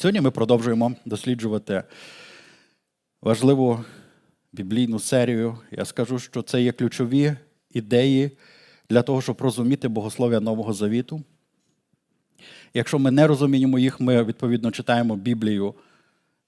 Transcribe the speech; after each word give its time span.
Сьогодні 0.00 0.20
ми 0.20 0.30
продовжуємо 0.30 0.92
досліджувати 1.04 1.82
важливу 3.22 3.84
біблійну 4.52 4.98
серію. 4.98 5.58
Я 5.70 5.84
скажу, 5.84 6.18
що 6.18 6.42
це 6.42 6.62
є 6.62 6.72
ключові 6.72 7.36
ідеї 7.70 8.30
для 8.90 9.02
того, 9.02 9.22
щоб 9.22 9.40
розуміти 9.40 9.88
богослов'я 9.88 10.40
Нового 10.40 10.72
Завіту. 10.72 11.22
Якщо 12.74 12.98
ми 12.98 13.10
не 13.10 13.26
розуміємо 13.26 13.78
їх, 13.78 14.00
ми 14.00 14.24
відповідно 14.24 14.70
читаємо 14.70 15.16
Біблію 15.16 15.74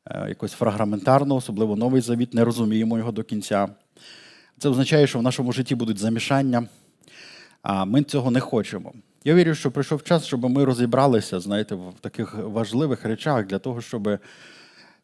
е, 0.07 0.29
якось 0.29 0.53
фрагментарно, 0.53 1.37
особливо 1.37 1.77
Новий 1.77 2.00
Завіт, 2.00 2.34
не 2.34 2.45
розуміємо 2.45 2.98
його 2.98 3.12
до 3.12 3.23
кінця. 3.23 3.69
Це 4.59 4.69
означає, 4.69 5.07
що 5.07 5.19
в 5.19 5.23
нашому 5.23 5.53
житті 5.53 5.75
будуть 5.75 5.98
замішання, 5.98 6.69
а 7.62 7.84
ми 7.84 8.03
цього 8.03 8.30
не 8.30 8.41
хочемо. 8.41 8.93
Я 9.25 9.34
вірю, 9.34 9.54
що 9.54 9.70
прийшов 9.70 10.03
час, 10.03 10.25
щоб 10.25 10.50
ми 10.50 10.64
розібралися, 10.64 11.40
знаєте, 11.40 11.75
в 11.75 11.94
таких 12.00 12.35
важливих 12.35 13.04
речах 13.04 13.46
для 13.46 13.58
того, 13.58 13.81
щоб 13.81 14.18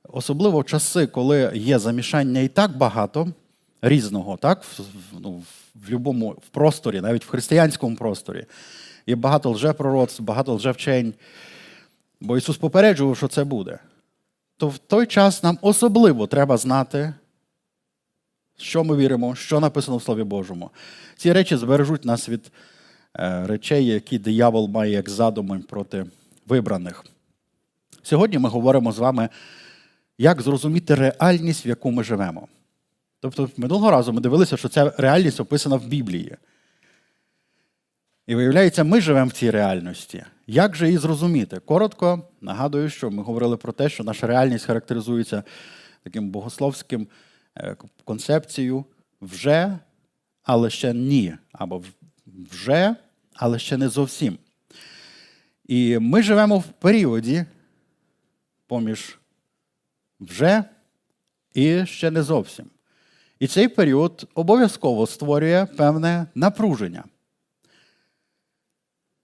особливо 0.08 0.60
в 0.60 0.64
часи, 0.64 1.06
коли 1.06 1.52
є 1.54 1.78
замішання 1.78 2.40
і 2.40 2.48
так 2.48 2.76
багато 2.76 3.28
різного, 3.82 4.36
так, 4.36 4.64
в, 4.64 4.80
ну, 5.20 5.30
в 5.30 5.44
будь-якому 5.74 6.30
в 6.30 6.48
просторі, 6.48 7.00
навіть 7.00 7.24
в 7.24 7.28
християнському 7.28 7.96
просторі, 7.96 8.46
є 9.06 9.16
багато 9.16 9.50
лжепророцтв, 9.50 10.22
багато 10.22 10.54
лжевчень. 10.54 11.14
Бо 12.20 12.36
Ісус 12.36 12.56
попереджував, 12.56 13.16
що 13.16 13.28
це 13.28 13.44
буде. 13.44 13.78
То 14.56 14.68
в 14.68 14.78
той 14.78 15.06
час 15.06 15.42
нам 15.42 15.58
особливо 15.62 16.26
треба 16.26 16.56
знати, 16.56 17.14
що 18.56 18.84
ми 18.84 18.96
віримо, 18.96 19.34
що 19.34 19.60
написано 19.60 19.96
в 19.96 20.02
Слові 20.02 20.24
Божому. 20.24 20.70
Ці 21.16 21.32
речі 21.32 21.56
збережуть 21.56 22.04
нас 22.04 22.28
від 22.28 22.50
речей, 23.18 23.86
які 23.86 24.18
диявол 24.18 24.68
має 24.68 24.92
як 24.92 25.10
задуми 25.10 25.58
проти 25.58 26.06
вибраних. 26.46 27.04
Сьогодні 28.02 28.38
ми 28.38 28.48
говоримо 28.48 28.92
з 28.92 28.98
вами, 28.98 29.28
як 30.18 30.42
зрозуміти 30.42 30.94
реальність, 30.94 31.66
в 31.66 31.68
яку 31.68 31.90
ми 31.90 32.04
живемо. 32.04 32.48
Тобто, 33.20 33.50
минулого 33.56 33.90
разу 33.90 34.12
ми 34.12 34.20
дивилися, 34.20 34.56
що 34.56 34.68
ця 34.68 34.92
реальність 34.98 35.40
описана 35.40 35.76
в 35.76 35.86
Біблії. 35.86 36.36
І 38.26 38.34
виявляється, 38.34 38.84
ми 38.84 39.00
живемо 39.00 39.28
в 39.28 39.32
цій 39.32 39.50
реальності. 39.50 40.24
Як 40.46 40.76
же 40.76 40.86
її 40.86 40.98
зрозуміти? 40.98 41.60
Коротко 41.64 42.22
нагадую, 42.40 42.90
що 42.90 43.10
ми 43.10 43.22
говорили 43.22 43.56
про 43.56 43.72
те, 43.72 43.88
що 43.88 44.04
наша 44.04 44.26
реальність 44.26 44.64
характеризується 44.64 45.42
таким 46.02 46.30
богословським 46.30 47.08
е, 47.56 47.76
концепцією 48.04 48.84
вже, 49.20 49.78
але 50.42 50.70
ще 50.70 50.94
ні. 50.94 51.34
Або 51.52 51.82
вже, 52.50 52.96
але 53.38 53.58
ще 53.58 53.76
не 53.76 53.88
зовсім. 53.88 54.38
І 55.66 55.98
ми 55.98 56.22
живемо 56.22 56.58
в 56.58 56.64
періоді 56.64 57.44
поміж 58.66 59.18
вже 60.20 60.64
і 61.54 61.86
ще 61.86 62.10
не 62.10 62.22
зовсім. 62.22 62.66
І 63.38 63.46
цей 63.46 63.68
період 63.68 64.28
обов'язково 64.34 65.06
створює 65.06 65.66
певне 65.76 66.26
напруження. 66.34 67.04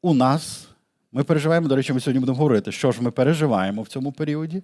У 0.03 0.15
нас 0.15 0.69
ми 1.13 1.25
переживаємо, 1.25 1.69
до 1.69 1.77
речі, 1.77 1.93
ми 1.93 2.01
сьогодні 2.01 2.21
будемо 2.21 2.39
говорити, 2.39 2.73
що 2.73 2.93
ж 2.93 3.03
ми 3.03 3.11
переживаємо 3.11 3.83
в 3.83 3.89
цьому 3.89 4.13
періоді. 4.13 4.63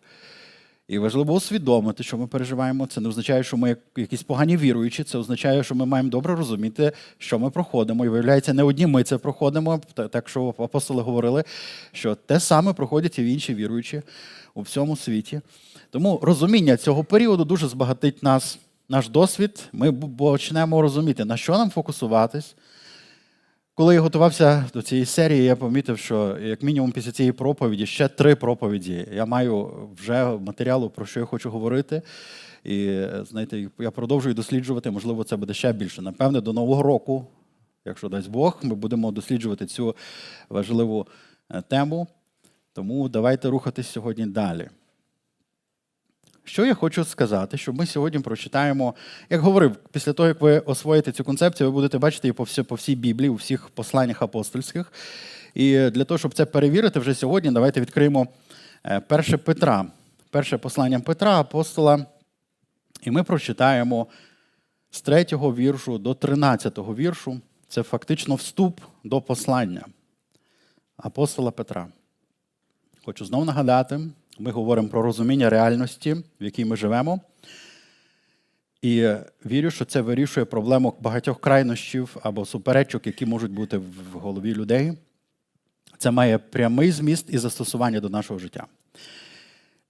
І 0.91 0.99
важливо 0.99 1.35
усвідомити, 1.35 2.03
що 2.03 2.19
ми 2.19 2.27
переживаємо. 2.27 2.87
Це 2.87 3.01
не 3.01 3.09
означає, 3.09 3.43
що 3.43 3.57
ми 3.57 3.77
якісь 3.97 4.23
погані 4.23 4.57
віруючі, 4.57 5.05
це 5.05 5.19
означає, 5.19 5.65
що 5.65 5.75
ми 5.75 5.87
маємо 5.87 6.11
добре 6.11 6.35
розуміти, 6.35 6.93
що 7.19 7.39
ми 7.39 7.51
проходимо. 7.51 8.05
І 8.05 8.09
виявляється, 8.09 8.53
не 8.53 8.63
одні 8.63 8.87
ми 8.87 9.03
це 9.03 9.19
проходимо. 9.19 9.81
Так 10.11 10.29
що 10.29 10.55
апостоли 10.59 11.03
говорили, 11.03 11.45
що 11.93 12.15
те 12.15 12.41
саме 12.41 12.73
проходять 12.73 13.19
і 13.19 13.23
в 13.23 13.25
інші 13.25 13.55
віруючі 13.55 14.03
у 14.55 14.63
всьому 14.63 14.97
світі. 14.97 15.41
Тому 15.91 16.21
розуміння 16.23 16.77
цього 16.77 17.05
періоду 17.05 17.45
дуже 17.45 17.69
збагатить 17.69 18.23
нас, 18.23 18.59
наш 18.89 19.09
досвід. 19.09 19.69
Ми 19.73 19.93
почнемо 19.93 20.83
розуміти, 20.83 21.25
на 21.25 21.37
що 21.37 21.53
нам 21.53 21.71
фокусуватись. 21.71 22.55
Коли 23.75 23.95
я 23.95 24.01
готувався 24.01 24.65
до 24.75 24.83
цієї 24.83 25.07
серії, 25.07 25.45
я 25.45 25.57
помітив, 25.57 25.99
що 25.99 26.39
як 26.39 26.63
мінімум 26.63 26.93
після 26.93 27.13
цієї 27.13 27.33
проповіді 27.33 27.87
ще 27.87 28.09
три 28.09 28.35
проповіді. 28.35 29.09
Я 29.13 29.27
маю 29.27 29.73
вже 29.97 30.25
матеріалу, 30.25 30.91
про 30.91 31.07
що 31.07 31.21
я 31.21 31.27
хочу 31.27 31.51
говорити. 31.51 32.03
І 32.65 33.03
знаєте, 33.23 33.71
я 33.79 33.91
продовжую 33.91 34.35
досліджувати, 34.35 34.91
можливо, 34.91 35.25
це 35.25 35.37
буде 35.37 35.55
ще 35.55 35.73
більше. 35.73 36.03
Напевне, 36.03 36.41
до 36.41 36.53
Нового 36.53 36.83
року, 36.83 37.27
якщо 37.85 38.09
дасть 38.09 38.31
Бог, 38.31 38.61
ми 38.63 38.75
будемо 38.75 39.13
досліджувати 39.13 39.67
цю 39.67 39.97
важливу 40.49 41.07
е, 41.51 41.63
тему. 41.63 42.07
Тому 42.73 43.09
давайте 43.09 43.49
рухатись 43.49 43.89
сьогодні 43.89 44.27
далі. 44.27 44.69
Що 46.51 46.67
я 46.67 46.75
хочу 46.75 47.05
сказати, 47.05 47.57
що 47.59 47.73
ми 47.73 47.87
сьогодні 47.87 48.21
прочитаємо, 48.21 48.95
як 49.31 49.41
говорив, 49.41 49.77
після 49.93 50.13
того, 50.13 50.29
як 50.29 50.41
ви 50.41 50.59
освоїте 50.59 51.13
цю 51.13 51.25
концепцію, 51.25 51.71
ви 51.71 51.75
будете 51.75 51.99
бачити 51.99 52.29
її 52.29 52.33
по 52.33 52.43
всій, 52.43 52.63
по 52.63 52.75
всій 52.75 52.95
Біблії, 52.95 53.31
у 53.31 53.35
всіх 53.35 53.69
посланнях 53.69 54.23
апостольських. 54.23 54.93
І 55.55 55.91
для 55.91 56.05
того, 56.05 56.19
щоб 56.19 56.35
це 56.35 56.47
перевірити 56.47 57.01
вже 57.01 57.15
сьогодні, 57.15 57.51
давайте 57.51 57.81
відкриємо 57.81 58.27
е, 58.87 59.01
перше 59.01 59.37
Петра, 59.37 59.87
перше 60.31 60.59
послання 60.59 61.01
Петра, 61.01 61.41
апостола. 61.41 62.07
І 63.03 63.11
ми 63.11 63.23
прочитаємо 63.23 64.07
з 64.91 65.01
3 65.03 65.27
віршу 65.33 65.99
до 65.99 66.15
13 66.15 66.79
віршу. 66.79 67.41
Це 67.69 67.83
фактично 67.83 68.35
вступ 68.35 68.81
до 69.05 69.21
послання 69.21 69.85
апостола 70.97 71.51
Петра. 71.51 71.87
Хочу 73.05 73.25
знову 73.25 73.45
нагадати, 73.45 74.01
ми 74.41 74.51
говоримо 74.51 74.89
про 74.89 75.03
розуміння 75.03 75.51
реальності, 75.51 76.13
в 76.13 76.45
якій 76.45 76.65
ми 76.65 76.77
живемо. 76.77 77.21
І 78.83 79.15
вірю, 79.47 79.71
що 79.71 79.85
це 79.85 80.01
вирішує 80.01 80.47
проблему 80.47 80.95
багатьох 81.01 81.41
крайнощів 81.41 82.17
або 82.23 82.45
суперечок, 82.45 83.07
які 83.07 83.27
можуть 83.27 83.53
бути 83.53 83.79
в 83.79 84.13
голові 84.13 84.55
людей. 84.55 84.93
Це 85.99 86.11
має 86.11 86.39
прямий 86.39 86.91
зміст 86.93 87.27
і 87.29 87.39
застосування 87.39 88.01
до 88.01 88.09
нашого 88.09 88.39
життя. 88.39 88.67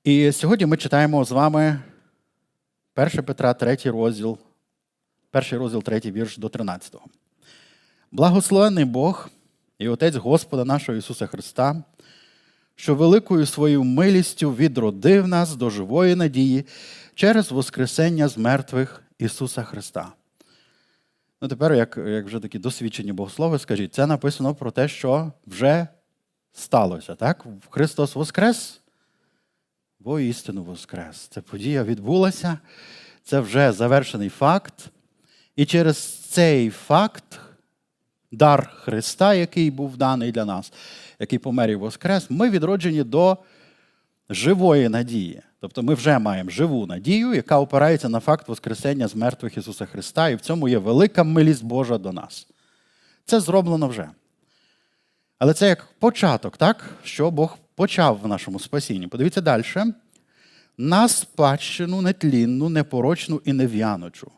І 0.04 0.32
сьогодні 0.32 0.66
ми 0.66 0.76
читаємо 0.76 1.24
з 1.24 1.30
вами 1.30 1.80
1 2.96 3.22
Петра, 3.24 3.54
3 3.54 3.76
розділ, 3.84 4.38
перший 5.30 5.58
розділ, 5.58 5.82
3 5.82 6.00
вірш 6.00 6.38
до 6.38 6.48
13. 6.48 6.96
Благословений 8.12 8.84
Бог 8.84 9.30
і 9.78 9.88
Отець 9.88 10.16
Господа 10.16 10.64
нашого 10.64 10.98
Ісуса 10.98 11.26
Христа 11.26 11.82
що 12.80 12.94
великою 12.94 13.46
своєю 13.46 13.84
милістю 13.84 14.54
відродив 14.54 15.28
нас 15.28 15.56
до 15.56 15.70
живої 15.70 16.14
надії 16.14 16.66
через 17.14 17.52
Воскресення 17.52 18.28
з 18.28 18.38
мертвих 18.38 19.02
Ісуса 19.18 19.62
Христа. 19.62 20.12
Ну, 21.42 21.48
тепер, 21.48 21.74
як 21.74 21.96
як 22.06 22.26
вже 22.26 22.40
такі 22.40 22.58
досвідчені 22.58 23.12
богослови, 23.12 23.58
скажіть, 23.58 23.94
це 23.94 24.06
написано 24.06 24.54
про 24.54 24.70
те, 24.70 24.88
що 24.88 25.32
вже 25.46 25.86
сталося. 26.52 27.14
так? 27.14 27.46
Христос 27.70 28.14
Воскрес, 28.14 28.80
бо 29.98 30.20
істину 30.20 30.62
Воскрес. 30.62 31.16
Ця 31.16 31.40
подія 31.40 31.84
відбулася, 31.84 32.58
це 33.24 33.40
вже 33.40 33.72
завершений 33.72 34.28
факт. 34.28 34.90
І 35.56 35.66
через 35.66 35.98
цей 36.14 36.70
факт, 36.70 37.40
дар 38.32 38.72
Христа, 38.74 39.34
який 39.34 39.70
був 39.70 39.96
даний 39.96 40.32
для 40.32 40.44
нас, 40.44 40.72
який 41.20 41.38
помер 41.38 41.70
і 41.70 41.74
воскрес, 41.74 42.30
ми 42.30 42.50
відроджені 42.50 43.04
до 43.04 43.38
живої 44.30 44.88
надії. 44.88 45.42
Тобто 45.60 45.82
ми 45.82 45.94
вже 45.94 46.18
маємо 46.18 46.50
живу 46.50 46.86
надію, 46.86 47.34
яка 47.34 47.60
опирається 47.60 48.08
на 48.08 48.20
факт 48.20 48.48
Воскресення 48.48 49.08
з 49.08 49.16
мертвих 49.16 49.56
Ісуса 49.56 49.86
Христа, 49.86 50.28
і 50.28 50.34
в 50.34 50.40
цьому 50.40 50.68
є 50.68 50.78
велика 50.78 51.24
милість 51.24 51.64
Божа 51.64 51.98
до 51.98 52.12
нас. 52.12 52.46
Це 53.24 53.40
зроблено 53.40 53.88
вже. 53.88 54.10
Але 55.38 55.54
це 55.54 55.68
як 55.68 55.86
початок, 55.98 56.56
так? 56.56 56.90
що 57.04 57.30
Бог 57.30 57.58
почав 57.74 58.20
в 58.22 58.28
нашому 58.28 58.60
спасінні. 58.60 59.06
Подивіться 59.06 59.40
далі. 59.40 59.64
На 60.78 61.08
спадщину 61.08 62.02
нетлінну, 62.02 62.68
непорочну 62.68 63.42
і 63.44 63.52
нев'яночу. 63.52 64.30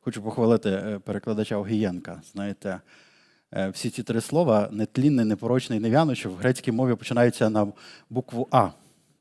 Хочу 0.00 0.22
похвалити 0.22 0.70
е, 0.70 0.98
перекладача 0.98 1.56
Огієнка. 1.56 2.22
Знаєте, 2.32 2.80
всі 3.52 3.90
ці 3.90 4.02
три 4.02 4.20
слова 4.20 4.68
нетлінний, 4.72 5.24
непорочний, 5.24 5.80
нев'яночий, 5.80 6.30
в 6.30 6.36
грецькій 6.36 6.72
мові 6.72 6.94
починаються 6.94 7.50
на 7.50 7.72
букву 8.10 8.48
А. 8.50 8.70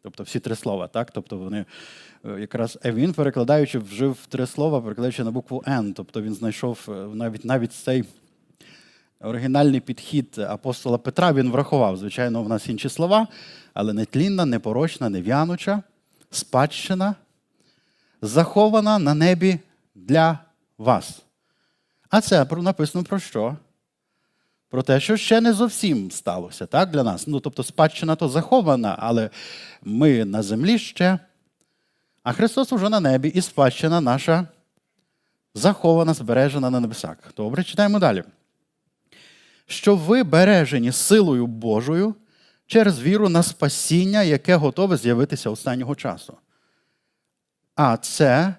Тобто 0.07 0.23
всі 0.23 0.39
три 0.39 0.55
слова. 0.55 0.87
так? 0.87 1.11
Тобто 1.11 1.37
вони 1.37 1.65
е, 2.25 2.39
якраз 2.39 2.79
е, 2.85 2.91
він, 2.91 3.13
перекладаючи, 3.13 3.79
вжив 3.79 4.17
три 4.29 4.47
слова, 4.47 4.81
перекладаючи 4.81 5.23
на 5.23 5.31
букву 5.31 5.63
Н. 5.67 5.93
Тобто 5.93 6.21
він 6.21 6.33
знайшов 6.33 6.79
навіть 7.13 7.45
навіть 7.45 7.73
цей 7.73 8.03
оригінальний 9.19 9.79
підхід 9.79 10.37
апостола 10.37 10.97
Петра, 10.97 11.33
він 11.33 11.51
врахував. 11.51 11.97
Звичайно, 11.97 12.43
в 12.43 12.49
нас 12.49 12.69
інші 12.69 12.89
слова, 12.89 13.27
але 13.73 13.93
нетлінна, 13.93 14.45
непорочна, 14.45 15.09
нев'януча, 15.09 15.83
спадщина, 16.31 17.15
захована 18.21 18.99
на 18.99 19.13
небі 19.13 19.59
для 19.95 20.39
вас. 20.77 21.21
А 22.09 22.21
це 22.21 22.45
написано 22.45 23.03
про 23.03 23.19
що? 23.19 23.57
Про 24.69 24.83
те, 24.83 24.99
що 24.99 25.17
ще 25.17 25.41
не 25.41 25.53
зовсім 25.53 26.11
сталося 26.11 26.65
так, 26.65 26.91
для 26.91 27.03
нас. 27.03 27.27
Ну, 27.27 27.39
тобто, 27.39 27.63
спадщина 27.63 28.15
то 28.15 28.29
захована, 28.29 28.95
але 28.99 29.29
ми 29.83 30.25
на 30.25 30.41
землі 30.43 30.79
ще, 30.79 31.19
а 32.23 32.33
Христос 32.33 32.73
уже 32.73 32.89
на 32.89 32.99
небі, 32.99 33.27
і 33.29 33.41
спадщина 33.41 34.01
наша 34.01 34.47
захована, 35.53 36.13
збережена 36.13 36.69
на 36.69 36.79
небесах. 36.79 37.17
Добре, 37.37 37.63
читаємо 37.63 37.99
далі. 37.99 38.23
Що 39.65 39.95
ви 39.95 40.23
бережені 40.23 40.91
силою 40.91 41.47
Божою 41.47 42.15
через 42.65 43.01
віру 43.01 43.29
на 43.29 43.43
спасіння, 43.43 44.23
яке 44.23 44.55
готове 44.55 44.97
з'явитися 44.97 45.49
останнього 45.49 45.95
часу. 45.95 46.37
А 47.75 47.97
це 47.97 48.55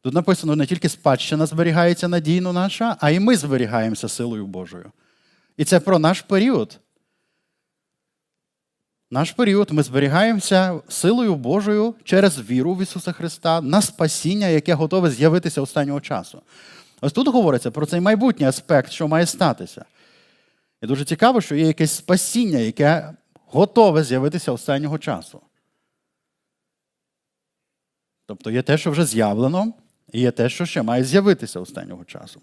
тут 0.00 0.14
написано 0.14 0.56
не 0.56 0.66
тільки 0.66 0.88
спадщина 0.88 1.46
зберігається 1.46 2.08
надійно 2.08 2.52
наша, 2.52 2.96
а 3.00 3.10
й 3.10 3.20
ми 3.20 3.36
зберігаємося 3.36 4.08
силою 4.08 4.46
Божою. 4.46 4.92
І 5.56 5.64
це 5.64 5.80
про 5.80 5.98
наш 5.98 6.20
період. 6.22 6.80
Наш 9.10 9.32
період 9.32 9.70
ми 9.70 9.82
зберігаємося 9.82 10.80
силою 10.88 11.34
Божою 11.34 11.94
через 12.04 12.50
віру 12.50 12.74
в 12.74 12.82
Ісуса 12.82 13.12
Христа 13.12 13.60
на 13.60 13.82
спасіння, 13.82 14.46
яке 14.46 14.74
готове 14.74 15.10
з'явитися 15.10 15.62
останнього 15.62 16.00
часу. 16.00 16.42
Ось 17.00 17.12
тут 17.12 17.28
говориться 17.28 17.70
про 17.70 17.86
цей 17.86 18.00
майбутній 18.00 18.46
аспект, 18.46 18.92
що 18.92 19.08
має 19.08 19.26
статися. 19.26 19.84
І 20.82 20.86
дуже 20.86 21.04
цікаво, 21.04 21.40
що 21.40 21.54
є 21.54 21.66
якесь 21.66 21.92
спасіння, 21.92 22.58
яке 22.58 23.14
готове 23.46 24.04
з'явитися 24.04 24.52
останнього 24.52 24.98
часу. 24.98 25.40
Тобто 28.26 28.50
є 28.50 28.62
те, 28.62 28.78
що 28.78 28.90
вже 28.90 29.04
з'явлено, 29.04 29.72
і 30.12 30.20
є 30.20 30.30
те, 30.30 30.48
що 30.48 30.66
ще 30.66 30.82
має 30.82 31.04
з'явитися 31.04 31.60
останнього 31.60 32.04
часу. 32.04 32.40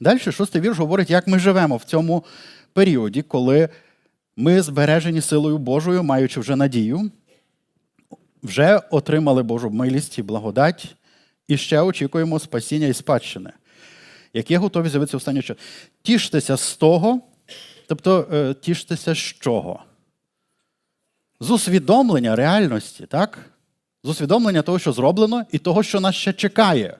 Далі 0.00 0.18
шостий 0.18 0.60
вірш 0.60 0.78
говорить, 0.78 1.10
як 1.10 1.26
ми 1.26 1.38
живемо 1.38 1.76
в 1.76 1.84
цьому 1.84 2.24
періоді, 2.72 3.22
коли 3.22 3.68
ми 4.36 4.62
збережені 4.62 5.20
силою 5.20 5.58
Божою, 5.58 6.02
маючи 6.02 6.40
вже 6.40 6.56
надію, 6.56 7.10
вже 8.42 8.80
отримали 8.90 9.42
Божу 9.42 9.70
милість 9.70 10.18
і 10.18 10.22
благодать, 10.22 10.96
і 11.48 11.56
ще 11.56 11.80
очікуємо 11.80 12.38
спасіння 12.38 12.86
і 12.86 12.94
спадщини, 12.94 13.52
які 14.32 14.56
готові 14.56 14.88
з'явитися 14.88 15.16
останнього 15.16 15.42
часу. 15.42 15.60
Тіштеся 16.02 16.56
з 16.56 16.76
того, 16.76 17.20
тобто 17.86 18.28
е, 18.32 18.54
тіштеся 18.54 19.14
з 19.14 19.18
чого? 19.18 19.82
З 21.40 21.50
усвідомлення 21.50 22.36
реальності, 22.36 23.06
так? 23.06 23.38
З 24.04 24.08
усвідомлення 24.08 24.62
того, 24.62 24.78
що 24.78 24.92
зроблено, 24.92 25.44
і 25.52 25.58
того, 25.58 25.82
що 25.82 26.00
нас 26.00 26.14
ще 26.14 26.32
чекає. 26.32 26.98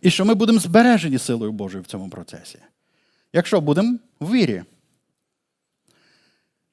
І 0.00 0.10
що 0.10 0.24
ми 0.24 0.34
будемо 0.34 0.58
збережені 0.58 1.18
силою 1.18 1.52
Божою 1.52 1.82
в 1.82 1.86
цьому 1.86 2.10
процесі. 2.10 2.58
Якщо 3.32 3.60
будемо 3.60 3.98
в 4.20 4.32
вірі. 4.32 4.62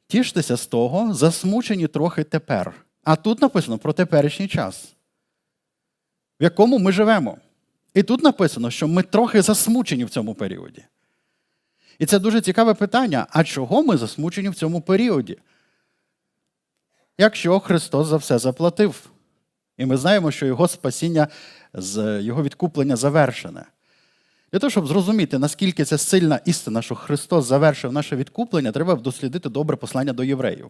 Тіштеся 0.08 0.58
з 0.58 0.68
того, 0.68 1.14
засмучені 1.14 1.88
трохи 1.88 2.24
тепер. 2.24 2.86
А 3.04 3.16
тут 3.16 3.42
написано 3.42 3.78
про 3.78 3.94
теперішній 3.94 4.48
час, 4.48 4.96
в 6.40 6.44
якому 6.44 6.80
ми 6.80 6.92
живемо. 6.92 7.38
І 7.94 8.04
тут 8.04 8.24
написано, 8.24 8.72
що 8.72 8.88
ми 8.88 9.04
трохи 9.04 9.42
засмучені 9.42 10.06
в 10.06 10.10
цьому 10.10 10.34
періоді. 10.34 10.86
І 12.00 12.06
це 12.06 12.20
дуже 12.20 12.42
цікаве 12.42 12.74
питання: 12.74 13.28
а 13.30 13.44
чого 13.44 13.84
ми 13.84 13.98
засмучені 13.98 14.50
в 14.50 14.56
цьому 14.56 14.82
періоді? 14.82 15.38
Якщо 17.18 17.60
Христос 17.60 18.08
за 18.08 18.18
все 18.18 18.40
заплатив, 18.40 19.10
і 19.78 19.86
ми 19.86 19.98
знаємо, 19.98 20.32
що 20.32 20.46
Його 20.46 20.68
спасіння, 20.68 21.28
Його 22.20 22.44
відкуплення 22.44 22.96
завершене. 22.96 23.66
Для 24.52 24.60
того, 24.60 24.72
щоб 24.72 24.88
зрозуміти, 24.88 25.40
наскільки 25.40 25.86
це 25.86 25.98
сильна 25.98 26.40
істина, 26.46 26.82
що 26.82 26.96
Христос 26.96 27.46
завершив 27.46 27.94
наше 27.94 28.16
відкуплення, 28.16 28.72
треба 28.72 28.96
дослідити 28.96 29.50
добре 29.50 29.78
послання 29.78 30.14
до 30.14 30.24
євреїв. 30.24 30.70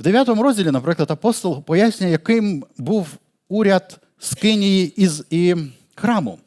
В 0.00 0.02
9 0.02 0.28
розділі, 0.28 0.70
наприклад, 0.70 1.10
апостол 1.10 1.62
пояснює, 1.62 2.10
яким 2.10 2.64
був 2.76 3.08
уряд 3.48 4.00
Скинії 4.18 5.02
із 5.02 5.24
і 5.30 5.54
храму. 5.94 6.38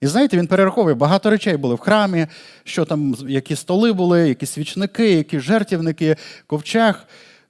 І 0.00 0.06
знаєте, 0.06 0.36
він 0.36 0.46
перераховує, 0.46 0.94
багато 0.94 1.30
речей 1.30 1.56
були 1.56 1.74
в 1.74 1.78
храмі, 1.78 2.26
що 2.64 2.84
там, 2.84 3.16
які 3.28 3.56
столи 3.56 3.92
були, 3.92 4.28
які 4.28 4.46
свічники, 4.46 5.12
які 5.12 5.40
жертівники, 5.40 6.16
ковчег. 6.46 7.06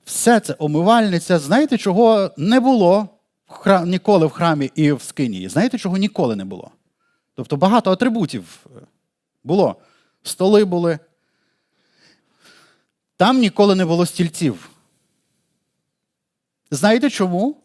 Все 0.06 0.41
це 0.41 0.55
омивальниця. 0.58 1.38
Знаєте, 1.38 1.79
чого 1.79 2.31
не 2.37 2.61
було 2.61 3.08
ніколи 3.85 4.26
в 4.26 4.31
храмі 4.31 4.70
і 4.75 4.93
в 4.93 5.03
скинії? 5.03 5.49
Знаєте, 5.49 5.79
чого 5.79 5.97
ніколи 5.97 6.37
не 6.37 6.44
було? 6.44 6.70
Тобто 7.35 7.56
багато 7.56 7.91
атрибутів 7.93 8.67
було. 9.44 9.76
Столи 10.23 10.64
були. 10.64 10.99
Там 13.17 13.38
ніколи 13.38 13.75
не 13.75 13.85
було 13.85 14.06
стільців. 14.06 14.70
Знаєте 16.70 17.11
чому? 17.11 17.56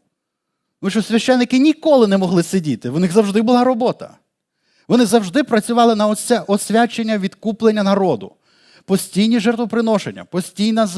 Тому 0.80 0.90
що 0.90 1.02
священники 1.02 1.60
ніколи 1.60 2.08
не 2.08 2.18
могли 2.18 2.44
сидіти, 2.44 2.90
в 2.90 3.00
них 3.00 3.12
завжди 3.12 3.42
була 3.42 3.64
робота. 3.64 4.18
Вони 4.88 5.06
завжди 5.06 5.44
працювали 5.44 5.96
на 5.96 6.08
оце 6.08 6.40
освячення 6.40 7.18
відкуплення 7.18 7.84
народу. 7.84 8.36
Постійні 8.86 9.40
жертвоприношення, 9.40 10.26
постійна 10.26 10.90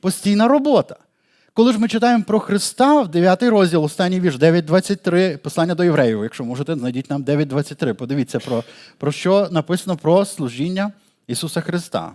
постійна 0.00 0.48
робота. 0.48 0.96
Коли 1.58 1.72
ж 1.72 1.78
ми 1.78 1.88
читаємо 1.88 2.24
про 2.24 2.40
Христа 2.40 3.00
в 3.00 3.08
9 3.08 3.42
розділ, 3.42 3.84
останній 3.84 4.20
вірш 4.20 4.36
9.23, 4.36 5.36
послання 5.36 5.74
до 5.74 5.84
євреїв, 5.84 6.22
якщо 6.22 6.44
можете, 6.44 6.74
знайдіть 6.74 7.10
нам 7.10 7.24
9.23. 7.24 7.92
Подивіться, 7.92 8.38
про, 8.38 8.64
про 8.98 9.12
що 9.12 9.48
написано 9.50 9.96
про 9.96 10.24
служіння 10.24 10.92
Ісуса 11.26 11.60
Христа. 11.60 12.12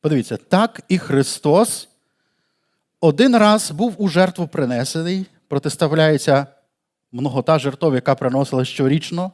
Подивіться, 0.00 0.36
так 0.36 0.80
і 0.88 0.98
Христос 0.98 1.88
один 3.00 3.36
раз 3.36 3.70
був 3.70 3.94
у 3.98 4.08
жертву 4.08 4.48
принесений, 4.48 5.26
протиставляється 5.48 6.46
многота 7.12 7.58
жертв, 7.58 7.94
яка 7.94 8.14
приносила 8.14 8.64
щорічно 8.64 9.32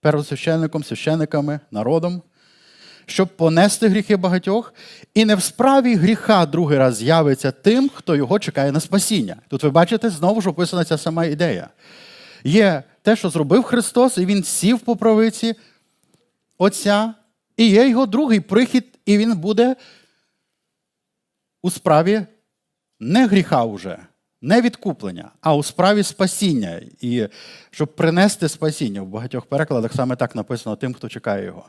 первосвященником, 0.00 0.84
священниками, 0.84 1.60
народом 1.70 2.22
щоб 3.06 3.28
понести 3.28 3.88
гріхи 3.88 4.16
багатьох, 4.16 4.74
і 5.14 5.24
не 5.24 5.34
в 5.34 5.42
справі 5.42 5.94
гріха 5.94 6.46
другий 6.46 6.78
раз 6.78 6.96
з'явиться 6.96 7.50
тим, 7.50 7.90
хто 7.94 8.16
його 8.16 8.38
чекає 8.38 8.72
на 8.72 8.80
спасіння. 8.80 9.36
Тут 9.48 9.62
ви 9.62 9.70
бачите, 9.70 10.10
знову 10.10 10.40
ж 10.40 10.50
описана 10.50 10.84
ця 10.84 10.98
сама 10.98 11.24
ідея. 11.24 11.68
Є 12.44 12.82
те, 13.02 13.16
що 13.16 13.30
зробив 13.30 13.62
Христос, 13.62 14.18
і 14.18 14.26
Він 14.26 14.44
сів 14.44 14.80
по 14.80 14.96
правиці 14.96 15.54
Отця, 16.58 17.14
і 17.56 17.68
є 17.68 17.88
його 17.88 18.06
другий 18.06 18.40
прихід, 18.40 18.98
і 19.06 19.18
він 19.18 19.36
буде 19.36 19.76
у 21.62 21.70
справі 21.70 22.26
не 23.00 23.26
гріха 23.26 23.64
уже, 23.64 23.98
не 24.42 24.60
відкуплення, 24.60 25.30
а 25.40 25.54
у 25.54 25.62
справі 25.62 26.02
спасіння. 26.02 26.80
І 27.00 27.28
щоб 27.70 27.96
принести 27.96 28.48
спасіння 28.48 29.02
в 29.02 29.06
багатьох 29.06 29.46
перекладах 29.46 29.94
саме 29.94 30.16
так 30.16 30.34
написано 30.34 30.76
тим, 30.76 30.94
хто 30.94 31.08
чекає 31.08 31.44
його. 31.44 31.64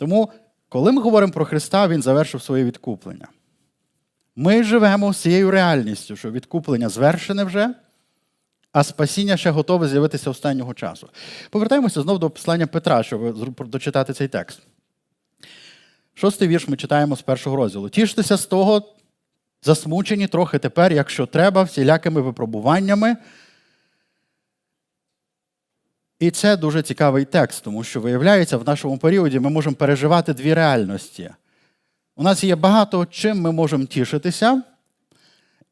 Тому, 0.00 0.30
коли 0.68 0.92
ми 0.92 1.02
говоримо 1.02 1.32
про 1.32 1.44
Христа, 1.44 1.88
Він 1.88 2.02
завершив 2.02 2.42
своє 2.42 2.64
відкуплення. 2.64 3.28
Ми 4.36 4.62
живемо 4.62 5.12
з 5.12 5.16
цією 5.16 5.50
реальністю, 5.50 6.16
що 6.16 6.30
відкуплення 6.30 6.88
звершене 6.88 7.44
вже, 7.44 7.74
а 8.72 8.84
спасіння 8.84 9.36
ще 9.36 9.50
готове 9.50 9.88
з'явитися 9.88 10.30
останнього 10.30 10.74
часу. 10.74 11.08
Повертаємося 11.50 12.02
знову 12.02 12.18
до 12.18 12.30
послання 12.30 12.66
Петра, 12.66 13.02
щоб 13.02 13.68
дочитати 13.68 14.12
цей 14.12 14.28
текст. 14.28 14.60
Шостий 16.14 16.48
вірш 16.48 16.68
ми 16.68 16.76
читаємо 16.76 17.16
з 17.16 17.22
першого 17.22 17.56
розділу. 17.56 17.88
Тіштеся 17.88 18.36
з 18.36 18.46
того, 18.46 18.94
засмучені 19.62 20.26
трохи 20.26 20.58
тепер, 20.58 20.92
якщо 20.92 21.26
треба, 21.26 21.62
всілякими 21.62 22.20
випробуваннями. 22.20 23.16
І 26.20 26.30
це 26.30 26.56
дуже 26.56 26.82
цікавий 26.82 27.24
текст, 27.24 27.64
тому 27.64 27.84
що, 27.84 28.00
виявляється, 28.00 28.56
в 28.56 28.66
нашому 28.66 28.98
періоді 28.98 29.40
ми 29.40 29.50
можемо 29.50 29.76
переживати 29.76 30.34
дві 30.34 30.54
реальності. 30.54 31.30
У 32.16 32.22
нас 32.22 32.44
є 32.44 32.56
багато 32.56 33.06
чим 33.06 33.40
ми 33.40 33.52
можемо 33.52 33.84
тішитися, 33.84 34.62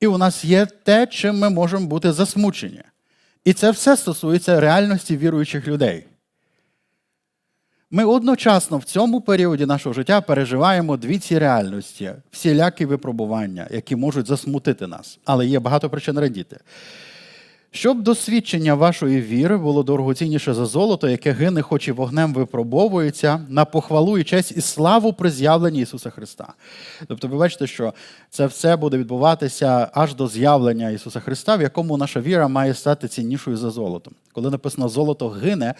і 0.00 0.06
у 0.06 0.18
нас 0.18 0.44
є 0.44 0.66
те, 0.66 1.06
чим 1.06 1.38
ми 1.38 1.50
можемо 1.50 1.86
бути 1.86 2.12
засмучені. 2.12 2.82
І 3.44 3.52
це 3.52 3.70
все 3.70 3.96
стосується 3.96 4.60
реальності 4.60 5.16
віруючих 5.16 5.68
людей. 5.68 6.04
Ми 7.90 8.04
одночасно 8.04 8.78
в 8.78 8.84
цьому 8.84 9.20
періоді 9.20 9.66
нашого 9.66 9.92
життя 9.92 10.20
переживаємо 10.20 10.96
дві 10.96 11.18
ці 11.18 11.38
реальності, 11.38 12.12
всілякі 12.30 12.84
випробування, 12.84 13.68
які 13.70 13.96
можуть 13.96 14.26
засмутити 14.26 14.86
нас. 14.86 15.18
Але 15.24 15.46
є 15.46 15.58
багато 15.60 15.90
причин 15.90 16.18
радіти. 16.18 16.60
Щоб 17.78 18.02
досвідчення 18.02 18.74
вашої 18.74 19.20
віри 19.20 19.56
було 19.56 19.82
дорогоцінніше 19.82 20.54
за 20.54 20.66
золото, 20.66 21.08
яке 21.08 21.32
гине, 21.32 21.62
хоч 21.62 21.88
і 21.88 21.92
вогнем 21.92 22.34
випробовується, 22.34 23.46
на 23.48 23.64
похвалу 23.64 24.18
і 24.18 24.24
честь 24.24 24.52
і 24.56 24.60
славу 24.60 25.12
при 25.12 25.30
з'явленні 25.30 25.80
Ісуса 25.80 26.10
Христа. 26.10 26.54
Тобто, 27.08 27.28
ви 27.28 27.36
бачите, 27.36 27.66
що 27.66 27.94
це 28.30 28.46
все 28.46 28.76
буде 28.76 28.98
відбуватися 28.98 29.90
аж 29.94 30.14
до 30.14 30.28
з'явлення 30.28 30.90
Ісуса 30.90 31.20
Христа, 31.20 31.56
в 31.56 31.62
якому 31.62 31.96
наша 31.96 32.20
віра 32.20 32.48
має 32.48 32.74
стати 32.74 33.08
ціннішою 33.08 33.56
за 33.56 33.70
золото. 33.70 34.10
Коли 34.32 34.50
написано 34.50 34.88
золото 34.88 35.28
гине, 35.28 35.74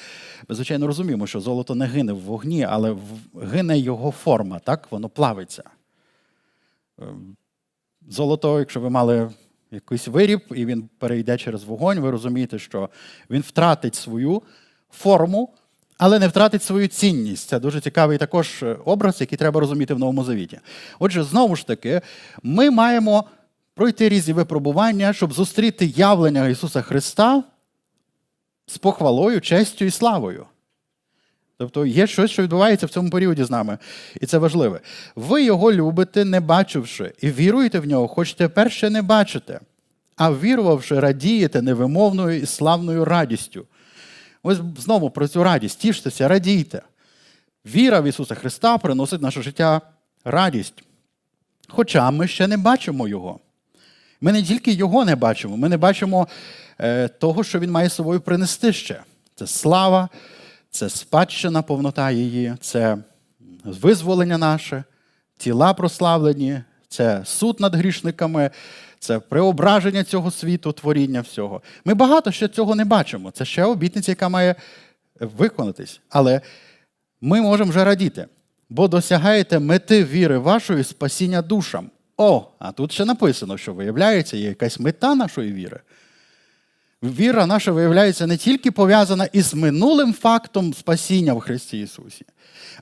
ми 0.49 0.55
звичайно 0.55 0.87
розуміємо, 0.87 1.27
що 1.27 1.41
золото 1.41 1.75
не 1.75 1.87
гине 1.87 2.13
в 2.13 2.21
вогні, 2.21 2.65
але 2.65 2.97
гине 3.43 3.79
його 3.79 4.11
форма, 4.11 4.59
так? 4.59 4.89
Воно 4.91 5.09
плавиться. 5.09 5.63
Ем, 7.03 7.37
золото, 8.09 8.59
якщо 8.59 8.81
ви 8.81 8.91
мали 8.91 9.31
якийсь 9.71 10.09
виріб, 10.09 10.41
і 10.51 10.67
він 10.67 10.89
перейде 10.99 11.39
через 11.39 11.65
вогонь, 11.65 12.01
ви 12.01 12.11
розумієте, 12.11 12.59
що 12.59 12.89
він 13.31 13.41
втратить 13.41 13.95
свою 13.95 14.43
форму, 14.91 15.55
але 15.99 16.19
не 16.19 16.29
втратить 16.29 16.63
свою 16.63 16.89
цінність. 16.89 17.49
Це 17.49 17.61
дуже 17.61 17.81
цікавий 17.81 18.19
також 18.19 18.65
образ, 18.85 19.21
який 19.21 19.39
треба 19.39 19.61
розуміти 19.61 19.95
в 19.95 19.99
Новому 19.99 20.25
Завіті. 20.25 20.59
Отже, 20.99 21.23
знову 21.23 21.57
ж 21.57 21.67
таки, 21.67 22.01
ми 22.43 22.71
маємо 22.71 23.25
пройти 23.75 24.09
різні 24.09 24.33
випробування, 24.33 25.13
щоб 25.13 25.33
зустріти 25.33 25.87
явлення 25.87 26.49
Ісуса 26.49 26.83
Христа 26.83 27.45
з 28.67 28.79
похвалою, 28.79 29.41
честю 29.41 29.85
і 29.85 29.91
славою. 29.91 30.47
Тобто 31.59 31.87
є 31.87 32.07
щось, 32.07 32.31
що 32.31 32.43
відбувається 32.43 32.87
в 32.87 32.91
цьому 32.91 33.11
періоді 33.11 33.45
з 33.45 33.51
нами, 33.51 33.79
і 34.21 34.27
це 34.27 34.39
важливе. 34.39 34.81
Ви 35.17 35.45
його 35.45 35.73
любите, 35.73 36.25
не 36.25 36.41
бачивши, 36.41 37.13
і 37.21 37.31
віруєте 37.31 37.81
в 37.81 37.87
нього, 37.87 38.09
хоч 38.09 38.35
тепер 38.35 38.73
ще 38.73 38.91
не 38.91 39.03
бачите, 39.03 39.61
а 40.17 40.33
вірувавши, 40.33 41.01
радієте 41.01 41.63
невимовною 41.63 42.41
і 42.41 42.47
славною 42.47 43.05
радістю. 43.05 43.67
Ось 44.43 44.59
знову 44.79 45.11
про 45.11 45.29
цю 45.29 45.45
радість, 45.45 45.81
тіштеся, 45.81 46.29
радійте. 46.29 46.83
Віра 47.67 48.01
в 48.01 48.05
Ісуса 48.05 48.35
Христа 48.35 48.79
приносить 48.79 49.21
в 49.21 49.23
наше 49.23 49.43
життя 49.43 49.81
радість. 50.25 50.83
Хоча 51.69 52.11
ми 52.11 52.29
ще 52.29 52.47
не 52.47 52.57
бачимо 52.57 53.09
Його. 53.09 53.41
Ми 54.21 54.33
не 54.33 54.43
тільки 54.43 54.73
Його 54.73 55.05
не 55.05 55.17
бачимо, 55.17 55.57
ми 55.57 55.69
не 55.69 55.77
бачимо 55.77 56.29
е, 56.81 57.09
того, 57.09 57.45
що 57.45 57.59
Він 57.59 57.71
має 57.71 57.89
собою 57.89 58.21
принести 58.21 58.73
ще. 58.73 59.03
Це 59.35 59.47
слава 59.47 60.09
це 60.71 60.89
спадщина, 60.89 61.63
повнота 61.63 62.11
її, 62.11 62.55
це 62.61 62.99
визволення 63.65 64.39
наше, 64.39 64.85
тіла 65.39 65.75
прославлені, 65.75 66.61
це 66.89 67.23
суд 67.25 67.61
над 67.61 67.75
грішниками, 67.75 68.51
це 68.99 69.19
преображення 69.19 70.05
цього 70.05 70.31
світу, 70.31 70.73
творіння 70.73 71.21
всього. 71.21 71.63
Ми 71.85 71.95
багато 71.95 72.33
ще 72.33 72.49
цього 72.49 72.75
не 72.75 72.85
бачимо. 72.85 73.31
Це 73.31 73.45
ще 73.45 73.65
обітниця, 73.65 74.13
яка 74.13 74.29
має 74.29 74.55
виконатись. 75.21 76.01
Але 76.09 76.41
ми 77.21 77.41
можемо 77.41 77.71
вже 77.71 77.85
радіти, 77.85 78.27
бо 78.71 78.89
досягаєте 78.89 79.59
мети 79.59 80.05
віри 80.05 80.39
вашої 80.39 80.85
спасіння 80.85 81.43
душам. 81.43 81.91
О, 82.17 82.47
а 82.59 82.73
тут 82.73 82.93
ще 82.93 83.05
написано, 83.05 83.59
що 83.59 83.75
виявляється, 83.75 84.37
є 84.37 84.49
якась 84.49 84.81
мета 84.81 85.15
нашої 85.15 85.53
віри. 85.53 85.81
Віра 87.03 87.47
наша 87.47 87.73
виявляється 87.73 88.27
не 88.27 88.37
тільки 88.37 88.71
пов'язана 88.71 89.25
із 89.25 89.55
минулим 89.55 90.15
фактом 90.15 90.75
спасіння 90.75 91.35
в 91.35 91.41
Христі 91.41 91.81
Ісусі, 91.81 92.25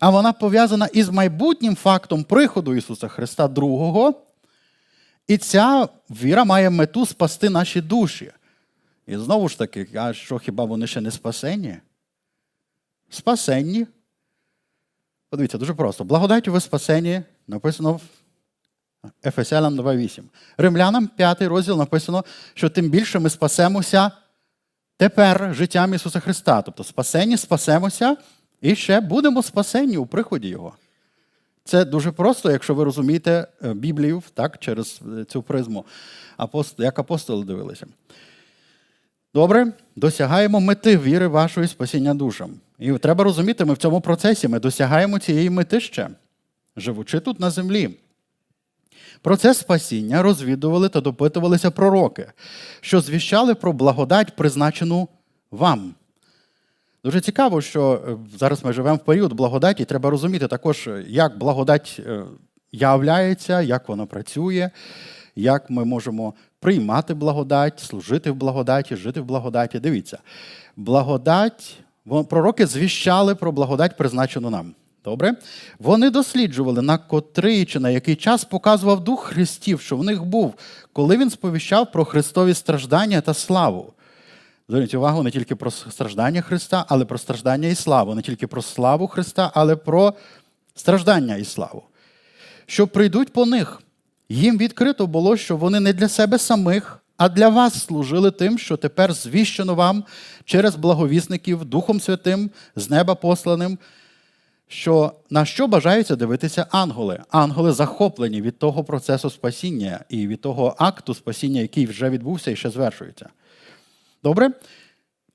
а 0.01 0.11
вона 0.11 0.33
пов'язана 0.33 0.87
із 0.87 1.09
майбутнім 1.09 1.77
фактом 1.77 2.25
приходу 2.25 2.75
Ісуса 2.75 3.09
Христа 3.09 3.49
Другого. 3.49 4.23
І 5.27 5.39
ця 5.39 5.89
віра 6.11 6.45
має 6.45 6.71
мету 6.71 7.07
спасти 7.07 7.51
наші 7.51 7.81
душі. 7.81 8.33
І 9.07 9.17
знову 9.17 9.49
ж 9.49 9.59
таки, 9.59 9.89
а 9.95 10.13
що 10.13 10.39
хіба 10.39 10.65
вони 10.65 10.87
ще 10.87 11.01
не 11.01 11.11
спасені? 11.11 11.77
Спасенні. 13.11 13.87
Подивіться, 15.31 15.59
дуже 15.59 15.75
просто. 15.75 16.05
Благодаттю 16.05 16.53
ви 16.53 16.61
спасені, 16.61 17.23
написано 17.47 18.01
Ефесянам 19.25 19.81
2.8. 19.81 20.23
Римлянам 20.59 21.09
5 21.09 21.43
розділ 21.43 21.79
написано, 21.79 22.25
що 22.55 22.69
тим 22.69 22.91
більше 22.91 23.19
ми 23.19 23.31
спасемося 23.31 24.11
тепер 24.97 25.55
життям 25.55 25.95
Ісуса 25.95 26.21
Христа. 26.21 26.63
Тобто 26.63 26.85
спасені, 26.85 27.37
спасемося 27.37 28.17
і 28.61 28.77
ще 28.77 29.01
будемо 29.01 29.43
спасені 29.43 29.97
у 29.97 30.07
приході 30.07 30.49
Його. 30.49 30.73
Це 31.65 31.85
дуже 31.85 32.13
просто, 32.13 32.51
якщо 32.51 32.75
ви 32.75 32.85
розумієте 32.85 33.47
е, 33.65 33.75
Біблію 33.75 34.23
так, 34.35 34.59
через 34.59 35.01
е, 35.19 35.25
цю 35.25 35.43
призму, 35.43 35.85
як 36.79 36.99
апостоли 36.99 37.45
дивилися. 37.45 37.87
Добре, 39.35 39.73
досягаємо 39.97 40.61
мети 40.61 40.99
віри 40.99 41.27
вашої 41.27 41.69
спасіння 41.69 42.15
душам. 42.15 42.51
І 42.79 42.93
треба 42.93 43.25
розуміти, 43.25 43.65
ми 43.65 43.75
в 43.75 43.77
цьому 43.77 44.01
процесі 44.01 44.49
ми 44.49 44.61
досягаємо 44.61 45.19
цієї 45.19 45.51
мети 45.51 45.81
ще, 45.81 46.09
живучи 46.77 47.21
тут 47.21 47.41
на 47.41 47.51
землі. 47.51 47.97
Про 49.23 49.37
це 49.37 49.55
спасіння 49.55 50.23
розвідували 50.23 50.89
та 50.89 51.01
допитувалися 51.01 51.71
пророки, 51.71 52.27
що 52.81 53.01
звіщали 53.01 53.55
про 53.55 53.73
благодать, 53.73 54.37
призначену 54.37 55.09
вам. 55.51 55.95
Дуже 57.05 57.21
цікаво, 57.21 57.61
що 57.61 58.03
е, 58.09 58.39
зараз 58.39 58.65
ми 58.65 58.73
живемо 58.73 58.97
в 58.97 59.05
період 59.05 59.33
благодаті, 59.33 59.83
і 59.83 59.87
треба 59.87 60.11
розуміти 60.11 60.49
також, 60.49 60.89
як 61.07 61.39
благодать 61.39 62.01
е, 62.07 62.23
являється, 62.73 63.61
як 63.61 63.89
вона 63.89 64.07
працює, 64.07 64.71
як 65.37 65.71
ми 65.71 65.85
можемо 65.85 66.35
приймати 66.61 67.15
благодать, 67.15 67.81
служити 67.81 68.31
в 68.31 68.35
благодаті, 68.35 68.97
жити 68.97 69.21
в 69.21 69.25
благодаті. 69.25 69.79
Дивіться, 69.79 70.19
благодать, 70.77 71.79
пророки 72.29 72.67
звіщали 72.67 73.35
про 73.35 73.53
благодать, 73.53 73.97
призначену 73.97 74.51
нам. 74.51 74.75
Добре? 75.07 75.35
Вони 75.79 76.11
досліджували, 76.11 76.83
на 76.83 76.99
котрий 76.99 77.65
чи 77.65 77.81
на 77.81 77.91
який 77.91 78.17
час 78.17 78.45
показував 78.45 79.05
Дух 79.05 79.23
Христів, 79.23 79.81
що 79.81 79.97
в 79.97 80.05
них 80.05 80.25
був, 80.25 80.55
коли 80.93 81.17
він 81.17 81.31
сповіщав 81.31 81.93
про 81.93 82.05
Христові 82.05 82.55
страждання 82.55 83.21
та 83.21 83.35
славу. 83.35 83.93
Зверніть 84.69 84.95
увагу 84.95 85.23
не 85.23 85.31
тільки 85.31 85.57
про 85.57 85.71
страждання 85.71 86.43
Христа, 86.43 86.85
але 86.89 87.05
про 87.05 87.19
страждання 87.19 87.69
і 87.69 87.75
славу. 87.75 88.15
Не 88.15 88.23
тільки 88.23 88.47
про 88.47 88.63
славу 88.63 89.07
Христа, 89.07 89.51
але 89.55 89.77
про 89.77 90.15
страждання 90.75 91.37
і 91.37 91.45
славу. 91.45 91.83
Що 92.67 92.87
прийдуть 92.87 93.33
по 93.33 93.47
них. 93.47 93.83
Їм 94.29 94.59
відкрито 94.59 95.07
було, 95.07 95.37
що 95.37 95.57
вони 95.57 95.81
не 95.81 95.93
для 95.93 96.09
себе 96.09 96.39
самих, 96.39 96.99
а 97.17 97.29
для 97.29 97.49
вас 97.49 97.85
служили 97.85 98.31
тим, 98.31 98.59
що 98.59 98.77
тепер 98.77 99.13
звіщено 99.13 99.75
вам 99.75 100.05
через 100.45 100.77
благовісників 100.77 101.65
Духом 101.65 102.01
Святим, 102.01 102.51
з 102.77 102.91
неба 102.91 103.15
посланим 103.15 103.79
що 104.69 105.13
на 105.31 105.45
що 105.45 105.67
бажаються 105.67 106.17
дивитися 106.17 106.67
ангели. 106.71 107.23
Ангели 107.31 107.73
захоплені 107.73 108.43
від 108.43 108.59
того 108.59 108.85
процесу 108.85 109.31
спасіння 109.31 110.05
і 110.09 110.27
від 110.27 110.41
того 110.41 110.75
акту 110.79 111.15
спасіння, 111.15 111.61
який 111.61 111.87
вже 111.87 112.11
відбувся 112.11 112.51
і 112.51 112.57
ще 112.57 112.71
звершується. 112.71 113.29
Добре? 114.23 114.51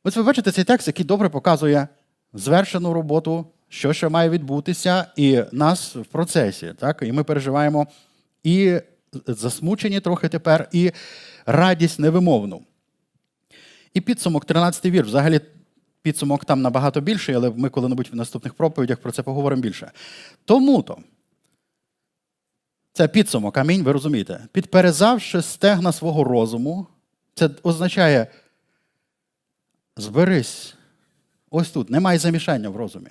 Ось 0.03 0.15
ви 0.15 0.23
бачите 0.23 0.51
цей 0.51 0.63
текст, 0.63 0.87
який 0.87 1.05
добре 1.05 1.29
показує 1.29 1.87
звершену 2.33 2.93
роботу, 2.93 3.45
що 3.69 3.93
ще 3.93 4.09
має 4.09 4.29
відбутися, 4.29 5.05
і 5.15 5.41
нас 5.51 5.95
в 5.95 6.05
процесі. 6.05 6.73
Так? 6.79 7.03
І 7.05 7.11
ми 7.11 7.23
переживаємо 7.23 7.87
і 8.43 8.79
засмучені 9.27 9.99
трохи 9.99 10.27
тепер, 10.27 10.69
і 10.71 10.91
радість 11.45 11.99
невимовну. 11.99 12.61
І 13.93 14.01
підсумок, 14.01 14.45
13 14.45 14.85
вірш, 14.85 15.07
взагалі 15.07 15.41
підсумок 16.01 16.45
там 16.45 16.61
набагато 16.61 17.01
більший, 17.01 17.35
але 17.35 17.49
ми 17.49 17.69
коли-небудь 17.69 18.09
в 18.11 18.15
наступних 18.15 18.53
проповідях 18.53 18.97
про 18.97 19.11
це 19.11 19.23
поговоримо 19.23 19.61
більше. 19.61 19.91
Тому-то, 20.45 20.97
це 22.93 23.07
підсумок, 23.07 23.57
амінь, 23.57 23.83
ви 23.83 23.91
розумієте, 23.91 24.47
підперезавши 24.51 25.41
стегна 25.41 25.91
свого 25.91 26.23
розуму, 26.23 26.87
це 27.33 27.49
означає 27.63 28.27
зберись. 29.97 30.75
Ось 31.49 31.69
тут, 31.69 31.89
немає 31.89 32.19
замішання 32.19 32.69
в 32.69 32.75
розумі. 32.75 33.09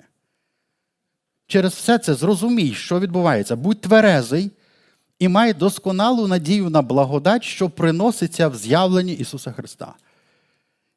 Через 1.47 1.73
все 1.73 1.99
це 1.99 2.15
зрозумій, 2.15 2.75
що 2.75 3.01
відбувається. 3.01 3.57
Будь 3.57 3.81
тверезий 3.81 4.51
і 5.19 5.29
май 5.29 5.53
досконалу 5.53 6.27
надію 6.27 6.71
на 6.71 6.83
благодать, 6.83 7.45
що 7.45 7.71
приноситься 7.71 8.49
в 8.49 8.57
з'явленні 8.57 9.13
Ісуса 9.13 9.53
Христа. 9.53 9.95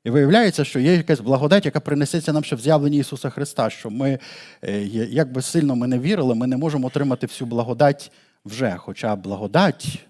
І 0.04 0.10
виявляється, 0.10 0.66
що 0.66 0.80
є 0.80 0.94
якась 0.94 1.20
благодать, 1.20 1.66
яка 1.66 1.80
принесеться 1.80 2.34
нам 2.34 2.44
ще 2.44 2.56
в 2.56 2.60
з'явленні 2.60 2.98
Ісуса 2.98 3.30
Христа, 3.30 3.70
що 3.70 3.90
ми, 3.90 4.20
е, 4.62 4.84
як 5.10 5.32
би 5.32 5.42
сильно 5.42 5.76
ми 5.76 5.88
не 5.88 6.00
вірили, 6.00 6.36
ми 6.36 6.48
не 6.48 6.58
можемо 6.58 6.88
отримати 6.88 7.28
всю 7.28 7.48
благодать 7.48 8.12
вже. 8.46 8.76
Хоча 8.78 9.16
благодать 9.16 10.06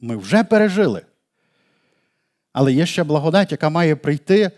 ми 0.00 0.16
вже 0.16 0.44
пережили. 0.44 1.02
Але 2.52 2.72
є 2.72 2.86
ще 2.86 3.04
благодать, 3.04 3.52
яка 3.52 3.68
має 3.70 3.96
прийти 3.96 4.50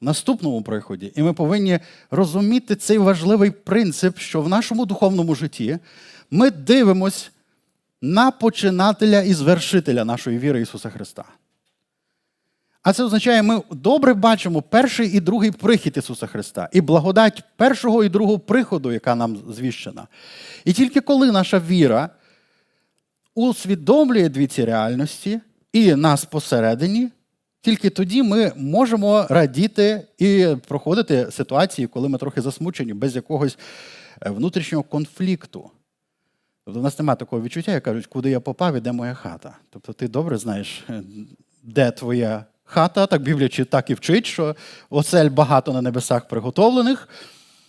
в 0.00 0.04
наступному 0.04 0.62
приході. 0.62 1.12
І 1.16 1.22
ми 1.22 1.32
повинні 1.32 1.78
розуміти 2.10 2.76
цей 2.76 2.98
важливий 2.98 3.50
принцип, 3.50 4.18
що 4.18 4.42
в 4.42 4.48
нашому 4.48 4.86
духовному 4.86 5.34
житті 5.34 5.78
ми 6.30 6.50
дивимось 6.50 7.30
на 8.02 8.30
починателя 8.30 9.22
і 9.22 9.34
звершителя 9.34 10.04
нашої 10.04 10.38
віри 10.38 10.60
Ісуса 10.60 10.90
Христа. 10.90 11.24
А 12.82 12.92
це 12.92 13.04
означає, 13.04 13.42
ми 13.42 13.62
добре 13.70 14.14
бачимо 14.14 14.62
перший 14.62 15.16
і 15.16 15.20
другий 15.20 15.50
прихід 15.50 15.96
Ісуса 15.96 16.26
Христа, 16.26 16.68
і 16.72 16.80
благодать 16.80 17.44
першого 17.56 18.04
і 18.04 18.08
другого 18.08 18.38
приходу, 18.38 18.92
яка 18.92 19.14
нам 19.14 19.38
звіщена. 19.48 20.06
І 20.64 20.72
тільки 20.72 21.00
коли 21.00 21.32
наша 21.32 21.58
віра 21.58 22.10
усвідомлює 23.34 24.28
дві 24.28 24.46
ці 24.46 24.64
реальності 24.64 25.40
і 25.72 25.94
нас 25.94 26.24
посередині, 26.24 27.10
тільки 27.60 27.90
тоді 27.90 28.22
ми 28.22 28.52
можемо 28.56 29.26
радіти 29.30 30.06
і 30.18 30.46
проходити 30.68 31.30
ситуації, 31.30 31.86
коли 31.86 32.08
ми 32.08 32.18
трохи 32.18 32.40
засмучені, 32.40 32.94
без 32.94 33.16
якогось 33.16 33.58
е, 34.26 34.30
внутрішнього 34.30 34.84
конфлікту. 34.84 35.70
Тобто, 36.64 36.80
у 36.80 36.82
нас 36.82 36.98
немає 36.98 37.16
такого 37.16 37.42
відчуття, 37.42 37.72
як 37.72 37.82
кажуть, 37.82 38.06
куди 38.06 38.30
я 38.30 38.40
попав 38.40 38.76
і 38.76 38.80
де 38.80 38.92
моя 38.92 39.14
хата. 39.14 39.56
Тобто, 39.70 39.92
ти 39.92 40.08
добре 40.08 40.36
знаєш, 40.36 40.84
е, 40.90 41.02
де 41.62 41.90
твоя 41.90 42.44
хата, 42.70 43.06
так 43.06 43.22
Біблія 43.22 43.64
так 43.64 43.90
і 43.90 43.94
вчить, 43.94 44.26
що 44.26 44.56
осель 44.90 45.28
багато 45.28 45.72
на 45.72 45.82
небесах 45.82 46.28
приготовлених, 46.28 47.08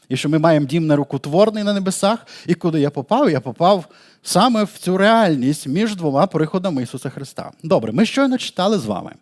і 0.10 0.18
що 0.18 0.30
ми 0.30 0.40
маємо 0.40 0.66
дім 0.66 0.88
нерукотворний 0.88 1.64
на 1.64 1.74
небесах. 1.74 2.28
І 2.46 2.54
куди 2.54 2.80
я 2.80 2.90
попав, 2.90 3.30
я 3.30 3.40
попав 3.40 3.86
саме 4.24 4.64
в 4.64 4.78
цю 4.78 4.98
реальність 4.98 5.68
між 5.68 5.96
двома 5.96 6.28
приходами 6.28 6.84
Ісуса 6.84 7.10
Христа. 7.10 7.52
Добре, 7.64 7.92
ми 7.92 8.06
щойно 8.06 8.38
читали 8.38 8.78
з 8.78 8.86
вами, 8.86 9.14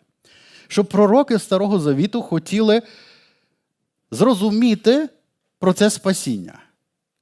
що 0.67 0.85
пророки 0.85 1.39
Старого 1.39 1.79
Завіту 1.79 2.21
хотіли 2.21 2.81
зрозуміти 4.11 5.09
процес 5.59 5.93
спасіння. 5.93 6.59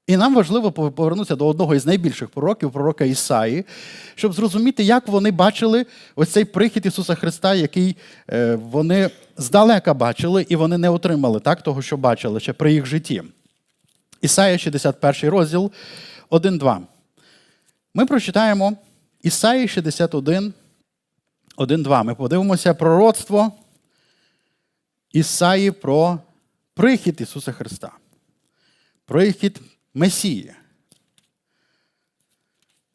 І 0.08 0.18
нам 0.18 0.36
важливо 0.36 0.72
повернутися 0.72 1.36
до 1.36 1.48
одного 1.48 1.76
із 1.76 1.86
найбільших 1.86 2.30
пророків, 2.30 2.72
пророка 2.72 3.06
Ісаї, 3.06 3.66
щоб 4.16 4.34
зрозуміти, 4.34 4.84
як 4.84 5.08
вони 5.08 5.32
бачили 5.32 5.86
ось 6.16 6.30
цей 6.30 6.46
прихід 6.46 6.86
Ісуса 6.86 7.16
Христа, 7.16 7.56
який 7.56 7.96
е, 8.30 8.56
вони 8.56 9.10
здалека 9.38 9.94
бачили, 9.94 10.46
і 10.50 10.56
вони 10.56 10.78
не 10.78 10.90
отримали 10.90 11.40
так, 11.40 11.62
того, 11.62 11.82
що 11.82 11.98
бачили 11.98 12.40
ще 12.40 12.54
при 12.54 12.74
їх 12.74 12.86
житті. 12.86 13.24
Ісая, 14.22 14.58
61 14.58 15.30
розділ 15.30 15.72
1-2. 16.30 16.80
Ми 17.94 18.06
прочитаємо 18.06 18.78
Ісаї 19.24 19.68
61, 19.68 20.54
1-2. 21.58 22.04
Ми 22.04 22.16
подивимося 22.16 22.74
пророцтво 22.74 23.52
Ісаї 25.12 25.72
про 25.72 26.20
прихід 26.74 27.22
Ісуса 27.22 27.52
Христа. 27.52 27.92
Прихід 29.06 29.62
Месії. 29.98 30.52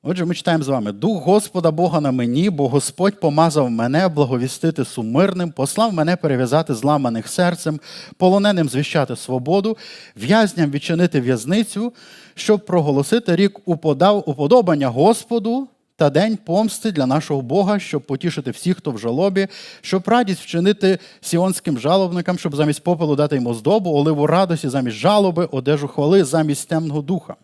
Отже, 0.03 0.25
ми 0.25 0.35
читаємо 0.35 0.65
з 0.65 0.69
вами: 0.69 0.93
Дух 0.93 1.23
Господа 1.25 1.71
Бога 1.71 2.01
на 2.01 2.13
мені, 2.13 2.51
бо 2.51 2.69
Господь 2.69 3.21
помазав 3.21 3.71
мене 3.71 4.09
благовістити 4.09 4.85
сумирним, 4.85 5.53
послав 5.53 5.93
мене 5.93 6.17
перев'язати 6.17 6.75
зламаних 6.75 7.29
серцем, 7.29 7.81
полоненим 8.17 8.69
звіщати 8.69 9.17
свободу, 9.17 9.77
в'язням 10.17 10.71
відчинити 10.71 11.21
в'язницю, 11.21 11.93
щоб 12.35 12.67
проголосити 12.67 13.37
рік 13.37 13.61
уподав, 13.65 14.31
уподобання 14.31 14.89
Господу 14.89 15.69
та 15.97 16.11
день 16.11 16.39
помсти 16.45 16.93
для 16.93 17.07
нашого 17.07 17.43
Бога, 17.43 17.79
щоб 17.79 18.03
потішити 18.03 18.51
всіх, 18.51 18.77
хто 18.77 18.91
в 18.91 18.99
жалобі, 18.99 19.49
щоб 19.81 20.03
радість 20.07 20.41
вчинити 20.41 20.99
сіонським 21.21 21.79
жалобникам, 21.79 22.39
щоб 22.39 22.57
замість 22.57 22.85
попелу 22.85 23.17
дати 23.17 23.37
йому 23.37 23.55
здобу, 23.55 23.91
оливу 23.91 24.27
радості 24.27 24.69
замість 24.69 24.97
жалоби, 24.97 25.45
одежу 25.45 25.89
хвали 25.89 26.25
замість 26.25 26.69
темного 26.69 27.03
духа. 27.03 27.37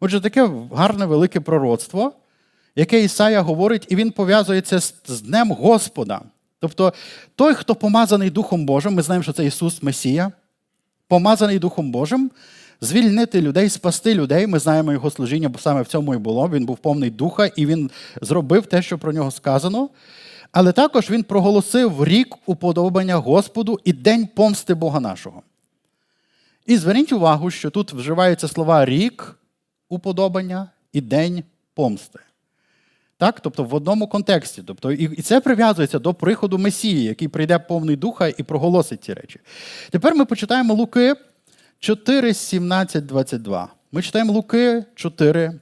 Отже, 0.00 0.20
таке 0.20 0.50
гарне 0.74 1.06
велике 1.06 1.40
пророцтво, 1.40 2.12
яке 2.76 3.04
Ісая 3.04 3.40
говорить, 3.40 3.86
і 3.88 3.96
він 3.96 4.10
пов'язується 4.10 4.80
з 4.80 5.22
Днем 5.22 5.50
Господа. 5.52 6.20
Тобто 6.60 6.92
той, 7.34 7.54
хто 7.54 7.74
помазаний 7.74 8.30
Духом 8.30 8.66
Божим, 8.66 8.94
ми 8.94 9.02
знаємо, 9.02 9.22
що 9.22 9.32
це 9.32 9.46
Ісус 9.46 9.82
Месія, 9.82 10.32
помазаний 11.08 11.58
Духом 11.58 11.90
Божим, 11.90 12.30
звільнити 12.80 13.42
людей, 13.42 13.68
спасти 13.68 14.14
людей. 14.14 14.46
Ми 14.46 14.58
знаємо 14.58 14.92
його 14.92 15.10
служіння, 15.10 15.48
бо 15.48 15.58
саме 15.58 15.82
в 15.82 15.86
цьому 15.86 16.14
і 16.14 16.18
було. 16.18 16.48
Він 16.48 16.66
був 16.66 16.78
повний 16.78 17.10
духа, 17.10 17.46
і 17.46 17.66
він 17.66 17.90
зробив 18.22 18.66
те, 18.66 18.82
що 18.82 18.98
про 18.98 19.12
нього 19.12 19.30
сказано. 19.30 19.88
Але 20.52 20.72
також 20.72 21.10
він 21.10 21.22
проголосив 21.22 22.04
рік 22.04 22.36
уподобання 22.46 23.16
Господу 23.16 23.80
і 23.84 23.92
день 23.92 24.28
помсти 24.34 24.74
Бога 24.74 25.00
нашого. 25.00 25.42
І 26.66 26.76
зверніть 26.76 27.12
увагу, 27.12 27.50
що 27.50 27.70
тут 27.70 27.92
вживаються 27.92 28.48
слова 28.48 28.84
рік 28.84 29.36
уподобання 29.88 30.70
і 30.92 31.00
день 31.00 31.44
помсти. 31.74 32.18
Так? 33.18 33.40
Тобто 33.40 33.64
в 33.64 33.74
одному 33.74 34.06
контексті. 34.06 34.62
Тобто, 34.66 34.92
І 34.92 35.22
це 35.22 35.40
прив'язується 35.40 35.98
до 35.98 36.14
приходу 36.14 36.58
Месії, 36.58 37.04
який 37.04 37.28
прийде 37.28 37.58
повний 37.58 37.96
духа 37.96 38.28
і 38.28 38.42
проголосить 38.42 39.04
ці 39.04 39.14
речі. 39.14 39.40
Тепер 39.90 40.14
ми 40.14 40.24
почитаємо 40.24 40.74
Луки 40.74 41.14
4, 41.80 42.34
17, 42.34 43.06
22. 43.06 43.68
Ми 43.92 44.02
читаємо 44.02 44.32
Луки 44.32 44.84
4, 44.94 45.60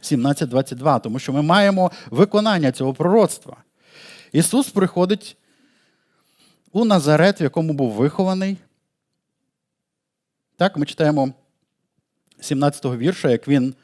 17, 0.00 0.48
22, 0.48 0.98
тому 0.98 1.18
що 1.18 1.32
ми 1.32 1.42
маємо 1.42 1.90
виконання 2.10 2.72
цього 2.72 2.94
пророцтва. 2.94 3.56
Ісус 4.32 4.68
приходить 4.68 5.36
у 6.72 6.84
Назарет, 6.84 7.40
в 7.40 7.42
якому 7.42 7.72
був 7.72 7.92
вихований. 7.92 8.56
Так, 10.56 10.76
ми 10.76 10.86
читаємо 10.86 11.28
17-го 12.40 12.96
вірша, 12.96 13.30
як 13.30 13.48
він 13.48 13.74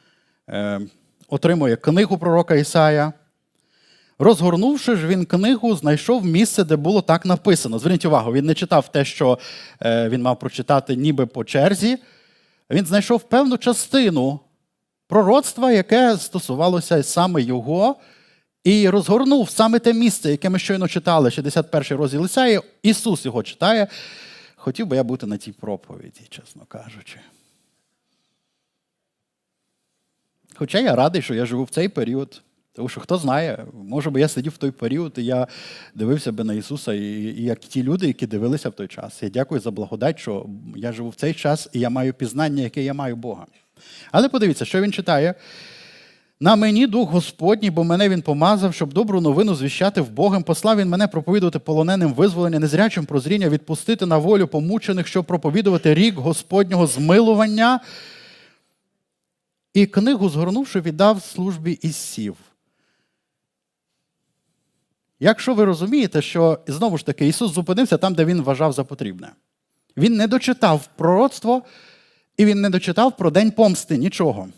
е, 0.48 0.80
отримує 1.28 1.76
книгу 1.76 2.18
пророка 2.18 2.54
Ісая. 2.54 3.12
Розгорнувши 4.22 4.96
ж 4.96 5.06
він 5.06 5.24
книгу, 5.24 5.76
знайшов 5.76 6.24
місце, 6.24 6.64
де 6.64 6.76
було 6.76 7.02
так 7.02 7.24
написано. 7.24 7.78
Зверніть 7.78 8.04
увагу, 8.04 8.32
він 8.32 8.46
не 8.46 8.54
читав 8.54 8.92
те, 8.92 9.04
що 9.04 9.38
е, 9.82 10.08
він 10.08 10.22
мав 10.22 10.38
прочитати 10.38 10.96
ніби 10.96 11.26
по 11.26 11.44
черзі. 11.44 11.98
Він 12.70 12.86
знайшов 12.86 13.22
певну 13.22 13.58
частину 13.58 14.40
пророцтва, 15.06 15.72
яке 15.72 16.16
стосувалося 16.16 17.02
саме 17.02 17.42
його, 17.42 17.96
і 18.64 18.88
розгорнув 18.88 19.50
саме 19.50 19.78
те 19.78 19.92
місце, 19.92 20.30
яке 20.30 20.50
ми 20.50 20.58
щойно 20.58 20.88
читали, 20.88 21.30
61 21.30 21.98
розділ 21.98 22.24
Ісаї. 22.24 22.60
Ісус 22.82 23.24
його 23.24 23.42
читає. 23.42 23.86
Хотів 24.56 24.86
би 24.86 24.96
я 24.96 25.04
бути 25.04 25.26
на 25.26 25.36
тій 25.36 25.52
проповіді, 25.52 26.20
чесно 26.28 26.62
кажучи. 26.68 27.18
Хоча 30.54 30.80
я 30.80 30.96
радий, 30.96 31.22
що 31.22 31.34
я 31.34 31.46
живу 31.46 31.64
в 31.64 31.70
цей 31.70 31.88
період. 31.88 32.42
Тому 32.74 32.88
що 32.88 33.00
хто 33.00 33.16
знає, 33.16 33.66
може 33.72 34.10
би 34.10 34.20
я 34.20 34.28
сидів 34.28 34.52
в 34.52 34.56
той 34.56 34.70
період, 34.70 35.12
і 35.16 35.24
я 35.24 35.46
дивився 35.94 36.32
би 36.32 36.44
на 36.44 36.54
Ісуса, 36.54 36.94
і, 36.94 37.00
і 37.00 37.44
як 37.44 37.58
ті 37.58 37.82
люди, 37.82 38.06
які 38.06 38.26
дивилися 38.26 38.68
в 38.68 38.72
той 38.72 38.88
час. 38.88 39.22
Я 39.22 39.28
дякую 39.28 39.60
за 39.60 39.70
благодать, 39.70 40.18
що 40.18 40.46
я 40.76 40.92
живу 40.92 41.08
в 41.08 41.14
цей 41.14 41.34
час 41.34 41.68
і 41.72 41.80
я 41.80 41.90
маю 41.90 42.14
пізнання, 42.14 42.62
яке 42.62 42.82
я 42.82 42.94
маю 42.94 43.16
Бога. 43.16 43.46
Але 44.12 44.28
подивіться, 44.28 44.64
що 44.64 44.80
він 44.80 44.92
читає. 44.92 45.34
На 46.40 46.56
мені 46.56 46.86
дух 46.86 47.10
Господній, 47.10 47.70
бо 47.70 47.84
мене 47.84 48.08
він 48.08 48.22
помазав, 48.22 48.74
щоб 48.74 48.92
добру 48.92 49.20
новину 49.20 49.54
звіщати 49.54 50.00
в 50.00 50.10
Богом. 50.10 50.42
Послав 50.42 50.76
він 50.76 50.88
мене 50.88 51.08
проповідувати 51.08 51.58
полоненим 51.58 52.14
визволення, 52.14 52.58
незрячим 52.58 53.06
прозріння, 53.06 53.48
відпустити 53.48 54.06
на 54.06 54.18
волю 54.18 54.46
помучених, 54.46 55.06
щоб 55.06 55.24
проповідувати 55.24 55.94
рік 55.94 56.14
Господнього 56.14 56.86
змилування. 56.86 57.80
І 59.74 59.86
книгу, 59.86 60.28
згорнувши, 60.28 60.80
віддав 60.80 61.22
службі 61.22 61.78
і 61.82 61.92
сів. 61.92 62.36
Якщо 65.24 65.54
ви 65.54 65.64
розумієте, 65.64 66.22
що 66.22 66.58
знову 66.66 66.98
ж 66.98 67.06
таки 67.06 67.28
Ісус 67.28 67.52
зупинився 67.52 67.98
там, 67.98 68.14
де 68.14 68.24
Він 68.24 68.42
вважав 68.42 68.72
за 68.72 68.84
потрібне. 68.84 69.32
Він 69.96 70.16
не 70.16 70.26
дочитав 70.26 70.88
пророцтво, 70.96 71.62
і 72.36 72.44
Він 72.44 72.60
не 72.60 72.70
дочитав 72.70 73.16
про 73.16 73.30
День 73.30 73.50
помсти 73.50 73.96
нічого. 73.96 74.48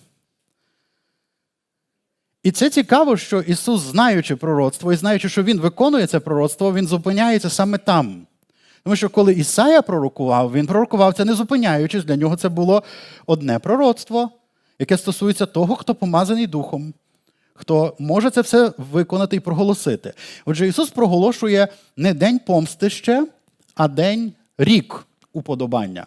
І 2.42 2.50
це 2.50 2.70
цікаво, 2.70 3.16
що 3.16 3.40
Ісус, 3.40 3.80
знаючи 3.80 4.36
пророцтво 4.36 4.92
і 4.92 4.96
знаючи, 4.96 5.28
що 5.28 5.42
Він 5.42 5.60
виконує 5.60 6.06
це 6.06 6.20
пророцтво, 6.20 6.74
Він 6.74 6.86
зупиняється 6.86 7.50
саме 7.50 7.78
там. 7.78 8.26
Тому 8.84 8.96
що 8.96 9.08
коли 9.10 9.32
Ісая 9.32 9.82
пророкував, 9.82 10.52
він 10.52 10.66
пророкував 10.66 11.14
це 11.14 11.24
не 11.24 11.34
зупиняючись, 11.34 12.04
для 12.04 12.16
нього 12.16 12.36
це 12.36 12.48
було 12.48 12.82
одне 13.26 13.58
пророцтво, 13.58 14.30
яке 14.78 14.96
стосується 14.96 15.46
того, 15.46 15.76
хто 15.76 15.94
помазаний 15.94 16.46
Духом 16.46 16.94
хто 17.54 17.96
може 17.98 18.30
це 18.30 18.40
все 18.40 18.72
виконати 18.78 19.36
і 19.36 19.40
проголосити. 19.40 20.12
Отже, 20.44 20.68
Ісус 20.68 20.90
проголошує 20.90 21.68
не 21.96 22.14
день 22.14 22.38
помсти 22.38 22.90
ще, 22.90 23.26
а 23.74 23.88
день 23.88 24.32
рік 24.58 25.06
уподобання. 25.32 26.06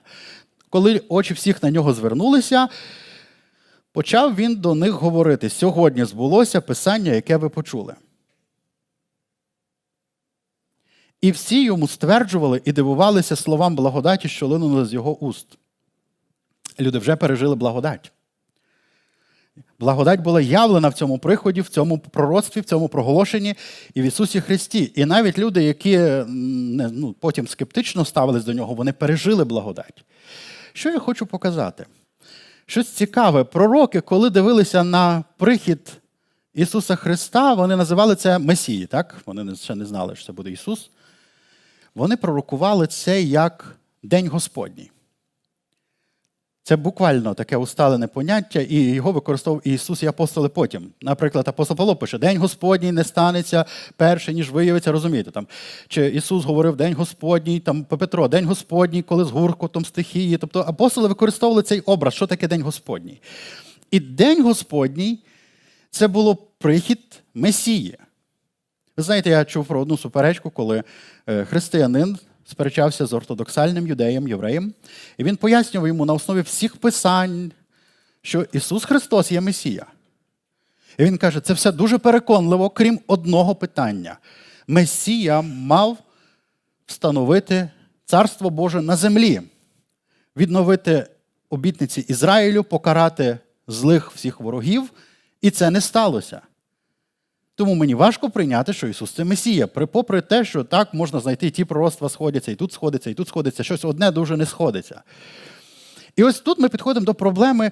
Коли 0.69 1.01
очі 1.09 1.33
всіх 1.33 1.63
на 1.63 1.71
нього 1.71 1.93
звернулися, 1.93 2.67
почав 3.91 4.35
він 4.35 4.55
до 4.55 4.75
них 4.75 4.91
говорити: 4.91 5.49
сьогодні 5.49 6.05
збулося 6.05 6.61
писання, 6.61 7.11
яке 7.11 7.37
ви 7.37 7.49
почули. 7.49 7.95
І 11.21 11.31
всі 11.31 11.63
йому 11.63 11.87
стверджували 11.87 12.61
і 12.65 12.71
дивувалися 12.71 13.35
словам 13.35 13.75
благодаті, 13.75 14.29
що 14.29 14.47
линули 14.47 14.85
з 14.85 14.93
його 14.93 15.17
уст. 15.17 15.57
Люди 16.79 16.97
вже 16.97 17.15
пережили 17.15 17.55
благодать. 17.55 18.11
Благодать 19.79 20.21
була 20.21 20.41
явлена 20.41 20.89
в 20.89 20.93
цьому 20.93 21.17
приході, 21.17 21.61
в 21.61 21.69
цьому 21.69 21.99
пророцтві, 21.99 22.61
в 22.61 22.65
цьому 22.65 22.87
проголошенні 22.87 23.55
і 23.93 24.01
в 24.01 24.03
Ісусі 24.03 24.41
Христі. 24.41 24.91
І 24.95 25.05
навіть 25.05 25.39
люди, 25.39 25.63
які 25.63 25.99
ну, 26.27 27.15
потім 27.19 27.47
скептично 27.47 28.05
ставились 28.05 28.45
до 28.45 28.53
нього, 28.53 28.73
вони 28.73 28.93
пережили 28.93 29.45
благодать. 29.45 30.03
Що 30.73 30.89
я 30.89 30.99
хочу 30.99 31.25
показати? 31.25 31.85
Щось 32.65 32.89
цікаве. 32.89 33.43
Пророки, 33.43 34.01
коли 34.01 34.29
дивилися 34.29 34.83
на 34.83 35.23
прихід 35.37 35.97
Ісуса 36.53 36.95
Христа, 36.95 37.53
вони 37.53 37.75
називали 37.75 38.15
це 38.15 38.39
Месії, 38.39 38.85
так? 38.85 39.15
Вони 39.25 39.55
ще 39.55 39.75
не 39.75 39.85
знали, 39.85 40.15
що 40.15 40.25
це 40.25 40.31
буде 40.31 40.51
Ісус. 40.51 40.89
Вони 41.95 42.17
пророкували 42.17 42.87
це 42.87 43.21
як 43.21 43.75
День 44.03 44.27
Господній. 44.27 44.91
Це 46.67 46.75
буквально 46.75 47.33
таке 47.33 47.57
усталене 47.57 48.07
поняття, 48.07 48.61
і 48.61 48.75
його 48.75 49.11
використовував 49.11 49.67
Ісус 49.67 50.03
і 50.03 50.07
апостоли 50.07 50.49
потім. 50.49 50.89
Наприклад, 51.01 51.47
апостол 51.47 51.77
Павло 51.77 51.95
пише, 51.95 52.17
День 52.17 52.37
Господній 52.37 52.91
не 52.91 53.03
станеться 53.03 53.65
перше, 53.97 54.33
ніж 54.33 54.51
виявиться, 54.51 54.91
розумієте? 54.91 55.31
Там, 55.31 55.47
Чи 55.87 56.07
Ісус 56.07 56.45
говорив 56.45 56.75
День 56.75 56.93
Господній, 56.93 57.59
там 57.59 57.83
Петро, 57.83 58.27
День 58.27 58.45
Господній, 58.45 59.01
коли 59.01 59.25
з 59.25 59.29
гуркотом 59.29 59.85
стихії. 59.85 60.37
Тобто 60.37 60.59
апостоли 60.59 61.07
використовували 61.07 61.63
цей 61.63 61.79
образ, 61.79 62.13
що 62.13 62.27
таке 62.27 62.47
День 62.47 62.61
Господній. 62.61 63.21
І 63.91 63.99
День 63.99 64.43
Господній 64.43 65.23
це 65.89 66.07
було 66.07 66.35
прихід 66.35 66.99
Месії. 67.33 67.97
Ви 68.97 69.03
знаєте, 69.03 69.29
я 69.29 69.45
чув 69.45 69.65
про 69.65 69.81
одну 69.81 69.97
суперечку, 69.97 70.49
коли 70.49 70.83
е, 71.27 71.45
християнин 71.45 72.17
сперечався 72.49 73.05
з 73.05 73.13
ортодоксальним 73.13 73.87
юдеєм, 73.87 74.27
євреєм, 74.27 74.73
і 75.17 75.23
він 75.23 75.35
пояснював 75.35 75.87
йому 75.87 76.05
на 76.05 76.13
основі 76.13 76.41
всіх 76.41 76.77
писань, 76.77 77.51
що 78.21 78.45
Ісус 78.53 78.85
Христос 78.85 79.31
є 79.31 79.41
Месія. 79.41 79.85
І 80.97 81.03
він 81.03 81.17
каже, 81.17 81.39
це 81.39 81.53
все 81.53 81.71
дуже 81.71 81.97
переконливо, 81.97 82.69
крім 82.69 82.99
одного 83.07 83.55
питання. 83.55 84.17
Месія 84.67 85.41
мав 85.41 85.97
встановити 86.85 87.69
Царство 88.05 88.49
Боже 88.49 88.81
на 88.81 88.95
землі, 88.95 89.41
відновити 90.37 91.07
обітниці 91.49 92.01
Ізраїлю, 92.01 92.63
покарати 92.63 93.37
злих 93.67 94.11
всіх 94.11 94.39
ворогів, 94.39 94.91
і 95.41 95.51
це 95.51 95.69
не 95.69 95.81
сталося. 95.81 96.41
Тому 97.57 97.75
мені 97.75 97.95
важко 97.95 98.29
прийняти, 98.29 98.73
що 98.73 98.87
Ісус 98.87 99.11
це 99.11 99.23
Месія. 99.23 99.67
Попри 99.67 100.21
те, 100.21 100.45
що 100.45 100.63
так 100.63 100.93
можна 100.93 101.19
знайти 101.19 101.49
ті 101.49 101.65
пророцтва 101.65 102.09
сходяться, 102.09 102.51
і 102.51 102.55
тут 102.55 102.73
сходиться, 102.73 103.09
і 103.09 103.13
тут 103.13 103.27
сходиться, 103.27 103.63
щось 103.63 103.85
одне 103.85 104.11
дуже 104.11 104.37
не 104.37 104.45
сходиться. 104.45 105.01
І 106.15 106.23
ось 106.23 106.39
тут 106.39 106.59
ми 106.59 106.69
підходимо 106.69 107.05
до 107.05 107.13
проблеми 107.13 107.71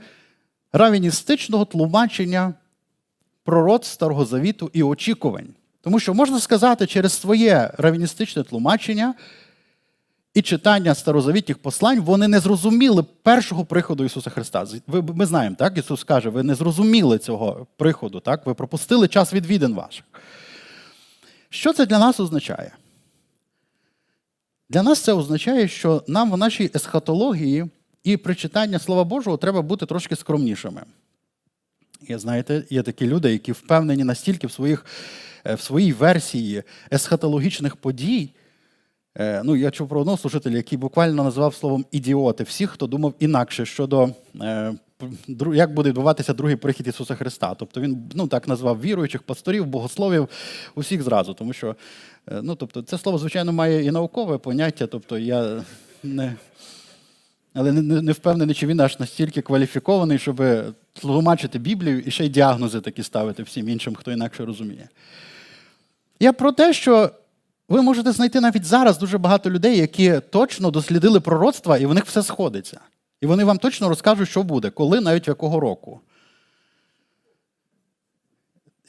равіністичного 0.73 1.65
тлумачення 1.65 2.53
пророцтв 3.43 3.93
Старого 3.93 4.25
Завіту 4.25 4.69
і 4.73 4.83
очікувань. 4.83 5.47
Тому 5.81 5.99
що 5.99 6.13
можна 6.13 6.39
сказати, 6.39 6.87
через 6.87 7.13
своє 7.13 7.71
равіністичне 7.77 8.43
тлумачення 8.43 9.13
і 10.35 10.41
читання 10.41 10.95
старозавітніх 10.95 11.57
послань 11.57 11.99
вони 11.99 12.27
не 12.27 12.39
зрозуміли 12.39 13.03
першого 13.23 13.65
приходу 13.65 14.03
Ісуса 14.03 14.29
Христа. 14.29 14.65
Ми 14.87 15.25
знаємо, 15.25 15.55
так? 15.59 15.77
Ісус 15.77 16.03
каже, 16.03 16.29
ви 16.29 16.43
не 16.43 16.55
зрозуміли 16.55 17.17
цього 17.17 17.67
приходу, 17.77 18.19
так? 18.19 18.45
ви 18.45 18.53
пропустили 18.53 19.07
час 19.07 19.33
відвідин 19.33 19.73
ваших. 19.73 20.05
Що 21.49 21.73
це 21.73 21.85
для 21.85 21.99
нас 21.99 22.19
означає? 22.19 22.71
Для 24.69 24.83
нас 24.83 24.99
це 24.99 25.13
означає, 25.13 25.67
що 25.67 26.03
нам 26.07 26.31
в 26.31 26.37
нашій 26.37 26.71
есхатології 26.75 27.65
і 28.03 28.17
при 28.17 28.35
читанні 28.35 28.79
Слова 28.79 29.03
Божого 29.03 29.37
треба 29.37 29.61
бути 29.61 29.85
трошки 29.85 30.15
скромнішими. 30.15 30.81
І 32.07 32.15
знаєте, 32.15 32.63
є 32.69 32.83
такі 32.83 33.07
люди, 33.07 33.31
які 33.31 33.51
впевнені 33.51 34.03
настільки 34.03 34.47
в 34.47 34.51
своїх, 34.51 34.85
е, 35.45 35.55
в 35.55 35.61
своїй 35.61 35.93
версії 35.93 36.63
есхатологічних 36.91 37.75
подій. 37.75 38.29
Е, 39.19 39.41
ну, 39.43 39.55
Я 39.55 39.71
чув 39.71 39.89
про 39.89 39.99
одного 39.99 40.17
служителя, 40.17 40.55
який 40.55 40.77
буквально 40.77 41.23
назвав 41.23 41.55
словом 41.55 41.85
ідіоти 41.91 42.43
всіх, 42.43 42.69
хто 42.69 42.87
думав 42.87 43.13
інакше 43.19 43.65
щодо 43.65 44.09
е, 44.41 44.73
як 45.53 45.73
буде 45.73 45.89
відбуватися 45.89 46.33
другий 46.33 46.55
прихід 46.55 46.87
Ісуса 46.87 47.15
Христа. 47.15 47.55
Тобто 47.55 47.81
він 47.81 48.09
ну, 48.13 48.27
так 48.27 48.47
назвав 48.47 48.81
віруючих, 48.81 49.23
пасторів, 49.23 49.65
богословів, 49.65 50.29
усіх 50.75 51.03
зразу. 51.03 51.33
Тому 51.33 51.53
що 51.53 51.75
е, 52.31 52.39
ну, 52.43 52.55
тобто, 52.55 52.81
це 52.81 52.97
слово, 52.97 53.17
звичайно, 53.17 53.53
має 53.53 53.85
і 53.85 53.91
наукове 53.91 54.37
поняття. 54.37 54.87
тобто 54.87 55.17
я 55.17 55.63
не... 56.03 56.35
Але 57.57 57.71
не, 57.71 58.01
не 58.01 58.11
впевнений, 58.11 58.55
чи 58.55 58.67
він 58.67 58.79
аж 58.79 58.99
настільки 58.99 59.41
кваліфікований, 59.41 60.19
щоб 60.19 60.43
тлумачити 60.93 61.59
Біблію 61.59 61.99
і 61.99 62.11
ще 62.11 62.25
й 62.25 62.29
діагнози 62.29 62.81
такі 62.81 63.03
ставити 63.03 63.43
всім 63.43 63.69
іншим, 63.69 63.95
хто 63.95 64.11
інакше 64.11 64.45
розуміє. 64.45 64.89
Я 66.19 66.33
про 66.33 66.51
те, 66.51 66.73
що 66.73 67.11
ви 67.69 67.81
можете 67.81 68.11
знайти 68.11 68.41
навіть 68.41 68.65
зараз 68.65 68.97
дуже 68.97 69.17
багато 69.17 69.49
людей, 69.49 69.77
які 69.77 70.19
точно 70.29 70.71
дослідили 70.71 71.19
пророцтва, 71.19 71.77
і 71.77 71.85
в 71.85 71.93
них 71.93 72.05
все 72.05 72.23
сходиться. 72.23 72.79
І 73.21 73.25
вони 73.25 73.43
вам 73.43 73.57
точно 73.57 73.89
розкажуть, 73.89 74.29
що 74.29 74.43
буде, 74.43 74.69
коли, 74.69 75.01
навіть 75.01 75.27
якого 75.27 75.59
року. 75.59 75.99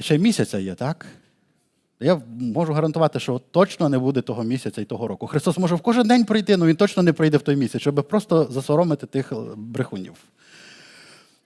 Ще 0.00 0.18
місяця 0.18 0.58
є, 0.58 0.74
так? 0.74 1.06
Я 2.00 2.20
можу 2.40 2.72
гарантувати, 2.72 3.20
що 3.20 3.38
точно 3.38 3.88
не 3.88 3.98
буде 3.98 4.22
того 4.22 4.44
місяця 4.44 4.80
і 4.80 4.84
того 4.84 5.08
року. 5.08 5.26
Христос 5.26 5.58
може 5.58 5.74
в 5.74 5.80
кожен 5.80 6.08
день 6.08 6.24
прийти, 6.24 6.52
але 6.52 6.66
Він 6.66 6.76
точно 6.76 7.02
не 7.02 7.12
прийде 7.12 7.36
в 7.36 7.42
той 7.42 7.56
місяць, 7.56 7.80
щоб 7.80 8.08
просто 8.08 8.48
засоромити 8.50 9.06
тих 9.06 9.32
брехунів 9.56 10.14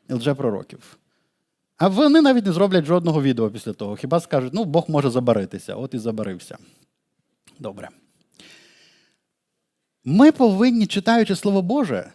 і 0.09 0.14
лжепророків. 0.14 0.99
А 1.77 1.88
вони 1.88 2.21
навіть 2.21 2.47
не 2.47 2.53
зроблять 2.53 2.85
жодного 2.85 3.23
відео 3.23 3.51
після 3.51 3.73
того. 3.73 3.97
Хіба 3.97 4.21
скажуть, 4.21 4.55
ну, 4.55 4.64
Бог 4.64 4.85
може 4.88 5.11
забаритися, 5.11 5.75
от 5.75 5.95
і 5.95 5.99
забарився. 5.99 6.59
Добре. 7.61 7.88
Ми 10.05 10.33
повинні, 10.33 10.87
читаючи 10.87 11.37
Слово 11.37 11.62
Боже, 11.62 12.11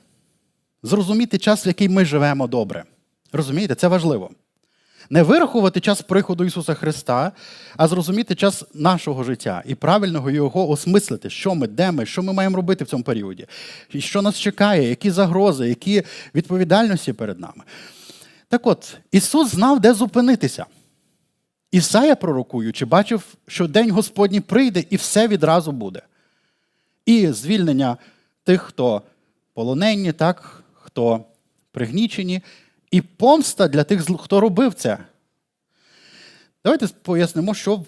зрозуміти 0.83 1.37
час, 1.37 1.65
в 1.65 1.67
який 1.67 1.89
ми 1.89 2.05
живемо 2.05 2.47
добре. 2.47 2.83
Розумієте, 3.31 3.75
це 3.75 3.87
важливо. 3.87 4.29
Не 5.09 5.23
вирахувати 5.23 5.79
час 5.79 6.01
приходу 6.01 6.45
Ісуса 6.45 6.73
Христа, 6.73 7.31
а 7.77 7.87
зрозуміти 7.87 8.35
час 8.35 8.63
нашого 8.73 9.23
життя 9.23 9.63
і 9.65 9.75
правильно 9.75 10.29
його 10.29 10.69
осмислити, 10.69 11.29
що 11.29 11.55
ми, 11.55 11.67
де 11.67 11.91
ми, 11.91 12.05
що 12.05 12.23
ми 12.23 12.33
маємо 12.33 12.55
робити 12.55 12.83
в 12.83 12.87
цьому 12.87 13.03
періоді, 13.03 13.47
і 13.91 14.01
що 14.01 14.21
нас 14.21 14.39
чекає, 14.39 14.89
які 14.89 15.11
загрози, 15.11 15.69
які 15.69 16.03
відповідальності 16.35 17.13
перед 17.13 17.39
нами. 17.39 17.63
Так 18.49 18.67
от, 18.67 18.97
Ісус 19.11 19.51
знав, 19.51 19.79
де 19.79 19.93
зупинитися. 19.93 20.65
Ісая 21.75 22.15
пророкуючи, 22.15 22.85
бачив, 22.85 23.23
що 23.47 23.67
День 23.67 23.91
Господній 23.91 24.39
прийде 24.39 24.83
і 24.89 24.95
все 24.95 25.27
відразу 25.27 25.71
буде. 25.71 26.01
І 27.05 27.27
звільнення 27.27 27.97
тих, 28.43 28.61
хто 28.61 29.01
полонені, 29.53 30.11
так, 30.11 30.63
хто 30.73 31.25
пригнічені, 31.71 32.41
і 32.91 33.01
помста 33.01 33.67
для 33.67 33.83
тих, 33.83 34.05
хто 34.19 34.39
робив 34.39 34.73
це. 34.73 34.97
Давайте 36.63 36.87
пояснимо, 36.87 37.53
що 37.53 37.83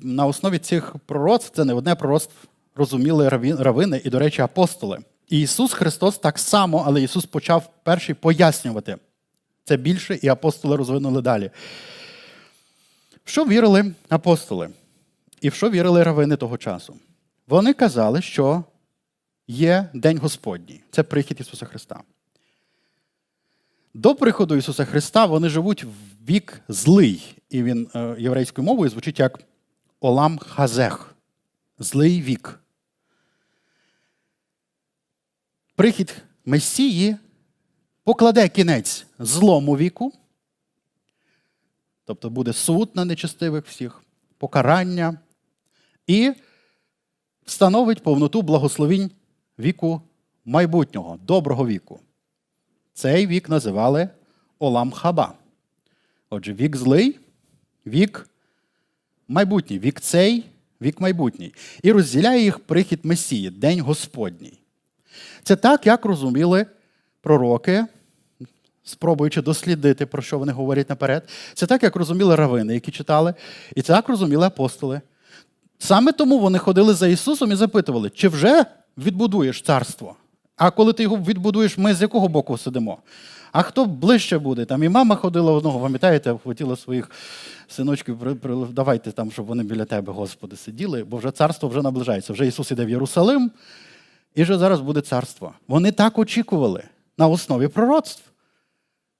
на 0.00 0.26
основі 0.26 0.58
цих 0.58 0.96
пророцтв 1.06 1.56
це 1.56 1.64
не 1.64 1.74
одне 1.74 1.94
пророцтво 1.94 2.34
розуміли 2.74 3.28
равини 3.58 4.00
і, 4.04 4.10
до 4.10 4.18
речі, 4.18 4.42
апостоли. 4.42 4.98
І 5.28 5.40
Ісус 5.40 5.72
Христос 5.72 6.18
так 6.18 6.38
само, 6.38 6.84
але 6.86 7.02
Ісус 7.02 7.26
почав 7.26 7.70
перший 7.82 8.14
пояснювати 8.14 8.96
це 9.64 9.76
більше, 9.76 10.18
і 10.22 10.28
апостоли 10.28 10.76
розвинули 10.76 11.22
далі. 11.22 11.50
В 13.26 13.30
що 13.30 13.44
вірили 13.44 13.94
апостоли? 14.08 14.70
І 15.40 15.48
в 15.48 15.54
що 15.54 15.70
вірили 15.70 16.02
равини 16.02 16.36
того 16.36 16.58
часу? 16.58 16.96
Вони 17.48 17.74
казали, 17.74 18.22
що 18.22 18.64
є 19.48 19.88
День 19.94 20.18
Господній. 20.18 20.80
Це 20.90 21.02
прихід 21.02 21.40
Ісуса 21.40 21.66
Христа. 21.66 22.02
До 23.94 24.14
приходу 24.14 24.56
Ісуса 24.56 24.84
Христа 24.84 25.26
вони 25.26 25.48
живуть 25.48 25.84
в 25.84 25.90
вік 26.28 26.60
злий. 26.68 27.36
І 27.50 27.62
він 27.62 27.88
е, 27.94 28.16
єврейською 28.18 28.64
мовою 28.64 28.90
звучить 28.90 29.18
як 29.18 29.40
Олам 30.00 30.38
Хазех. 30.38 31.14
Злий 31.78 32.22
вік. 32.22 32.60
Прихід 35.76 36.16
Месії 36.44 37.16
покладе 38.04 38.48
кінець 38.48 39.06
злому 39.18 39.76
віку. 39.76 40.12
Тобто 42.06 42.30
буде 42.30 42.52
суд 42.52 42.90
на 42.94 43.04
нечестивих 43.04 43.66
всіх, 43.66 44.02
покарання 44.38 45.18
і 46.06 46.32
встановить 47.44 48.02
повноту 48.02 48.42
благословінь 48.42 49.10
віку 49.58 50.02
майбутнього, 50.44 51.18
доброго 51.22 51.66
віку. 51.66 52.00
Цей 52.94 53.26
вік 53.26 53.48
називали 53.48 54.08
Олам 54.58 54.92
Хаба. 54.92 55.34
Отже, 56.30 56.52
вік 56.52 56.76
злий, 56.76 57.18
вік 57.86 58.28
майбутній, 59.28 59.78
вік 59.78 60.00
цей, 60.00 60.44
вік 60.82 61.00
майбутній. 61.00 61.54
І 61.82 61.92
розділяє 61.92 62.42
їх 62.42 62.58
прихід 62.58 63.04
Месії, 63.04 63.50
День 63.50 63.80
Господній. 63.80 64.58
Це 65.42 65.56
так, 65.56 65.86
як 65.86 66.04
розуміли 66.04 66.66
пророки 67.20 67.86
спробуючи 68.86 69.42
дослідити, 69.42 70.06
про 70.06 70.22
що 70.22 70.38
вони 70.38 70.52
говорять 70.52 70.90
наперед. 70.90 71.28
Це 71.54 71.66
так, 71.66 71.82
як 71.82 71.96
розуміли 71.96 72.36
равини, 72.36 72.74
які 72.74 72.90
читали, 72.90 73.34
і 73.74 73.82
це 73.82 73.92
так 73.92 74.08
розуміли 74.08 74.46
апостоли. 74.46 75.00
Саме 75.78 76.12
тому 76.12 76.38
вони 76.38 76.58
ходили 76.58 76.94
за 76.94 77.08
Ісусом 77.08 77.52
і 77.52 77.54
запитували, 77.54 78.10
чи 78.10 78.28
вже 78.28 78.64
відбудуєш 78.98 79.62
царство? 79.62 80.16
А 80.56 80.70
коли 80.70 80.92
ти 80.92 81.02
його 81.02 81.16
відбудуєш, 81.16 81.78
ми 81.78 81.94
з 81.94 82.02
якого 82.02 82.28
боку 82.28 82.58
сидимо? 82.58 82.98
А 83.52 83.62
хто 83.62 83.84
ближче 83.84 84.38
буде? 84.38 84.64
Там 84.64 84.82
і 84.82 84.88
мама 84.88 85.16
ходила 85.16 85.52
одного, 85.52 85.80
пам'ятаєте, 85.80 86.38
хотіла 86.44 86.76
своїх 86.76 87.10
синочків, 87.68 88.18
давайте 88.72 89.12
там, 89.12 89.32
щоб 89.32 89.46
вони 89.46 89.62
біля 89.62 89.84
тебе, 89.84 90.12
Господи, 90.12 90.56
сиділи, 90.56 91.04
бо 91.04 91.16
вже 91.16 91.30
царство 91.30 91.68
вже 91.68 91.82
наближається. 91.82 92.32
Вже 92.32 92.46
Ісус 92.46 92.70
іде 92.70 92.84
в 92.84 92.90
Єрусалим, 92.90 93.50
і 94.34 94.42
вже 94.42 94.58
зараз 94.58 94.80
буде 94.80 95.00
царство. 95.00 95.52
Вони 95.68 95.92
так 95.92 96.18
очікували 96.18 96.82
на 97.18 97.28
основі 97.28 97.68
пророцтв, 97.68 98.22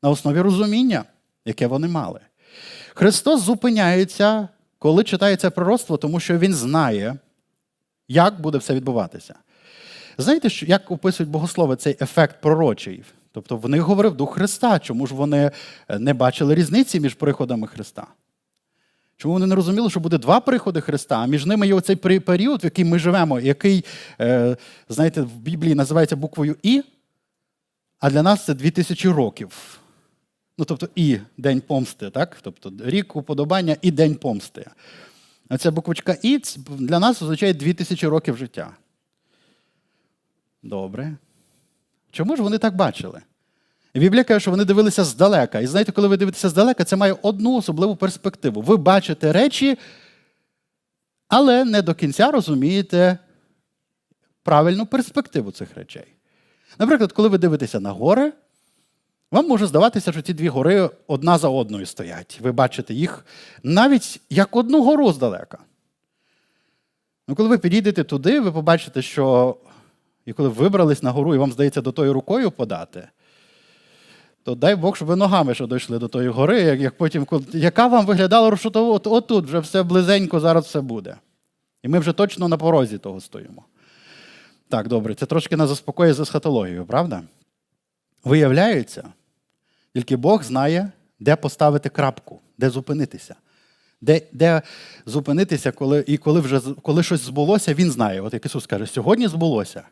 на 0.06 0.10
основі 0.10 0.40
розуміння, 0.40 1.04
яке 1.44 1.66
вони 1.66 1.88
мали. 1.88 2.20
Христос 2.94 3.42
зупиняється, 3.42 4.48
коли 4.78 5.04
читається 5.04 5.50
пророцтво, 5.50 5.96
тому 5.96 6.20
що 6.20 6.38
Він 6.38 6.54
знає, 6.54 7.16
як 8.08 8.40
буде 8.40 8.58
все 8.58 8.74
відбуватися. 8.74 9.34
Знаєте, 10.18 10.48
як 10.66 10.90
описують 10.90 11.30
богослови 11.30 11.76
цей 11.76 11.96
ефект 12.00 12.40
пророчий? 12.40 13.04
Тобто 13.32 13.56
в 13.56 13.68
них 13.68 13.82
говорив 13.82 14.16
Дух 14.16 14.34
Христа. 14.34 14.78
Чому 14.78 15.06
ж 15.06 15.14
вони 15.14 15.50
е, 15.88 15.98
не 15.98 16.14
бачили 16.14 16.54
різниці 16.54 17.00
між 17.00 17.14
приходами 17.14 17.66
Христа? 17.66 18.06
Чому 19.16 19.34
вони 19.34 19.46
не 19.46 19.54
розуміли, 19.54 19.90
що 19.90 20.00
буде 20.00 20.18
два 20.18 20.40
приходи 20.40 20.80
Христа, 20.80 21.16
а 21.16 21.26
між 21.26 21.46
ними 21.46 21.66
є 21.66 21.74
оцей 21.74 21.96
період, 21.96 22.62
в 22.62 22.64
який 22.64 22.84
ми 22.84 22.98
живемо, 22.98 23.40
який, 23.40 23.84
е, 24.20 24.56
знаєте, 24.88 25.22
в 25.22 25.36
Біблії 25.36 25.74
називається 25.74 26.16
буквою 26.16 26.56
І, 26.62 26.82
а 28.00 28.10
для 28.10 28.22
нас 28.22 28.44
це 28.44 28.54
2000 28.54 29.08
років. 29.08 29.80
Ну, 30.58 30.64
тобто 30.64 30.88
і 30.94 31.18
День 31.36 31.60
помсти, 31.60 32.10
так? 32.10 32.38
Тобто 32.42 32.72
рік 32.78 33.16
уподобання 33.16 33.76
і 33.82 33.90
День 33.90 34.14
помсти. 34.14 34.70
А 35.48 35.58
ця 35.58 35.70
буквочка 35.70 36.16
І 36.22 36.42
для 36.68 36.98
нас 36.98 37.22
означає 37.22 37.54
2000 37.54 38.08
років 38.08 38.36
життя. 38.36 38.76
Добре. 40.62 41.16
Чому 42.10 42.36
ж 42.36 42.42
вони 42.42 42.58
так 42.58 42.76
бачили? 42.76 43.22
Біблія 43.94 44.24
каже, 44.24 44.40
що 44.40 44.50
вони 44.50 44.64
дивилися 44.64 45.04
здалека. 45.04 45.60
І 45.60 45.66
знаєте, 45.66 45.92
коли 45.92 46.08
ви 46.08 46.16
дивитеся 46.16 46.48
здалека, 46.48 46.84
це 46.84 46.96
має 46.96 47.16
одну 47.22 47.56
особливу 47.56 47.96
перспективу. 47.96 48.60
Ви 48.60 48.76
бачите 48.76 49.32
речі, 49.32 49.78
але 51.28 51.64
не 51.64 51.82
до 51.82 51.94
кінця 51.94 52.30
розумієте 52.30 53.18
правильну 54.42 54.86
перспективу 54.86 55.50
цих 55.50 55.74
речей. 55.74 56.06
Наприклад, 56.78 57.12
коли 57.12 57.28
ви 57.28 57.38
дивитеся 57.38 57.80
на 57.80 57.90
гори, 57.90 58.32
вам 59.36 59.48
може 59.48 59.66
здаватися, 59.66 60.12
що 60.12 60.22
ці 60.22 60.34
дві 60.34 60.48
гори 60.48 60.90
одна 61.06 61.38
за 61.38 61.48
одною 61.48 61.86
стоять. 61.86 62.38
Ви 62.42 62.52
бачите 62.52 62.94
їх 62.94 63.26
навіть 63.62 64.20
як 64.30 64.56
одну 64.56 64.84
гору 64.84 65.12
здалека. 65.12 65.58
Ну, 67.28 67.34
Коли 67.34 67.48
ви 67.48 67.58
підійдете 67.58 68.04
туди, 68.04 68.40
ви 68.40 68.52
побачите, 68.52 69.02
що 69.02 69.56
і 70.26 70.32
коли 70.32 70.48
вибрались 70.48 71.02
на 71.02 71.10
гору, 71.10 71.34
і 71.34 71.38
вам 71.38 71.52
здається 71.52 71.80
до 71.80 71.92
тої 71.92 72.10
рукою 72.10 72.50
подати, 72.50 73.08
то 74.42 74.54
дай 74.54 74.76
Бог, 74.76 74.96
щоб 74.96 75.08
ви 75.08 75.16
ногами 75.16 75.54
ще 75.54 75.66
дійшли 75.66 75.98
до 75.98 76.08
тої 76.08 76.28
гори, 76.28 76.60
як, 76.62 76.80
як 76.80 76.96
потім, 76.96 77.26
яка 77.52 77.86
вам 77.86 78.06
виглядала, 78.06 78.56
що 78.56 78.70
от, 78.74 79.06
отут 79.06 79.44
вже 79.44 79.58
все 79.58 79.82
близенько, 79.82 80.40
зараз 80.40 80.64
все 80.64 80.80
буде. 80.80 81.16
І 81.82 81.88
ми 81.88 81.98
вже 81.98 82.12
точно 82.12 82.48
на 82.48 82.56
порозі 82.56 82.98
того 82.98 83.20
стоїмо. 83.20 83.64
Так, 84.68 84.88
добре, 84.88 85.14
це 85.14 85.26
трошки 85.26 85.56
нас 85.56 85.68
заспокоює 85.68 86.12
з 86.12 86.20
есхатологією, 86.20 86.84
правда? 86.84 87.22
Виявляється, 88.24 89.08
тільки 89.96 90.16
Бог 90.16 90.42
знає, 90.42 90.92
де 91.20 91.36
поставити 91.36 91.88
крапку, 91.88 92.40
де 92.58 92.70
зупинитися. 92.70 93.34
Де 94.00 94.22
де 94.32 94.62
зупинитися, 95.06 95.72
коли 95.72 96.04
і 96.06 96.16
коли 96.16 96.40
вже 96.40 96.60
коли 96.82 97.02
щось 97.02 97.20
збулося, 97.20 97.74
він 97.74 97.90
знає. 97.90 98.20
От 98.20 98.34
як 98.34 98.46
Ісус 98.46 98.66
каже, 98.66 98.86
сьогодні 98.86 99.28
збулося. 99.28 99.82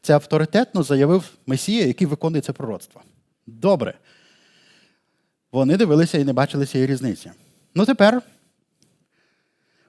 Це 0.00 0.14
авторитетно 0.14 0.82
заявив 0.82 1.24
Месія, 1.46 1.86
який 1.86 2.06
виконує 2.06 2.42
це 2.42 2.52
пророцтво. 2.52 3.00
Добре. 3.46 3.94
Вони 5.52 5.76
дивилися 5.76 6.18
і 6.18 6.24
не 6.24 6.32
бачили 6.32 6.66
цієї 6.66 6.90
різниці. 6.90 7.30
Ну 7.74 7.86
тепер 7.86 8.22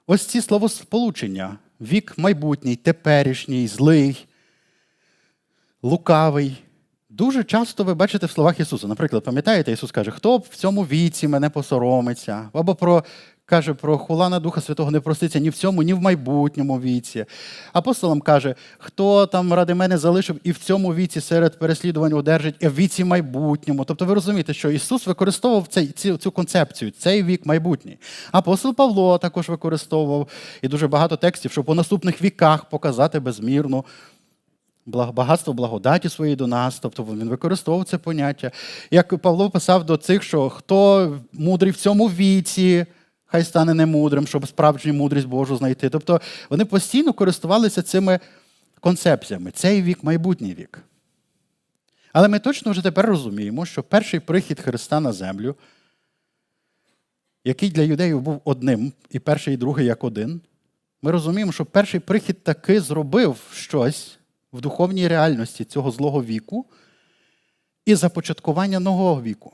ось 0.06 0.26
ці 0.26 0.40
словосполучення: 0.40 1.58
вік 1.80 2.18
майбутній, 2.18 2.76
теперішній, 2.76 3.68
злий, 3.68 4.26
лукавий. 5.82 6.56
Дуже 7.18 7.44
часто 7.44 7.84
ви 7.84 7.94
бачите 7.94 8.26
в 8.26 8.30
словах 8.30 8.60
Ісуса. 8.60 8.86
Наприклад, 8.86 9.24
пам'ятаєте, 9.24 9.72
Ісус 9.72 9.90
каже, 9.90 10.10
хто 10.10 10.36
в 10.36 10.48
цьому 10.48 10.82
віці 10.82 11.28
мене 11.28 11.50
посоромиться, 11.50 12.48
або 12.52 12.74
про 12.74 13.04
каже 13.44 13.74
про 13.74 13.98
хулана 13.98 14.40
Духа 14.40 14.60
Святого 14.60 14.90
не 14.90 15.00
проститься 15.00 15.38
ні 15.38 15.50
в 15.50 15.54
цьому, 15.54 15.82
ні 15.82 15.94
в 15.94 16.00
майбутньому 16.00 16.80
віці. 16.80 17.24
Апостолам 17.72 18.20
каже, 18.20 18.54
хто 18.78 19.26
там 19.26 19.52
ради 19.52 19.74
мене 19.74 19.98
залишив 19.98 20.40
і 20.44 20.52
в 20.52 20.58
цьому 20.58 20.94
віці 20.94 21.20
серед 21.20 21.58
переслідувань 21.58 22.12
одержить, 22.12 22.54
і 22.60 22.68
в 22.68 22.74
віці 22.74 23.04
майбутньому. 23.04 23.84
Тобто 23.84 24.04
ви 24.04 24.14
розумієте, 24.14 24.54
що 24.54 24.70
Ісус 24.70 25.06
використовував 25.06 25.66
цей, 25.66 25.86
цю, 25.86 26.16
цю 26.16 26.30
концепцію, 26.30 26.90
цей 26.90 27.22
вік 27.22 27.46
майбутній. 27.46 27.98
Апостол 28.32 28.74
Павло 28.74 29.18
також 29.18 29.48
використовував 29.48 30.28
і 30.62 30.68
дуже 30.68 30.88
багато 30.88 31.16
текстів, 31.16 31.52
щоб 31.52 31.70
у 31.70 31.74
наступних 31.74 32.22
віках 32.22 32.64
показати 32.64 33.20
безмірну. 33.20 33.84
Багатство 34.88 35.52
благодаті 35.52 36.08
своєї 36.08 36.36
до 36.36 36.46
нас, 36.46 36.78
тобто 36.78 37.04
він 37.04 37.28
використовував 37.28 37.86
це 37.86 37.98
поняття. 37.98 38.50
Як 38.90 39.18
Павло 39.18 39.50
писав 39.50 39.86
до 39.86 39.96
цих, 39.96 40.22
що 40.22 40.48
хто 40.48 41.18
мудрий 41.32 41.72
в 41.72 41.76
цьому 41.76 42.08
віці, 42.08 42.86
хай 43.26 43.44
стане 43.44 43.74
немудрим, 43.74 44.26
щоб 44.26 44.48
справжню 44.48 44.94
мудрість 44.94 45.26
Божу 45.26 45.56
знайти. 45.56 45.90
Тобто 45.90 46.20
вони 46.50 46.64
постійно 46.64 47.12
користувалися 47.12 47.82
цими 47.82 48.20
концепціями. 48.80 49.50
Цей 49.50 49.82
вік, 49.82 50.04
майбутній 50.04 50.54
вік. 50.54 50.82
Але 52.12 52.28
ми 52.28 52.38
точно 52.38 52.72
вже 52.72 52.82
тепер 52.82 53.06
розуміємо, 53.06 53.66
що 53.66 53.82
перший 53.82 54.20
прихід 54.20 54.60
Христа 54.60 55.00
на 55.00 55.12
землю, 55.12 55.56
який 57.44 57.70
для 57.70 57.82
юдеїв 57.82 58.20
був 58.20 58.40
одним, 58.44 58.92
і 59.10 59.18
перший 59.18 59.54
і 59.54 59.56
другий 59.56 59.86
як 59.86 60.04
один, 60.04 60.40
ми 61.02 61.10
розуміємо, 61.10 61.52
що 61.52 61.64
перший 61.64 62.00
прихід 62.00 62.44
таки 62.44 62.80
зробив 62.80 63.36
щось 63.52 64.17
в 64.52 64.60
духовній 64.60 65.08
реальності 65.08 65.64
цього 65.64 65.90
злого 65.90 66.24
віку 66.24 66.66
і 67.86 67.94
започаткування 67.94 68.80
нового 68.80 69.22
віку. 69.22 69.52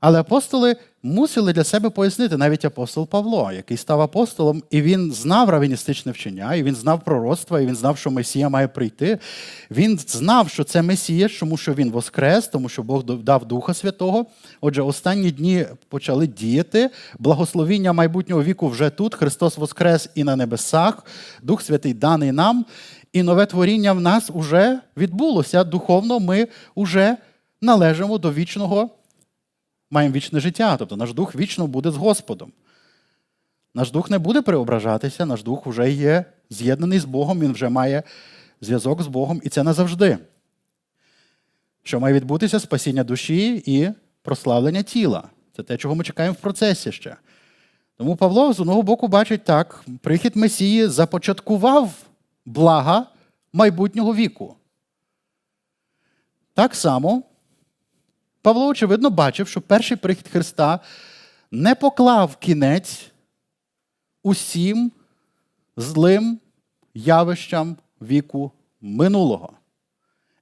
Але 0.00 0.20
апостоли 0.20 0.76
мусили 1.02 1.52
для 1.52 1.64
себе 1.64 1.90
пояснити 1.90 2.36
навіть 2.36 2.64
апостол 2.64 3.08
Павло, 3.08 3.52
який 3.52 3.76
став 3.76 4.00
апостолом, 4.00 4.62
і 4.70 4.82
він 4.82 5.12
знав 5.12 5.50
равіністичне 5.50 6.12
вчення, 6.12 6.54
і 6.54 6.62
він 6.62 6.74
знав 6.74 7.04
пророцтва, 7.04 7.60
і 7.60 7.66
він 7.66 7.76
знав, 7.76 7.98
що 7.98 8.10
Месія 8.10 8.48
має 8.48 8.68
прийти. 8.68 9.18
Він 9.70 9.98
знав, 9.98 10.48
що 10.48 10.64
це 10.64 10.82
Месія, 10.82 11.28
тому 11.40 11.56
що 11.56 11.74
він 11.74 11.90
воскрес, 11.90 12.48
тому 12.48 12.68
що 12.68 12.82
Бог 12.82 13.04
дав 13.04 13.44
Духа 13.44 13.74
Святого. 13.74 14.26
Отже, 14.60 14.82
останні 14.82 15.30
дні 15.30 15.66
почали 15.88 16.26
діяти. 16.26 16.90
Благословіння 17.18 17.92
майбутнього 17.92 18.42
віку 18.42 18.68
вже 18.68 18.90
тут. 18.90 19.14
Христос 19.14 19.58
Воскрес 19.58 20.10
і 20.14 20.24
на 20.24 20.36
небесах, 20.36 21.04
Дух 21.42 21.62
Святий 21.62 21.94
даний 21.94 22.32
нам. 22.32 22.64
І 23.16 23.22
нове 23.22 23.46
творіння 23.46 23.92
в 23.92 24.00
нас 24.00 24.30
вже 24.30 24.80
відбулося. 24.96 25.64
Духовно 25.64 26.20
ми 26.20 26.48
вже 26.76 27.16
належимо 27.60 28.18
до 28.18 28.32
вічного 28.32 28.90
маємо 29.90 30.14
вічне 30.14 30.40
життя, 30.40 30.76
тобто 30.76 30.96
наш 30.96 31.12
дух 31.12 31.36
вічно 31.36 31.66
буде 31.66 31.90
з 31.90 31.96
Господом. 31.96 32.52
Наш 33.74 33.90
дух 33.90 34.10
не 34.10 34.18
буде 34.18 34.42
преображатися, 34.42 35.26
наш 35.26 35.42
дух 35.42 35.66
вже 35.66 35.92
є 35.92 36.24
з'єднаний 36.50 36.98
з 36.98 37.04
Богом, 37.04 37.40
він 37.40 37.52
вже 37.52 37.68
має 37.68 38.02
зв'язок 38.60 39.02
з 39.02 39.06
Богом, 39.06 39.40
і 39.44 39.48
це 39.48 39.62
назавжди. 39.62 40.18
Що 41.82 42.00
має 42.00 42.14
відбутися 42.14 42.60
спасіння 42.60 43.04
душі 43.04 43.62
і 43.66 43.88
прославлення 44.22 44.82
тіла. 44.82 45.22
Це 45.56 45.62
те, 45.62 45.76
чого 45.76 45.94
ми 45.94 46.04
чекаємо 46.04 46.36
в 46.38 46.40
процесі 46.40 46.92
ще. 46.92 47.16
Тому 47.98 48.16
Павло 48.16 48.52
з 48.52 48.60
одного 48.60 48.82
боку 48.82 49.08
бачить 49.08 49.44
так, 49.44 49.84
прихід 50.02 50.36
Месії 50.36 50.88
започаткував 50.88 52.06
блага 52.46 53.06
майбутнього 53.52 54.14
віку. 54.14 54.56
Так 56.54 56.74
само 56.74 57.22
Павло, 58.42 58.66
очевидно, 58.66 59.10
бачив, 59.10 59.48
що 59.48 59.60
перший 59.60 59.96
прихід 59.96 60.28
Христа 60.28 60.80
не 61.50 61.74
поклав 61.74 62.36
кінець 62.36 63.10
усім 64.22 64.92
злим 65.76 66.40
явищам 66.94 67.76
віку 68.02 68.52
минулого. 68.80 69.52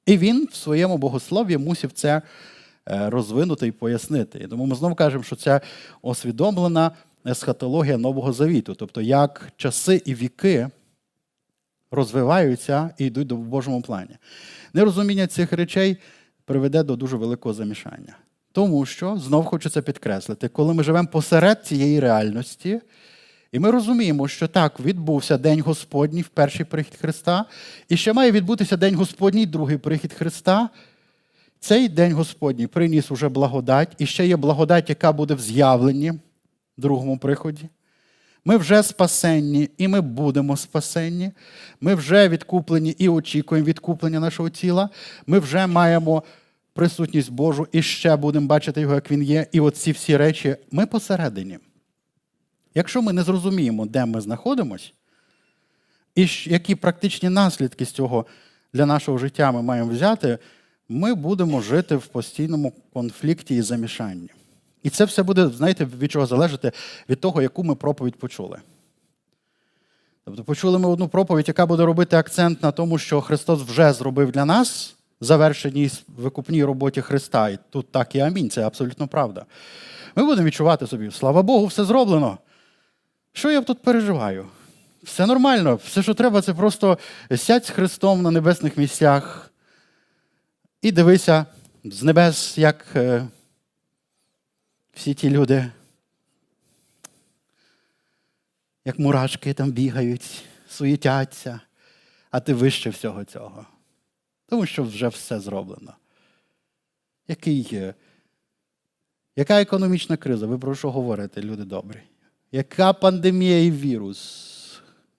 І 0.07 0.19
він 0.19 0.49
в 0.53 0.55
своєму 0.55 0.99
богослов'ї 0.99 1.59
мусив 1.59 1.93
це 1.93 2.23
е, 2.89 3.11
розвинути 3.11 3.67
і 3.67 3.73
пояснити. 3.73 4.39
І 4.39 4.47
тому 4.47 4.67
ми 4.67 4.75
знову 4.75 4.95
кажемо, 4.95 5.25
що 5.25 5.37
це 5.37 5.61
освідомлена 6.03 6.91
есхатологія 7.27 7.97
Нового 7.97 8.33
Завіту, 8.33 8.75
тобто 8.75 9.01
як 9.01 9.53
часи 9.57 10.03
і 10.05 10.15
віки 10.15 10.69
розвиваються 11.95 12.91
і 12.99 13.07
йдуть 13.07 13.27
до 13.27 13.37
Божому 13.37 13.83
плані. 13.83 14.17
Нерозуміння 14.73 15.27
цих 15.27 15.53
речей 15.53 15.97
приведе 16.45 16.83
до 16.83 16.97
дуже 16.97 17.17
великого 17.17 17.55
замішання. 17.55 18.17
Тому 18.53 18.87
що, 18.87 19.17
знов 19.17 19.45
хочу 19.45 19.71
це 19.71 19.83
підкреслити, 19.83 20.49
коли 20.49 20.75
ми 20.75 20.85
живемо 20.85 21.09
посеред 21.09 21.67
цієї 21.67 22.01
реальності, 22.01 22.81
і 23.53 23.59
ми 23.59 23.71
розуміємо, 23.71 24.29
що 24.29 24.49
так, 24.49 24.81
відбувся 24.81 25.39
День 25.39 25.61
Господній 25.61 26.23
в 26.23 26.29
перший 26.29 26.67
прихід 26.67 26.95
Христа, 27.01 27.45
і 27.89 27.97
ще 27.97 28.13
має 28.13 28.31
відбутися 28.31 28.77
День 28.77 28.95
Господній, 28.95 29.47
другий 29.47 29.77
прихід 29.79 30.13
Христа. 30.13 30.69
Цей 31.61 31.89
День 31.89 32.13
Господній 32.13 32.67
приніс 32.67 33.11
уже 33.11 33.29
благодать, 33.29 33.95
і 33.99 34.07
ще 34.07 34.27
є 34.27 34.37
благодать, 34.37 34.89
яка 34.89 35.13
буде 35.13 35.35
в 35.35 35.41
з'явленні 35.41 36.11
в 36.11 36.21
другому 36.81 37.19
приході. 37.19 37.69
Ми 38.45 38.57
вже 38.57 38.83
спасенні, 38.83 39.71
і 39.79 39.89
ми 39.89 40.01
будемо 40.01 40.57
спасенні. 40.57 41.31
Ми 41.81 41.95
вже 41.95 42.29
відкуплені 42.29 42.95
і 42.99 43.09
очікуємо 43.09 43.67
відкуплення 43.67 44.21
нашого 44.21 44.51
тіла. 44.51 44.89
Ми 45.27 45.39
вже 45.39 45.67
маємо 45.67 46.23
присутність 46.73 47.33
Божу 47.33 47.67
і 47.73 47.83
ще 47.83 48.17
будемо 48.17 48.47
бачити 48.47 48.81
його, 48.81 48.95
як 48.95 49.11
він 49.11 49.23
є. 49.23 49.47
І 49.53 49.61
оці 49.61 49.93
всі 49.93 50.17
речі 50.17 50.57
ми 50.71 50.87
посередині. 50.87 51.59
Якщо 52.75 53.03
ми 53.03 53.13
не 53.13 53.23
зрозуміємо, 53.23 53.87
де 53.87 54.05
ми 54.05 54.21
знаходимося, 54.21 54.91
і 56.15 56.29
які 56.45 56.75
практичні 56.75 57.29
наслідки 57.29 57.85
з 57.85 57.91
цього 57.91 58.27
для 58.73 58.87
нашого 58.87 59.19
життя 59.19 59.53
ми 59.53 59.63
маємо 59.63 59.91
взяти, 59.91 60.39
ми 60.89 61.15
будемо 61.15 61.61
жити 61.61 61.97
в 61.97 62.07
постійному 62.07 62.73
конфлікті 62.93 63.57
і 63.57 63.63
замішанні. 63.63 64.31
І 64.85 64.91
це 64.91 65.05
все 65.05 65.23
буде, 65.23 65.49
знаєте, 65.49 65.85
від 65.85 66.13
чого 66.13 66.27
залежати 66.27 66.73
від 67.09 67.21
того, 67.21 67.43
яку 67.43 67.65
ми 67.65 67.75
проповідь 67.75 68.17
почули. 68.17 68.59
Тобто, 70.25 70.45
почули 70.45 70.79
ми 70.79 70.89
одну 70.89 71.09
проповідь, 71.09 71.49
яка 71.49 71.67
буде 71.67 71.85
робити 71.85 72.17
акцент 72.17 72.63
на 72.63 72.73
тому, 72.73 72.99
що 72.99 73.21
Христос 73.21 73.63
вже 73.63 73.93
зробив 73.93 74.33
для 74.33 74.45
нас 74.45 74.95
завершеній 75.21 75.91
викупній 76.17 76.65
роботі 76.65 77.01
Христа. 77.01 77.49
І 77.49 77.59
тут 77.71 77.93
так 77.93 78.15
і 78.15 78.21
амінь, 78.21 78.51
це 78.51 78.67
абсолютно 78.67 79.09
правда. 79.09 79.45
Ми 80.17 80.25
будемо 80.25 80.47
відчувати 80.47 80.87
собі, 80.87 81.11
слава 81.11 81.43
Богу, 81.43 81.67
все 81.67 81.85
зроблено. 81.85 82.39
Що 83.33 83.51
я 83.51 83.63
тут 83.63 83.83
переживаю? 83.83 84.47
Все 85.03 85.27
нормально, 85.27 85.79
все, 85.85 86.03
що 86.03 86.15
треба, 86.15 86.43
це 86.43 86.55
просто 86.55 86.99
сядь 87.37 87.67
з 87.67 87.71
Христом 87.71 88.23
на 88.23 88.31
небесних 88.31 88.77
місцях 88.77 89.51
і 90.83 90.93
дивися 90.93 91.47
з 91.85 92.03
небес, 92.03 92.59
як 92.59 92.87
е, 92.97 93.27
всі 94.95 95.15
ті 95.15 95.31
люди, 95.31 95.71
як 98.85 98.99
мурашки 98.99 99.55
там 99.55 99.73
бігають, 99.73 100.45
суєтяться, 100.69 101.61
а 102.31 102.41
ти 102.41 102.55
вище 102.55 102.91
всього 102.91 103.25
цього. 103.25 103.67
Тому 104.47 104.67
що 104.67 104.83
вже 104.83 105.09
все 105.09 105.41
зроблено. 105.41 105.95
Який, 107.29 107.93
Яка 109.37 109.61
економічна 109.61 110.17
криза? 110.17 110.47
Ви 110.47 110.59
про 110.59 110.75
що 110.75 110.91
говорите, 110.91 111.43
люди 111.43 111.65
добрі? 111.65 112.01
Яка 112.53 112.93
пандемія 112.93 113.65
і 113.65 113.71
вірус? 113.71 114.51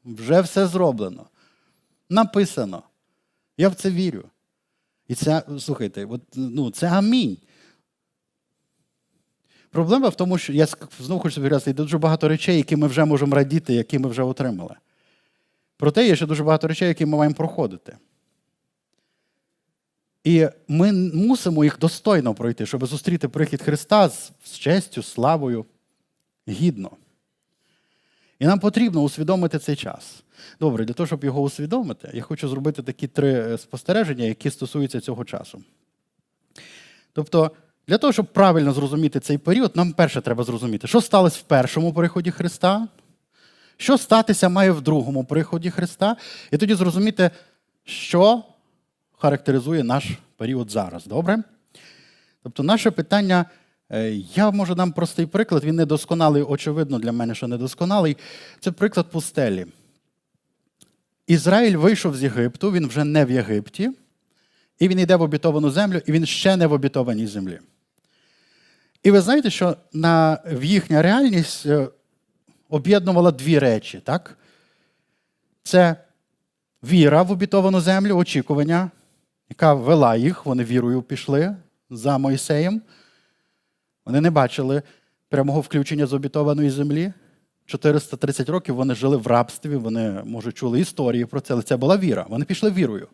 Вже 0.06 0.42
все 0.42 0.68
зроблено. 0.68 1.26
Написано. 2.10 2.84
Я 3.58 3.70
в 3.70 3.76
це 3.76 3.92
вірю. 3.92 4.24
І 5.08 5.16
це, 5.16 5.44
слухайте, 5.60 6.06
от, 6.06 6.22
ну, 6.36 6.72
це 6.72 6.88
амінь. 6.90 7.38
Проблема 9.76 10.10
в 10.10 10.16
тому, 10.16 10.38
що 10.38 10.54
я 10.54 10.68
знову 11.00 11.22
хочу 11.22 11.36
собі 11.36 11.52
є 11.68 11.74
дуже 11.74 11.98
багато 11.98 12.28
речей, 12.28 12.58
які 12.58 12.76
ми 12.76 12.88
вже 12.88 13.06
можемо 13.06 13.36
радіти, 13.36 13.74
які 13.74 14.00
ми 14.00 14.10
вже 14.10 14.24
отримали. 14.24 14.76
Проте 15.78 16.08
є 16.08 16.16
ще 16.16 16.26
дуже 16.26 16.44
багато 16.44 16.68
речей, 16.68 16.88
які 16.88 17.06
ми 17.06 17.18
маємо 17.18 17.36
проходити. 17.36 17.98
І 20.24 20.48
ми 20.68 20.92
мусимо 21.14 21.64
їх 21.64 21.80
достойно 21.80 22.34
пройти, 22.34 22.66
щоб 22.66 22.86
зустріти 22.86 23.28
прихід 23.28 23.62
Христа 23.62 24.10
з 24.44 24.52
честю, 24.60 25.04
славою, 25.04 25.66
гідно. 26.48 26.92
І 28.40 28.46
нам 28.46 28.60
потрібно 28.60 29.02
усвідомити 29.02 29.60
цей 29.60 29.76
час. 29.76 30.24
Добре, 30.60 30.86
для 30.86 30.94
того, 30.94 31.08
щоб 31.08 31.24
його 31.24 31.42
усвідомити, 31.42 32.12
я 32.14 32.22
хочу 32.22 32.48
зробити 32.48 32.84
такі 32.84 33.08
три 33.08 33.34
е, 33.34 33.58
спостереження, 33.58 34.26
які 34.26 34.50
стосуються 34.50 35.00
цього 35.00 35.26
часу. 35.26 35.64
Тобто, 37.14 37.52
для 37.88 37.98
того, 37.98 38.13
щоб 38.13 38.26
правильно 38.26 38.74
зрозуміти 38.74 39.19
цей 39.19 39.38
період, 39.38 39.76
нам 39.76 39.93
перше 39.93 40.21
треба 40.21 40.43
зрозуміти, 40.43 40.88
що 40.88 41.02
сталося 41.02 41.39
в 41.39 41.41
першому 41.41 41.93
приході 41.93 42.32
Христа, 42.32 42.88
що 43.78 43.98
статися 43.98 44.50
має 44.50 44.71
в 44.71 44.82
другому 44.82 45.26
приході 45.26 45.69
Христа, 45.69 46.15
і 46.52 46.58
тоді 46.58 46.74
зрозуміти, 46.74 47.32
що 47.84 48.43
характеризує 49.17 49.84
наш 49.84 50.10
період 50.38 50.71
зараз. 50.71 51.06
Добре? 51.06 51.43
Тобто, 52.43 52.63
наше 52.63 52.91
питання. 52.91 53.45
Е, 53.89 54.12
я 54.36 54.52
можу 54.52 54.76
дам 54.76 54.91
простий 54.91 55.26
приклад, 55.26 55.63
він 55.63 55.76
недосконалий, 55.76 56.43
очевидно, 56.43 57.00
для 57.00 57.12
мене, 57.12 57.36
що 57.36 57.48
недосконалий. 57.48 58.17
Це 58.60 58.71
приклад 58.71 59.12
пустелі. 59.12 59.65
Ізраїль 61.28 61.78
вийшов 61.78 62.15
з 62.15 62.24
Єгипту, 62.24 62.71
він 62.71 62.88
вже 62.88 63.04
не 63.04 63.26
в 63.26 63.32
Єгипті, 63.32 63.91
і 64.80 64.88
він 64.88 65.00
йде 65.00 65.15
в 65.15 65.21
обітовану 65.21 65.69
землю, 65.69 66.02
і 66.06 66.12
він 66.12 66.26
ще 66.26 66.56
не 66.56 66.67
в 66.67 66.74
обітованій 66.74 67.28
землі. 67.28 67.60
І 69.06 69.12
ви 69.12 69.22
знаєте, 69.22 69.50
що 69.50 69.78
на, 69.94 70.39
в 70.46 70.63
їхня 70.63 71.02
реальність 71.02 71.65
е, 71.65 71.88
об'єднувала 72.70 73.32
дві 73.32 73.60
речі. 73.60 74.00
так? 74.04 74.38
Це 75.63 75.96
віра 76.84 77.22
в 77.22 77.32
обітовану 77.32 77.80
землю, 77.80 78.15
очікування, 78.15 78.91
яка 79.50 79.74
вела 79.74 80.15
їх, 80.15 80.46
вони 80.46 80.63
вірою 80.63 81.02
пішли 81.02 81.56
за 81.89 82.18
Мойсеєм. 82.18 82.82
Вони 84.06 84.22
не 84.22 84.30
бачили 84.30 84.82
прямого 85.30 85.62
включення 85.62 86.06
з 86.06 86.13
обітованої 86.13 86.70
землі. 86.70 87.13
430 87.65 88.50
років 88.50 88.76
вони 88.76 88.96
жили 88.96 89.18
в 89.18 89.28
рабстві, 89.28 89.76
вони, 89.76 90.22
може, 90.26 90.52
чули 90.52 90.80
історії 90.80 91.26
про 91.26 91.39
це, 91.39 91.54
але 91.54 91.63
це 91.63 91.78
була 91.78 91.98
віра. 91.98 92.26
Вони 92.30 92.46
пішли 92.46 92.72
вірою. 92.72 93.08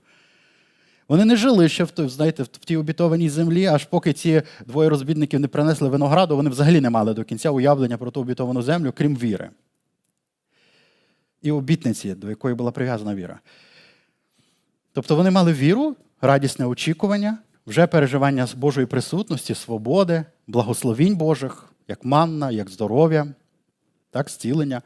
Вони 1.11 1.25
не 1.25 1.35
жили 1.35 1.69
ще 1.69 1.83
в 1.83 1.91
знаєте, 1.97 2.43
в 2.43 2.47
тій 2.47 2.77
обітованій 2.77 3.29
землі, 3.29 3.65
аж 3.65 3.85
поки 3.85 4.13
ці 4.13 4.41
двоє 4.65 4.89
розбідників 4.89 5.39
не 5.39 5.47
принесли 5.47 5.89
винограду, 5.89 6.35
вони 6.35 6.49
взагалі 6.49 6.81
не 6.81 6.89
мали 6.89 7.13
до 7.13 7.23
кінця 7.23 7.49
уявлення 7.49 7.97
про 7.97 8.11
ту 8.11 8.21
обітовану 8.21 8.61
землю, 8.61 8.93
крім 8.97 9.15
віри. 9.15 9.49
І 11.41 11.51
обітниці, 11.51 12.13
до 12.13 12.29
якої 12.29 12.55
була 12.55 12.71
прив'язана 12.71 13.15
віра. 13.15 13.39
Тобто 14.93 15.15
вони 15.15 15.31
мали 15.31 15.53
віру, 15.53 15.95
радісне 16.21 16.65
очікування, 16.65 17.37
вже 17.67 17.87
переживання 17.87 18.47
Божої 18.55 18.87
присутності, 18.87 19.55
свободи, 19.55 20.25
благословінь 20.47 21.15
Божих, 21.15 21.73
як 21.87 22.05
манна, 22.05 22.51
як 22.51 22.69
здоров'я, 22.69 23.27
так, 24.11 24.29
зцілення. 24.29 24.81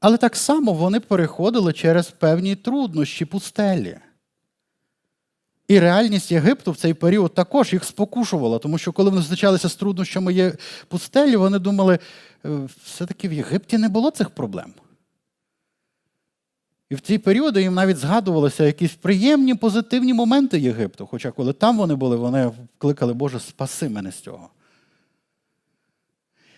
Але 0.00 0.16
так 0.16 0.36
само 0.36 0.72
вони 0.72 1.00
переходили 1.00 1.72
через 1.72 2.10
певні 2.10 2.56
труднощі 2.56 3.24
пустелі. 3.24 3.98
І 5.68 5.78
реальність 5.78 6.32
Єгипту 6.32 6.72
в 6.72 6.76
цей 6.76 6.94
період 6.94 7.34
також 7.34 7.72
їх 7.72 7.84
спокушувала, 7.84 8.58
тому 8.58 8.78
що 8.78 8.92
коли 8.92 9.10
вони 9.10 9.22
зустрічалися 9.22 9.68
з 9.68 9.74
труднощами 9.74 10.56
пустелі, 10.88 11.36
вони 11.36 11.58
думали, 11.58 11.98
«Е, 12.44 12.48
все-таки 12.84 13.28
в 13.28 13.32
Єгипті 13.32 13.78
не 13.78 13.88
було 13.88 14.10
цих 14.10 14.30
проблем. 14.30 14.72
І 16.90 16.94
в 16.94 17.00
ці 17.00 17.18
періоди 17.18 17.62
їм 17.62 17.74
навіть 17.74 17.96
згадувалися 17.96 18.64
якісь 18.64 18.94
приємні, 18.94 19.54
позитивні 19.54 20.14
моменти 20.14 20.60
Єгипту. 20.60 21.06
Хоча 21.06 21.30
коли 21.30 21.52
там 21.52 21.78
вони 21.78 21.94
були, 21.94 22.16
вони 22.16 22.50
кликали, 22.78 23.14
Боже, 23.14 23.40
спаси 23.40 23.88
мене 23.88 24.12
з 24.12 24.20
цього. 24.20 24.50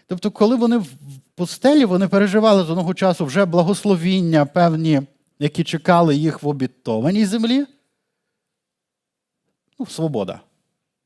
Тобто, 0.07 0.31
коли 0.31 0.57
вони 0.57 0.79
в 0.79 0.87
пустелі, 1.35 1.85
вони 1.85 2.09
переживали 2.09 2.65
з 2.65 2.71
одного 2.71 2.95
часу 2.95 3.25
вже 3.25 3.45
благословіння, 3.45 4.47
певні, 4.47 5.03
які 5.39 5.65
чекали 5.65 6.17
їх 6.17 6.43
в 6.43 6.49
обітованій 6.49 7.27
землі. 7.27 7.67
Ну, 9.79 9.87
свобода. 9.87 10.41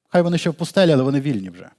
Хай 0.09 0.23
вони 0.23 0.39
ще 0.39 0.51
в 0.51 0.55
пустелі, 0.55 0.93
але 0.93 1.03
вони 1.03 1.21
вільні 1.21 1.51
вже. 1.51 1.71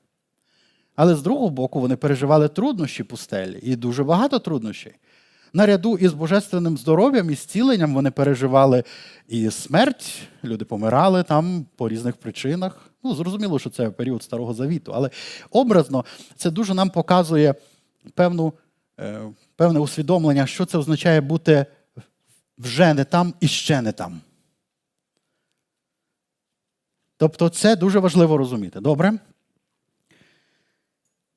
Але 0.96 1.16
з 1.16 1.22
другого 1.22 1.50
боку, 1.50 1.80
вони 1.80 1.96
переживали 1.96 2.48
труднощі 2.48 3.04
пустелі 3.04 3.60
і 3.64 3.76
дуже 3.76 4.04
багато 4.04 4.40
труднощів 4.40 4.94
наряду 5.54 5.98
із 5.98 6.14
божественним 6.14 6.78
здоров'ям 6.78 7.30
і 7.30 7.36
зціленням 7.36 7.94
вони 7.94 8.12
переживали 8.12 8.84
і 9.28 9.50
смерть, 9.52 10.22
люди 10.44 10.66
помирали 10.66 11.24
там 11.24 11.66
по 11.76 11.90
різних 11.90 12.18
причинах. 12.18 12.90
Ну, 13.04 13.16
зрозуміло, 13.16 13.60
що 13.60 13.70
це 13.70 13.90
період 13.90 14.24
Старого 14.24 14.54
Завіту, 14.54 14.92
але 14.96 15.10
образно 15.52 16.06
це 16.36 16.52
дуже 16.52 16.74
нам 16.74 16.90
показує 16.90 17.56
певну, 18.14 18.54
е, 19.00 19.22
певне 19.56 19.80
усвідомлення, 19.80 20.48
що 20.48 20.66
це 20.66 20.78
означає 20.78 21.22
бути 21.22 21.66
вже 22.58 22.94
не 22.94 23.04
там 23.04 23.34
і 23.40 23.48
ще 23.48 23.82
не 23.82 23.92
там. 23.92 24.22
Тобто 27.24 27.50
це 27.50 27.76
дуже 27.76 28.00
важливо 28.00 28.38
розуміти. 28.38 28.80
Добре? 28.80 29.14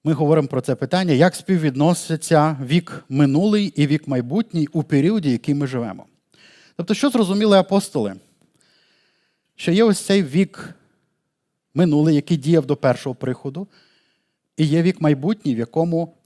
ми 0.05 0.13
говоримо 0.13 0.49
про 0.49 0.61
це 0.61 0.75
питання, 0.75 1.13
як 1.13 1.35
співвідноситься 1.35 2.59
вік 2.65 3.05
минулий 3.09 3.67
і 3.67 3.87
вік 3.87 4.09
майбутній 4.09 4.67
у 4.73 4.83
періоді, 4.83 5.31
який 5.31 5.55
ми 5.55 5.67
живемо. 5.67 6.07
Тобто, 6.77 6.95
що 6.95 7.11
зрозуміли 7.11 7.59
апостоли? 7.59 8.15
Що 9.57 9.73
є 9.73 9.85
ось 9.85 10.01
цей 10.01 10.23
вік 10.23 10.75
минулий, 11.75 12.15
який 12.15 12.37
діяв 12.37 12.67
до 12.67 12.77
першого 12.77 13.15
приходу, 13.15 13.69
і 14.57 14.65
є 14.65 14.83
вік 14.83 15.01
майбутній, 15.01 15.55
в 15.55 15.59
якому 15.59 16.17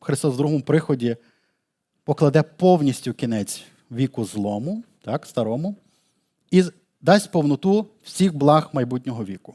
Христос 0.00 0.34
в 0.34 0.36
другому 0.36 0.62
приході 0.62 1.16
покладе 2.04 2.42
повністю 2.42 3.12
кінець 3.12 3.62
віку 3.90 4.24
злому, 4.24 4.84
так, 5.02 5.26
старому, 5.26 5.76
і 6.50 6.64
дасть 7.04 7.30
повноту 7.30 7.86
всіх 8.02 8.34
благ 8.34 8.68
майбутнього 8.72 9.24
віку. 9.24 9.54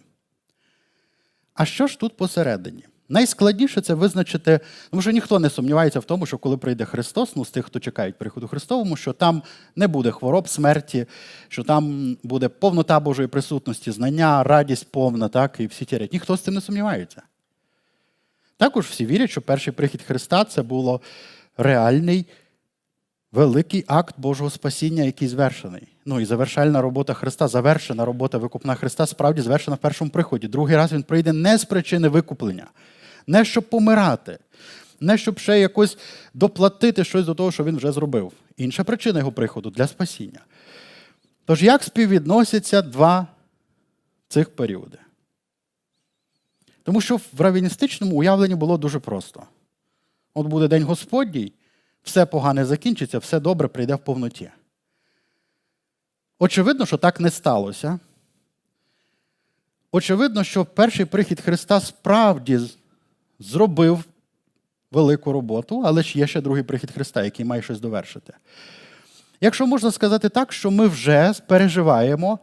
А 1.53 1.65
що 1.65 1.87
ж 1.87 1.99
тут 1.99 2.17
посередині? 2.17 2.83
Найскладніше 3.09 3.81
це 3.81 3.93
визначити, 3.93 4.59
тому 4.91 5.01
що 5.01 5.11
ніхто 5.11 5.39
не 5.39 5.49
сумнівається 5.49 5.99
в 5.99 6.03
тому, 6.03 6.25
що 6.25 6.37
коли 6.37 6.57
прийде 6.57 6.85
Христос, 6.85 7.35
ну 7.35 7.45
з 7.45 7.51
тих, 7.51 7.65
хто 7.65 7.79
чекають 7.79 8.17
приходу 8.17 8.47
Христовому, 8.47 8.95
що 8.95 9.13
там 9.13 9.43
не 9.75 9.87
буде 9.87 10.11
хвороб, 10.11 10.49
смерті, 10.49 11.05
що 11.47 11.63
там 11.63 12.17
буде 12.23 12.49
повнота 12.49 12.99
Божої 12.99 13.27
присутності, 13.27 13.91
знання, 13.91 14.43
радість 14.43 14.91
повна, 14.91 15.27
так, 15.27 15.59
і 15.59 15.67
всі 15.67 15.85
ті 15.85 15.97
речі. 15.97 16.09
Ніхто 16.13 16.37
з 16.37 16.41
цим 16.41 16.53
не 16.53 16.61
сумнівається. 16.61 17.21
Також 18.57 18.85
всі 18.85 19.05
вірять, 19.05 19.29
що 19.29 19.41
перший 19.41 19.73
прихід 19.73 20.01
Христа 20.01 20.43
це 20.43 20.61
було 20.61 21.01
реальний 21.57 22.25
великий 23.31 23.85
акт 23.87 24.15
Божого 24.17 24.49
спасіння, 24.49 25.03
який 25.03 25.27
звершений. 25.27 25.87
Ну 26.05 26.19
і 26.19 26.25
завершальна 26.25 26.81
робота 26.81 27.13
Христа, 27.13 27.47
завершена 27.47 28.05
робота 28.05 28.37
викупна 28.37 28.75
Христа 28.75 29.05
справді 29.05 29.41
звершена 29.41 29.75
в 29.75 29.79
першому 29.79 30.11
приході. 30.11 30.47
Другий 30.47 30.75
раз 30.75 30.93
він 30.93 31.03
прийде 31.03 31.33
не 31.33 31.57
з 31.57 31.65
причини 31.65 32.07
викуплення, 32.07 32.67
не 33.27 33.45
щоб 33.45 33.63
помирати, 33.63 34.39
не 34.99 35.17
щоб 35.17 35.39
ще 35.39 35.59
якось 35.59 35.97
доплатити 36.33 37.03
щось 37.03 37.25
до 37.25 37.35
того, 37.35 37.51
що 37.51 37.63
він 37.63 37.77
вже 37.77 37.91
зробив. 37.91 38.31
Інша 38.57 38.83
причина 38.83 39.19
його 39.19 39.31
приходу 39.31 39.69
для 39.69 39.87
спасіння. 39.87 40.39
Тож, 41.45 41.63
як 41.63 41.83
співвідносяться 41.83 42.81
два 42.81 43.27
цих 44.27 44.49
періоди? 44.49 44.97
Тому 46.83 47.01
що 47.01 47.17
в 47.33 47.41
равіністичному 47.41 48.15
уявленні 48.15 48.55
було 48.55 48.77
дуже 48.77 48.99
просто. 48.99 49.43
От 50.33 50.47
буде 50.47 50.67
День 50.67 50.83
Господній, 50.83 51.53
все 52.03 52.25
погане 52.25 52.65
закінчиться, 52.65 53.19
все 53.19 53.39
добре 53.39 53.67
прийде 53.67 53.95
в 53.95 53.99
повноті. 53.99 54.51
Очевидно, 56.39 56.85
що 56.85 56.97
так 56.97 57.19
не 57.19 57.29
сталося. 57.29 57.99
Очевидно, 59.91 60.43
що 60.43 60.65
перший 60.65 61.05
прихід 61.05 61.41
Христа 61.41 61.79
справді 61.79 62.59
зробив 63.39 64.03
велику 64.91 65.31
роботу, 65.31 65.81
але 65.85 66.03
ж 66.03 66.19
є 66.19 66.27
ще 66.27 66.41
другий 66.41 66.63
прихід 66.63 66.91
Христа, 66.91 67.23
який 67.23 67.45
має 67.45 67.61
щось 67.61 67.79
довершити. 67.79 68.33
Якщо 69.41 69.67
можна 69.67 69.91
сказати 69.91 70.29
так, 70.29 70.53
що 70.53 70.71
ми 70.71 70.87
вже 70.87 71.33
переживаємо 71.47 72.39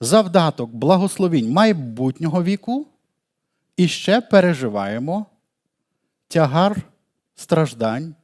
завдаток 0.00 0.70
благословінь 0.74 1.52
майбутнього 1.52 2.42
віку 2.42 2.86
і 3.76 3.88
ще 3.88 4.20
переживаємо 4.20 5.26
тягар 6.28 6.76
страждань 7.34 8.14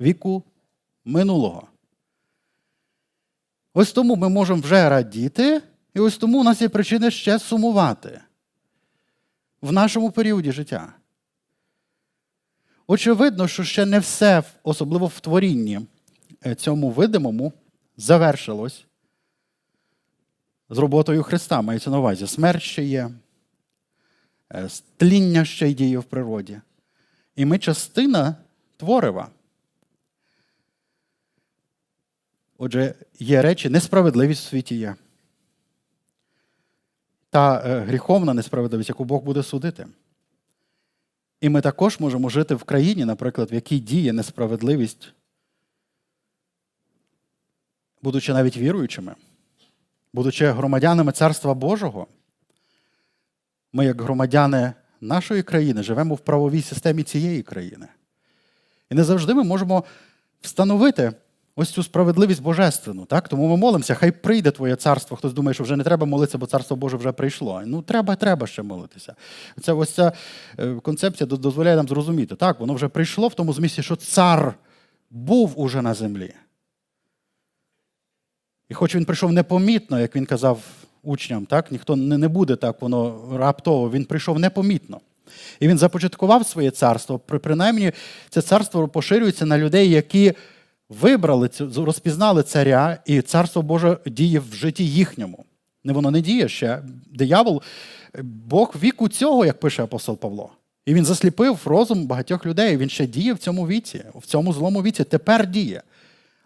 віку 0.00 0.42
минулого. 1.04 1.68
Ось 3.74 3.92
тому 3.92 4.16
ми 4.16 4.28
можемо 4.28 4.60
вже 4.60 4.88
радіти, 4.88 5.62
і 5.94 6.00
ось 6.00 6.18
тому 6.18 6.40
у 6.40 6.44
нас 6.44 6.62
є 6.62 6.68
причини 6.68 7.10
ще 7.10 7.38
сумувати 7.38 8.20
в 9.62 9.72
нашому 9.72 10.10
періоді 10.10 10.52
життя. 10.52 10.92
Очевидно, 12.86 13.48
що 13.48 13.64
ще 13.64 13.86
не 13.86 13.98
все, 13.98 14.42
особливо 14.62 15.06
в 15.06 15.20
творінні 15.20 15.80
е, 16.46 16.54
цьому 16.54 16.90
видимому, 16.90 17.52
завершилось 17.96 18.84
з 20.70 20.78
роботою 20.78 21.22
Христа, 21.22 21.62
мається 21.62 21.90
на 21.90 21.98
увазі. 21.98 22.26
Смерть 22.26 22.62
ще 22.62 22.84
є, 22.84 23.10
е, 24.52 24.68
тління 24.96 25.44
ще 25.44 25.68
й 25.68 25.74
діє 25.74 25.98
в 25.98 26.04
природі. 26.04 26.60
І 27.36 27.44
ми 27.44 27.58
частина 27.58 28.36
творива. 28.76 29.28
Отже, 32.58 32.94
є 33.18 33.42
речі, 33.42 33.68
несправедливість 33.68 34.44
в 34.44 34.48
світі 34.48 34.76
є. 34.76 34.94
Та 37.30 37.62
е, 37.66 37.80
гріховна 37.80 38.34
несправедливість, 38.34 38.88
яку 38.88 39.04
Бог 39.04 39.22
буде 39.22 39.42
судити. 39.42 39.86
І 41.40 41.48
ми 41.48 41.60
також 41.60 42.00
можемо 42.00 42.28
жити 42.28 42.54
в 42.54 42.64
країні, 42.64 43.04
наприклад, 43.04 43.52
в 43.52 43.54
якій 43.54 43.78
діє 43.78 44.12
несправедливість, 44.12 45.12
будучи 48.02 48.32
навіть 48.32 48.56
віруючими, 48.56 49.14
будучи 50.12 50.50
громадянами 50.50 51.12
Царства 51.12 51.54
Божого, 51.54 52.06
ми, 53.72 53.84
як 53.84 54.02
громадяни 54.02 54.72
нашої 55.00 55.42
країни, 55.42 55.82
живемо 55.82 56.14
в 56.14 56.20
правовій 56.20 56.62
системі 56.62 57.02
цієї 57.02 57.42
країни. 57.42 57.88
І 58.90 58.94
не 58.94 59.04
завжди 59.04 59.34
ми 59.34 59.44
можемо 59.44 59.84
встановити 60.40 61.12
ось 61.58 61.70
цю 61.70 61.82
справедливість 61.82 62.42
божественну. 62.42 63.04
Так? 63.04 63.28
Тому 63.28 63.48
ми 63.48 63.56
молимося, 63.56 63.94
хай 63.94 64.10
прийде 64.10 64.50
Твоє 64.50 64.76
царство. 64.76 65.16
Хтось 65.16 65.32
думає, 65.32 65.54
що 65.54 65.64
вже 65.64 65.76
не 65.76 65.84
треба 65.84 66.06
молитися, 66.06 66.38
бо 66.38 66.46
царство 66.46 66.76
Боже 66.76 66.96
вже 66.96 67.12
прийшло. 67.12 67.62
Ну, 67.66 67.82
треба, 67.82 68.16
треба 68.16 68.46
ще 68.46 68.62
молитися. 68.62 69.14
Це 69.62 69.72
ось 69.72 69.90
ця 69.90 70.12
е, 70.58 70.74
концепція 70.74 71.26
дозволяє 71.26 71.76
нам 71.76 71.88
зрозуміти. 71.88 72.34
Так, 72.34 72.60
воно 72.60 72.74
вже 72.74 72.88
прийшло 72.88 73.28
в 73.28 73.34
тому 73.34 73.52
змісті, 73.52 73.82
що 73.82 73.96
цар 73.96 74.54
був 75.10 75.60
уже 75.60 75.82
на 75.82 75.94
землі. 75.94 76.34
І 78.68 78.74
хоч 78.74 78.94
він 78.94 79.04
прийшов 79.04 79.32
непомітно, 79.32 80.00
як 80.00 80.16
він 80.16 80.26
казав 80.26 80.60
учням, 81.02 81.46
так, 81.46 81.72
ніхто 81.72 81.96
не 81.96 82.28
буде 82.28 82.56
так, 82.56 82.82
воно 82.82 83.28
раптово, 83.38 83.90
він 83.90 84.04
прийшов 84.04 84.38
непомітно. 84.38 85.00
І 85.60 85.68
він 85.68 85.78
започаткував 85.78 86.46
своє 86.46 86.70
царство. 86.70 87.18
Принаймні, 87.18 87.92
це 88.28 88.42
царство 88.42 88.88
поширюється 88.88 89.46
на 89.46 89.58
людей, 89.58 89.90
які 89.90 90.34
вибрали, 90.88 91.48
цю, 91.48 91.84
розпізнали 91.84 92.42
царя, 92.42 92.98
і 93.06 93.22
царство 93.22 93.62
Боже 93.62 93.98
діє 94.06 94.40
в 94.40 94.54
житті 94.54 94.86
їхньому. 94.86 95.44
Не 95.84 95.92
воно 95.92 96.10
не 96.10 96.20
діє 96.20 96.48
ще. 96.48 96.82
Диявол, 97.06 97.62
Бог 98.22 98.74
віку 98.82 99.08
цього, 99.08 99.46
як 99.46 99.60
пише 99.60 99.82
апостол 99.82 100.18
Павло. 100.18 100.50
І 100.86 100.94
він 100.94 101.04
засліпив 101.04 101.60
розум 101.64 102.06
багатьох 102.06 102.46
людей. 102.46 102.76
Він 102.76 102.88
ще 102.88 103.06
діє 103.06 103.32
в 103.32 103.38
цьому 103.38 103.66
віці, 103.66 104.04
в 104.14 104.26
цьому 104.26 104.52
злому 104.52 104.82
віці. 104.82 105.04
Тепер 105.04 105.46
діє. 105.46 105.82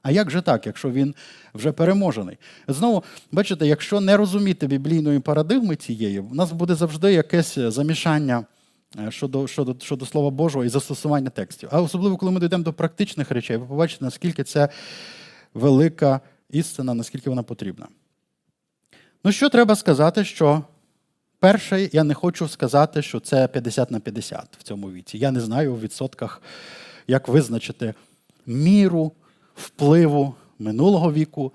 А 0.02 0.10
як 0.10 0.30
же 0.30 0.42
так, 0.42 0.66
якщо 0.66 0.90
він 0.90 1.14
вже 1.54 1.72
переможений? 1.72 2.38
Знову, 2.68 3.04
бачите, 3.32 3.66
якщо 3.66 4.00
не 4.00 4.16
розуміти 4.16 4.66
біблійної 4.66 5.18
парадигми 5.18 5.76
цієї, 5.76 6.20
у 6.20 6.34
нас 6.34 6.52
буде 6.52 6.74
завжди 6.74 7.12
якесь 7.12 7.58
замішання. 7.58 8.44
Е, 8.98 9.10
щодо 9.10 9.46
щодо, 9.46 9.76
щодо 9.80 10.06
Слова 10.06 10.30
Божого 10.30 10.64
і 10.64 10.68
застосування 10.68 11.30
текстів. 11.30 11.68
А 11.72 11.82
особливо, 11.82 12.16
коли 12.16 12.32
ми 12.32 12.40
дійдемо 12.40 12.64
до 12.64 12.72
практичних 12.72 13.30
речей, 13.30 13.56
ви 13.56 13.66
побачите, 13.66 14.04
наскільки 14.04 14.44
це 14.44 14.68
велика 15.54 16.20
істина, 16.50 16.94
наскільки 16.94 17.30
вона 17.30 17.42
потрібна. 17.42 17.88
Ну, 19.24 19.32
що 19.32 19.48
треба 19.48 19.76
сказати, 19.76 20.24
що 20.24 20.62
перше, 21.38 21.88
я 21.92 22.04
не 22.04 22.14
хочу 22.14 22.48
сказати, 22.48 23.02
що 23.02 23.20
це 23.20 23.48
50 23.48 23.90
на 23.90 24.00
50 24.00 24.56
в 24.58 24.62
цьому 24.62 24.90
віці. 24.90 25.18
Я 25.18 25.30
не 25.30 25.40
знаю 25.40 25.74
у 25.74 25.78
відсотках, 25.78 26.42
як 27.06 27.28
визначити 27.28 27.94
міру 28.46 29.12
впливу 29.54 30.34
минулого 30.58 31.12
віку 31.12 31.52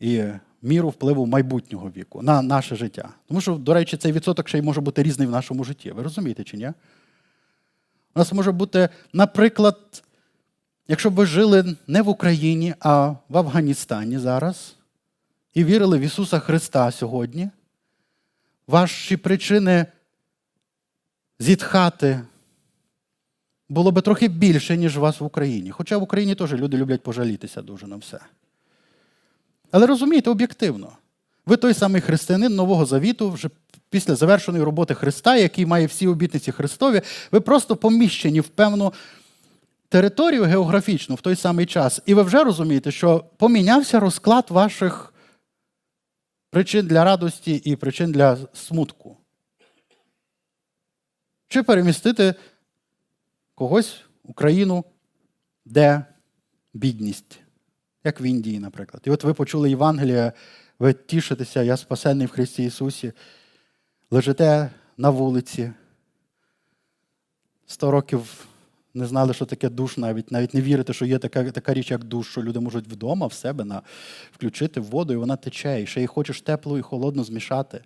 і 0.00 0.24
міру 0.62 0.88
впливу 0.88 1.26
майбутнього 1.26 1.90
віку 1.96 2.22
на 2.22 2.42
наше 2.42 2.76
життя. 2.76 3.08
Тому 3.28 3.40
що, 3.40 3.54
до 3.54 3.74
речі, 3.74 3.96
цей 3.96 4.12
відсоток 4.12 4.48
ще 4.48 4.58
й 4.58 4.62
може 4.62 4.80
бути 4.80 5.02
різний 5.02 5.28
в 5.28 5.30
нашому 5.30 5.64
житті. 5.64 5.90
Ви 5.90 6.02
розумієте 6.02 6.44
чи 6.44 6.56
ні? 6.56 6.72
У 8.14 8.18
нас 8.18 8.32
може 8.32 8.52
бути, 8.52 8.88
наприклад, 9.12 10.02
якщо 10.88 11.10
б 11.10 11.14
ви 11.14 11.26
жили 11.26 11.76
не 11.86 12.02
в 12.02 12.08
Україні, 12.08 12.74
а 12.80 13.14
в 13.28 13.38
Афганістані 13.38 14.18
зараз 14.18 14.76
і 15.54 15.64
вірили 15.64 15.98
в 15.98 16.00
Ісуса 16.00 16.38
Христа 16.38 16.90
сьогодні, 16.90 17.50
ваші 18.66 19.16
причини 19.16 19.86
зітхати 21.38 22.20
було 23.68 23.92
би 23.92 24.02
трохи 24.02 24.28
більше, 24.28 24.76
ніж 24.76 24.98
у 24.98 25.00
вас 25.00 25.20
в 25.20 25.24
Україні. 25.24 25.70
Хоча 25.70 25.98
в 25.98 26.02
Україні 26.02 26.34
теж 26.34 26.52
люди 26.52 26.76
люблять 26.76 27.02
пожалітися 27.02 27.62
дуже 27.62 27.86
на 27.86 27.96
все. 27.96 28.20
Але 29.76 29.86
розумієте, 29.86 30.30
об'єктивно, 30.30 30.92
ви 31.46 31.56
той 31.56 31.74
самий 31.74 32.00
християнин 32.00 32.54
Нового 32.54 32.86
Завіту, 32.86 33.30
вже 33.30 33.50
після 33.90 34.14
завершеної 34.14 34.64
роботи 34.64 34.94
Христа, 34.94 35.36
який 35.36 35.66
має 35.66 35.86
всі 35.86 36.06
обітниці 36.06 36.52
Христові, 36.52 37.02
ви 37.32 37.40
просто 37.40 37.76
поміщені 37.76 38.40
в 38.40 38.48
певну 38.48 38.92
територію 39.88 40.42
географічну 40.42 41.14
в 41.14 41.20
той 41.20 41.36
самий 41.36 41.66
час. 41.66 42.00
І 42.06 42.14
ви 42.14 42.22
вже 42.22 42.44
розумієте, 42.44 42.90
що 42.90 43.24
помінявся 43.36 44.00
розклад 44.00 44.46
ваших 44.50 45.14
причин 46.50 46.86
для 46.86 47.04
радості 47.04 47.54
і 47.54 47.76
причин 47.76 48.12
для 48.12 48.38
смутку. 48.52 49.16
Чи 51.48 51.62
перемістити 51.62 52.34
когось 53.54 54.00
Україну, 54.22 54.84
де 55.64 56.04
бідність 56.74 57.45
як 58.06 58.20
в 58.20 58.22
Індії, 58.22 58.58
наприклад. 58.58 59.02
І 59.06 59.10
от 59.10 59.24
ви 59.24 59.34
почули 59.34 59.70
Євангелія, 59.70 60.32
ви 60.78 60.92
тішитеся, 60.92 61.62
я 61.62 61.76
спасений 61.76 62.26
в 62.26 62.30
Христі 62.30 62.64
Ісусі. 62.64 63.12
лежите 64.10 64.70
на 64.96 65.10
вулиці. 65.10 65.72
Сто 67.66 67.90
років 67.90 68.46
не 68.94 69.06
знали, 69.06 69.34
що 69.34 69.44
таке 69.44 69.68
душ 69.68 69.96
навіть, 69.96 70.30
навіть 70.32 70.54
не 70.54 70.60
вірите, 70.60 70.92
що 70.92 71.04
є 71.04 71.18
така 71.18 71.50
така 71.50 71.74
річ, 71.74 71.90
як 71.90 72.04
душ, 72.04 72.30
що 72.30 72.42
люди 72.42 72.60
можуть 72.60 72.88
вдома 72.88 73.26
в 73.26 73.32
себе 73.32 73.64
на, 73.64 73.82
включити 74.32 74.80
воду, 74.80 75.12
і 75.12 75.16
вона 75.16 75.36
тече. 75.36 75.82
І 75.82 75.86
ще 75.86 76.02
й 76.02 76.06
хочеш 76.06 76.40
теплу 76.40 76.78
і 76.78 76.82
холодну 76.82 77.24
змішати. 77.24 77.84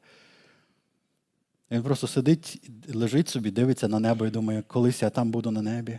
Він 1.70 1.82
просто 1.82 2.06
сидить, 2.06 2.70
лежить 2.94 3.28
собі, 3.28 3.50
дивиться 3.50 3.88
на 3.88 3.98
небо 3.98 4.26
і 4.26 4.30
думає, 4.30 4.62
колись 4.66 5.02
я 5.02 5.10
там 5.10 5.30
буду 5.30 5.50
на 5.50 5.62
небі. 5.62 5.98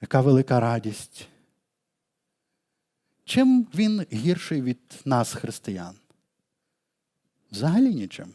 Яка 0.00 0.20
велика 0.20 0.60
радість. 0.60 1.28
Чим 3.30 3.66
він 3.74 4.06
гірший 4.12 4.62
від 4.62 4.78
нас, 5.04 5.34
християн? 5.34 5.94
Взагалі 7.52 7.94
нічим. 7.94 8.26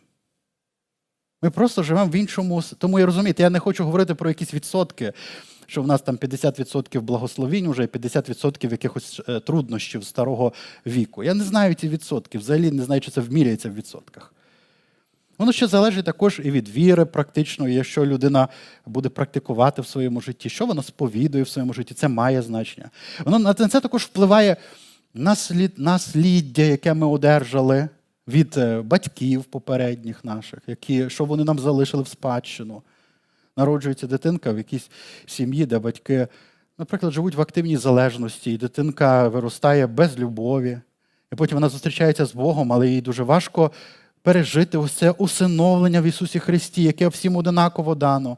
Ми 1.41 1.49
просто 1.49 1.83
живемо 1.83 2.11
в 2.11 2.15
іншому. 2.15 2.63
Тому 2.77 2.99
я 2.99 3.05
розумієте, 3.05 3.43
я 3.43 3.49
не 3.49 3.59
хочу 3.59 3.83
говорити 3.83 4.15
про 4.15 4.29
якісь 4.29 4.53
відсотки, 4.53 5.13
що 5.67 5.81
в 5.81 5.87
нас 5.87 6.01
там 6.01 6.15
50% 6.15 7.01
благословінь 7.01 7.69
вже 7.69 7.83
і 7.83 7.87
50% 7.87 8.71
якихось 8.71 9.21
е, 9.29 9.39
труднощів 9.39 10.03
старого 10.03 10.53
віку. 10.85 11.23
Я 11.23 11.33
не 11.33 11.43
знаю 11.43 11.73
ці 11.73 11.89
відсотки, 11.89 12.37
взагалі 12.37 12.71
не 12.71 12.83
знаю, 12.83 13.01
чи 13.01 13.11
це 13.11 13.21
вміряється 13.21 13.69
в 13.69 13.73
відсотках. 13.73 14.33
Воно 15.37 15.51
ще 15.51 15.67
залежить 15.67 16.05
також 16.05 16.41
і 16.43 16.51
від 16.51 16.69
віри, 16.69 17.05
практично, 17.05 17.67
якщо 17.67 18.05
людина 18.05 18.47
буде 18.85 19.09
практикувати 19.09 19.81
в 19.81 19.87
своєму 19.87 20.21
житті, 20.21 20.49
що 20.49 20.65
вона 20.65 20.83
сповідує 20.83 21.43
в 21.43 21.49
своєму 21.49 21.73
житті, 21.73 21.93
це 21.93 22.07
має 22.07 22.41
значення. 22.41 22.89
Воно 23.25 23.39
на 23.39 23.53
це 23.53 23.79
також 23.79 24.03
впливає 24.03 24.57
насліддя, 25.77 26.61
яке 26.61 26.93
ми 26.93 27.07
одержали 27.07 27.89
від 28.27 28.57
е, 28.57 28.81
батьків 28.81 29.43
попередніх 29.43 30.25
наших, 30.25 30.59
які, 30.67 31.09
що 31.09 31.25
вони 31.25 31.43
нам 31.43 31.59
залишили 31.59 32.03
в 32.03 32.07
спадщину. 32.07 32.81
Народжується 33.57 34.07
дитинка 34.07 34.51
в 34.51 34.57
якійсь 34.57 34.89
сім'ї, 35.25 35.65
де 35.65 35.79
батьки, 35.79 36.27
наприклад, 36.77 37.13
живуть 37.13 37.35
в 37.35 37.41
активній 37.41 37.77
залежності, 37.77 38.53
і 38.53 38.57
дитинка 38.57 39.27
виростає 39.27 39.87
без 39.87 40.19
любові. 40.19 40.79
І 41.33 41.35
потім 41.35 41.55
вона 41.55 41.69
зустрічається 41.69 42.25
з 42.25 42.33
Богом, 42.33 42.73
але 42.73 42.89
їй 42.89 43.01
дуже 43.01 43.23
важко 43.23 43.71
пережити 44.21 44.77
ось 44.77 44.91
це 44.91 45.11
усиновлення 45.11 46.01
в 46.01 46.03
Ісусі 46.03 46.39
Христі, 46.39 46.83
яке 46.83 47.07
всім 47.07 47.35
одинаково 47.35 47.95
дано. 47.95 48.37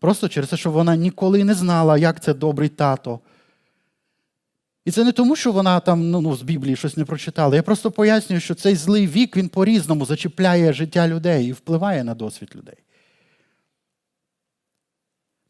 Просто 0.00 0.28
через 0.28 0.48
те, 0.48 0.56
що 0.56 0.70
вона 0.70 0.96
ніколи 0.96 1.44
не 1.44 1.54
знала, 1.54 1.98
як 1.98 2.22
це 2.22 2.34
добрий 2.34 2.68
тато. 2.68 3.20
І 4.84 4.90
це 4.90 5.04
не 5.04 5.12
тому, 5.12 5.36
що 5.36 5.52
вона 5.52 5.80
там 5.80 6.10
ну, 6.10 6.20
ну, 6.20 6.36
з 6.36 6.42
Біблії 6.42 6.76
щось 6.76 6.96
не 6.96 7.04
прочитала. 7.04 7.56
Я 7.56 7.62
просто 7.62 7.90
пояснюю, 7.90 8.40
що 8.40 8.54
цей 8.54 8.74
злий 8.74 9.06
вік 9.06 9.36
він 9.36 9.48
по-різному 9.48 10.04
зачіпляє 10.04 10.72
життя 10.72 11.08
людей 11.08 11.46
і 11.46 11.52
впливає 11.52 12.04
на 12.04 12.14
досвід 12.14 12.52
людей. 12.54 12.76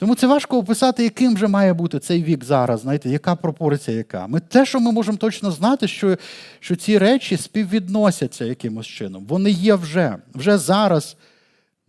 Тому 0.03 0.14
це 0.14 0.26
важко 0.26 0.59
описати, 0.59 1.03
яким 1.03 1.39
же 1.39 1.49
має 1.49 1.72
бути 1.72 1.99
цей 1.99 2.22
вік 2.22 2.45
зараз, 2.45 2.80
знаєте, 2.80 3.11
яка 3.11 3.37
пропорція 3.37 3.97
яка. 3.97 4.26
Ми 4.26 4.41
Те, 4.41 4.66
що 4.66 4.80
ми 4.80 4.93
можемо 4.93 5.18
точно 5.18 5.51
знати, 5.51 5.89
що 5.89 6.16
що 6.61 6.76
ці 6.76 6.99
речі 6.99 7.37
співвідносяться 7.37 8.45
якимось 8.45 8.87
чином. 8.87 9.26
Вони 9.26 9.51
є 9.51 9.74
вже. 9.74 10.16
Вже 10.35 10.59
зараз 10.59 11.16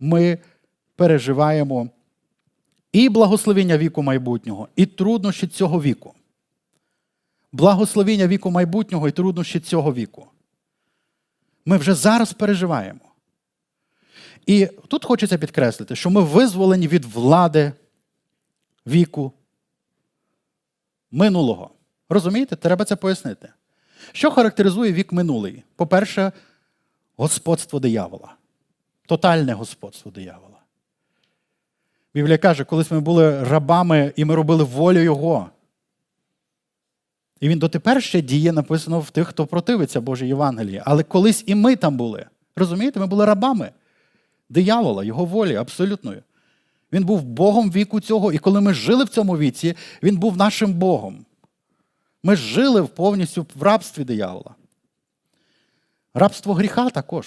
ми 0.00 0.38
переживаємо 0.96 1.88
і 2.92 3.08
благословення 3.08 3.78
віку 3.78 4.02
майбутнього, 4.02 4.68
і 4.76 4.86
труднощі 4.86 5.46
цього 5.46 5.82
віку. 5.82 6.14
Благословення 7.54 8.26
віку 8.26 8.50
майбутнього 8.50 9.08
і 9.08 9.12
труднощі 9.12 9.60
цього 9.60 9.94
віку. 9.94 10.26
Ми 11.64 11.76
вже 11.76 11.94
зараз 11.94 12.32
переживаємо. 12.32 13.00
І 14.46 14.66
тут 14.88 15.04
хочеться 15.04 15.38
підкреслити, 15.38 15.96
що 15.96 16.10
ми 16.10 16.20
визволені 16.20 16.88
від 16.88 17.04
влади 17.04 17.72
віку 18.86 19.32
минулого. 21.10 21.70
Розумієте? 22.08 22.56
Треба 22.56 22.84
це 22.84 22.96
пояснити. 22.96 23.48
Що 24.12 24.30
характеризує 24.30 24.92
вік 24.92 25.12
минулий? 25.12 25.62
По-перше, 25.76 26.32
господство 27.16 27.80
диявола. 27.80 28.34
Тотальне 29.06 29.52
господство 29.52 30.10
диявола. 30.10 30.58
Біблія 32.14 32.38
каже, 32.38 32.64
колись 32.64 32.90
ми 32.90 33.00
були 33.00 33.44
рабами 33.44 34.12
і 34.16 34.24
ми 34.24 34.34
робили 34.34 34.64
волю 34.64 34.98
Його. 34.98 35.50
І 37.44 37.48
він 37.48 37.58
дотепер 37.58 38.02
ще 38.02 38.20
діє, 38.20 38.52
написано 38.52 39.00
в 39.00 39.10
тих, 39.10 39.28
хто 39.28 39.46
противиться 39.46 40.00
Божій 40.00 40.26
Євангелії. 40.26 40.82
Але 40.84 41.02
колись 41.02 41.44
і 41.46 41.54
ми 41.54 41.76
там 41.76 41.96
були. 41.96 42.26
Розумієте, 42.56 43.00
ми 43.00 43.06
були 43.06 43.24
рабами 43.24 43.70
диявола, 44.48 45.04
його 45.04 45.24
волі 45.24 45.56
абсолютною. 45.56 46.22
Він 46.92 47.04
був 47.04 47.22
Богом 47.22 47.70
віку 47.70 48.00
цього, 48.00 48.32
і 48.32 48.38
коли 48.38 48.60
ми 48.60 48.74
жили 48.74 49.04
в 49.04 49.08
цьому 49.08 49.38
віці, 49.38 49.74
він 50.02 50.16
був 50.16 50.36
нашим 50.36 50.72
Богом. 50.72 51.24
Ми 52.22 52.36
жили 52.36 52.84
повністю 52.84 53.46
в 53.54 53.62
рабстві 53.62 54.04
диявола. 54.04 54.54
Рабство 56.14 56.54
гріха 56.54 56.90
також. 56.90 57.26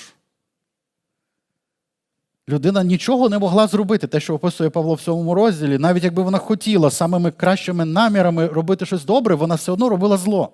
Людина 2.49 2.83
нічого 2.83 3.29
не 3.29 3.39
могла 3.39 3.67
зробити, 3.67 4.07
те, 4.07 4.19
що 4.19 4.33
описує 4.33 4.69
Павло 4.69 4.93
в 4.93 5.01
цьому 5.01 5.33
розділі, 5.33 5.77
навіть 5.77 6.03
якби 6.03 6.23
вона 6.23 6.37
хотіла 6.37 6.91
самими 6.91 7.31
кращими 7.31 7.85
намірами 7.85 8.47
робити 8.47 8.85
щось 8.85 9.05
добре, 9.05 9.35
вона 9.35 9.55
все 9.55 9.71
одно 9.71 9.89
робила 9.89 10.17
зло. 10.17 10.53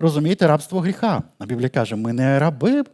Розумієте, 0.00 0.46
рабство 0.46 0.80
гріха. 0.80 1.22
А 1.38 1.46
Біблія 1.46 1.68
каже, 1.68 1.96
ми 1.96 2.12
не 2.12 2.38
раби 2.38 2.84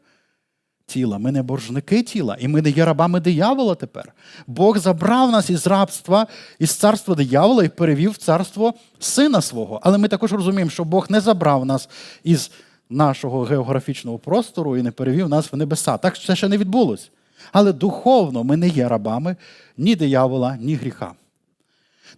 тіла, 0.87 1.19
ми 1.19 1.33
не 1.33 1.43
боржники 1.43 2.03
тіла, 2.03 2.37
і 2.41 2.49
ми 2.49 2.63
не 2.63 2.71
є 2.71 2.85
рабами 2.85 3.21
диявола 3.21 3.75
тепер. 3.75 4.13
Бог 4.47 4.79
забрав 4.79 5.31
нас 5.31 5.51
із 5.51 5.67
рабства, 5.67 6.27
із 6.59 6.71
царства 6.71 7.15
диявола 7.15 7.65
і 7.65 7.69
перевів 7.69 8.11
в 8.11 8.17
царство 8.17 8.75
сина 8.99 9.41
свого. 9.41 9.81
Але 9.83 9.99
ми 9.99 10.09
також 10.09 10.33
розуміємо, 10.33 10.71
що 10.71 10.85
Бог 10.85 11.07
не 11.11 11.21
забрав 11.21 11.67
нас 11.67 11.89
із 12.25 12.51
нашого 12.91 13.43
географічного 13.43 14.19
простору 14.19 14.77
і 14.77 14.83
не 14.83 14.91
перевів 14.91 15.29
нас 15.29 15.53
в 15.53 15.57
небеса. 15.57 15.97
Так 15.97 16.19
це 16.19 16.37
ще 16.37 16.49
не 16.49 16.59
відбулось. 16.59 17.11
Але 17.53 17.73
духовно 17.73 18.45
ми 18.45 18.57
не 18.57 18.69
є 18.69 18.89
рабами 18.89 19.37
ні 19.77 19.97
диявола, 19.97 20.57
ні 20.61 20.75
гріха. 20.75 21.15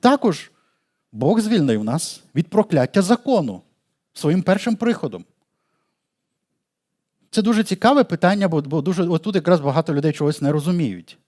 Також 0.01 0.51
Бог 1.13 1.41
звільнив 1.41 1.85
нас 1.85 2.23
від 2.35 2.49
прокляття 2.49 3.03
закону 3.03 3.63
своїм 4.13 4.43
першим 4.43 4.77
приходом. 4.77 5.25
Це 7.31 7.43
дуже 7.43 7.65
цікаве 7.65 8.05
питання, 8.05 8.49
бо 8.49 8.81
дуже, 8.81 9.03
отут 9.03 9.35
якраз 9.35 9.61
багато 9.61 9.95
людей 9.95 10.13
чогось 10.13 10.41
не 10.41 10.53
розуміють. 10.53 11.19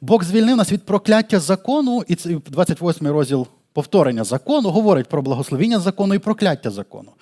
Бог 0.00 0.24
звільнив 0.24 0.56
нас 0.56 0.72
від 0.72 0.86
прокляття 0.86 1.40
закону, 1.40 2.04
і 2.08 2.14
28 2.14 3.08
розділ 3.08 3.46
повторення 3.72 4.24
закону 4.24 4.70
говорить 4.70 5.08
про 5.08 5.22
благословіння 5.22 5.78
закону 5.80 6.14
і 6.14 6.18
прокляття 6.18 6.70
закону. 6.70 7.12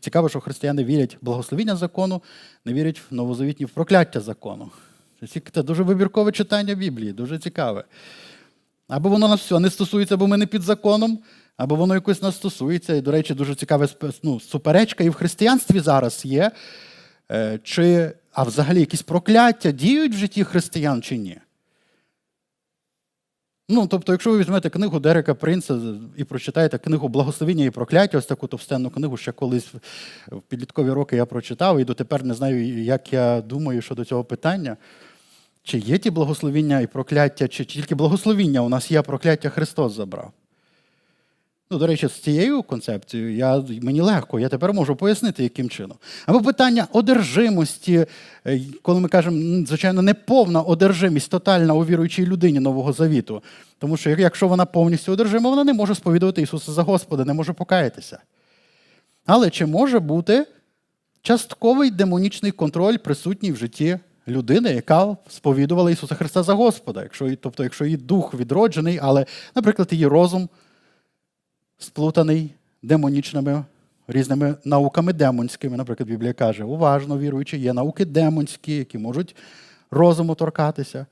Цікаво, 0.00 0.28
що 0.28 0.40
християни 0.40 0.84
вірять 0.84 1.18
в 1.22 1.24
благословіння 1.24 1.76
закону, 1.76 2.22
не 2.64 2.72
вірять 2.72 3.00
в 3.10 3.14
новозавітні 3.14 3.66
в 3.66 3.70
прокляття 3.70 4.20
закону. 4.20 4.70
Це 5.52 5.62
дуже 5.62 5.82
вибіркове 5.82 6.32
читання 6.32 6.74
Біблії, 6.74 7.12
дуже 7.12 7.38
цікаве. 7.38 7.84
Або 8.88 9.08
воно 9.08 9.28
нас 9.28 9.40
все 9.40 9.58
не 9.58 9.70
стосується, 9.70 10.16
бо 10.16 10.26
ми 10.26 10.36
не 10.36 10.46
під 10.46 10.62
законом, 10.62 11.18
або 11.56 11.76
воно 11.76 11.94
якось 11.94 12.22
нас 12.22 12.36
стосується. 12.36 12.94
І, 12.94 13.00
до 13.00 13.10
речі, 13.10 13.34
дуже 13.34 13.54
цікава 13.54 13.88
ну, 14.22 14.40
суперечка 14.40 15.04
і 15.04 15.08
в 15.08 15.14
християнстві 15.14 15.80
зараз 15.80 16.24
є. 16.24 16.50
Е, 17.32 17.58
чи, 17.62 18.12
А 18.32 18.42
взагалі 18.42 18.80
якісь 18.80 19.02
прокляття 19.02 19.70
діють 19.70 20.14
в 20.14 20.18
житті 20.18 20.44
християн 20.44 21.02
чи 21.02 21.16
ні? 21.16 21.38
Ну, 23.72 23.86
тобто, 23.86 24.12
якщо 24.12 24.30
ви 24.30 24.38
візьмете 24.38 24.70
книгу 24.70 25.00
Дерека 25.00 25.34
Принца 25.34 25.80
і 26.16 26.24
прочитаєте 26.24 26.78
книгу 26.78 27.08
Благословіння 27.08 27.64
і 27.64 27.70
прокляття, 27.70 28.18
ось 28.18 28.26
таку 28.26 28.46
товстенну 28.46 28.90
книгу, 28.90 29.16
ще 29.16 29.32
колись 29.32 29.68
в 30.28 30.40
підліткові 30.40 30.90
роки 30.90 31.16
я 31.16 31.26
прочитав, 31.26 31.80
і 31.80 31.84
дотепер 31.84 32.24
не 32.24 32.34
знаю, 32.34 32.82
як 32.82 33.12
я 33.12 33.40
думаю 33.40 33.82
щодо 33.82 34.04
цього 34.04 34.24
питання. 34.24 34.76
Чи 35.62 35.78
є 35.78 35.98
ті 35.98 36.10
благословіння 36.10 36.80
і 36.80 36.86
прокляття, 36.86 37.48
чи 37.48 37.64
тільки 37.64 37.94
благословіння 37.94 38.60
у 38.60 38.68
нас 38.68 38.90
є, 38.90 38.98
а 38.98 39.02
прокляття 39.02 39.48
Христос 39.48 39.92
забрав? 39.92 40.32
Ну, 41.72 41.78
до 41.78 41.86
речі, 41.86 42.08
з 42.08 42.12
цією 42.12 42.62
концепцією 42.62 43.34
я, 43.36 43.64
мені 43.82 44.00
легко, 44.00 44.40
я 44.40 44.48
тепер 44.48 44.72
можу 44.72 44.96
пояснити, 44.96 45.42
яким 45.42 45.70
чином. 45.70 45.96
Або 46.26 46.42
питання 46.42 46.86
одержимості, 46.92 48.06
е, 48.46 48.60
коли 48.82 49.00
ми 49.00 49.08
кажемо, 49.08 49.66
звичайно, 49.66 50.02
не 50.02 50.14
повна 50.14 50.62
одержимість 50.62 51.30
тотальна 51.30 51.74
у 51.74 51.84
віруючій 51.84 52.26
людині 52.26 52.60
Нового 52.60 52.92
Завіту. 52.92 53.42
Тому 53.78 53.96
що 53.96 54.10
якщо 54.10 54.48
вона 54.48 54.66
повністю 54.66 55.12
одержима, 55.12 55.50
вона 55.50 55.64
не 55.64 55.72
може 55.72 55.94
сповідувати 55.94 56.42
Ісуса 56.42 56.72
за 56.72 56.82
Господа, 56.82 57.24
не 57.24 57.34
може 57.34 57.52
покаятися. 57.52 58.18
Але 59.26 59.50
чи 59.50 59.66
може 59.66 59.98
бути 59.98 60.46
частковий 61.22 61.90
демонічний 61.90 62.52
контроль 62.52 62.96
присутній 62.96 63.52
в 63.52 63.56
житті 63.56 63.98
людини, 64.28 64.70
яка 64.70 65.16
сповідувала 65.28 65.90
Ісуса 65.90 66.14
Христа 66.14 66.42
за 66.42 66.54
Господа? 66.54 67.02
Якщо, 67.02 67.36
Тобто, 67.36 67.62
якщо 67.62 67.84
її 67.84 67.96
дух 67.96 68.34
відроджений, 68.34 68.98
але, 69.02 69.26
наприклад, 69.54 69.88
її 69.92 70.06
розум 70.06 70.48
сплутаний 71.80 72.50
демонічними 72.82 73.64
різними 74.08 74.54
науками 74.64 75.12
демонськими. 75.12 75.76
Наприклад, 75.76 76.08
Біблія 76.08 76.32
каже, 76.32 76.64
уважно 76.64 77.18
віруючи, 77.18 77.58
є 77.58 77.72
науки 77.72 78.04
демонські, 78.04 78.76
які 78.76 78.98
можуть 78.98 79.36
розуму 79.90 80.34
торкатися, 80.34 81.06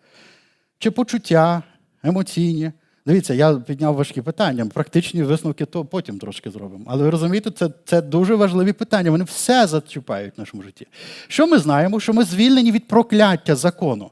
чи 0.79 0.91
почуття 0.91 1.63
емоційні. 2.03 2.73
Дивіться, 3.07 3.35
я 3.35 3.55
підняв 3.55 3.95
важкі 3.95 4.23
питання. 4.23 4.67
Практичні 4.67 5.23
висновки 5.23 5.65
то 5.65 5.85
потім 5.85 6.19
трошки 6.19 6.51
зробимо. 6.51 6.85
Але 6.87 7.03
ви 7.03 7.11
розумієте, 7.11 7.51
це 7.51 7.71
це 7.85 8.03
дуже 8.03 8.35
важливі 8.35 8.73
питання. 8.73 9.11
Вони 9.11 9.25
все 9.25 9.67
зачіпають 9.67 10.37
в 10.37 10.41
нашому 10.41 10.63
житті. 10.63 10.87
Що 11.29 11.47
ми 11.47 11.59
знаємо? 11.59 12.01
Що 12.01 12.13
ми 12.13 12.25
звільнені 12.25 12.73
від 12.73 12.89
прокляття 12.89 13.57
закону. 13.57 14.11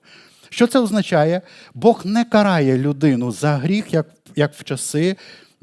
Що 0.50 0.66
це 0.66 0.78
означає? 0.78 1.42
Бог 1.74 2.00
не 2.04 2.24
карає 2.24 2.78
людину 2.78 3.32
за 3.32 3.56
гріх, 3.56 3.94
як, 3.94 4.06
як 4.36 4.54
в 4.54 4.64
часи 4.64 5.16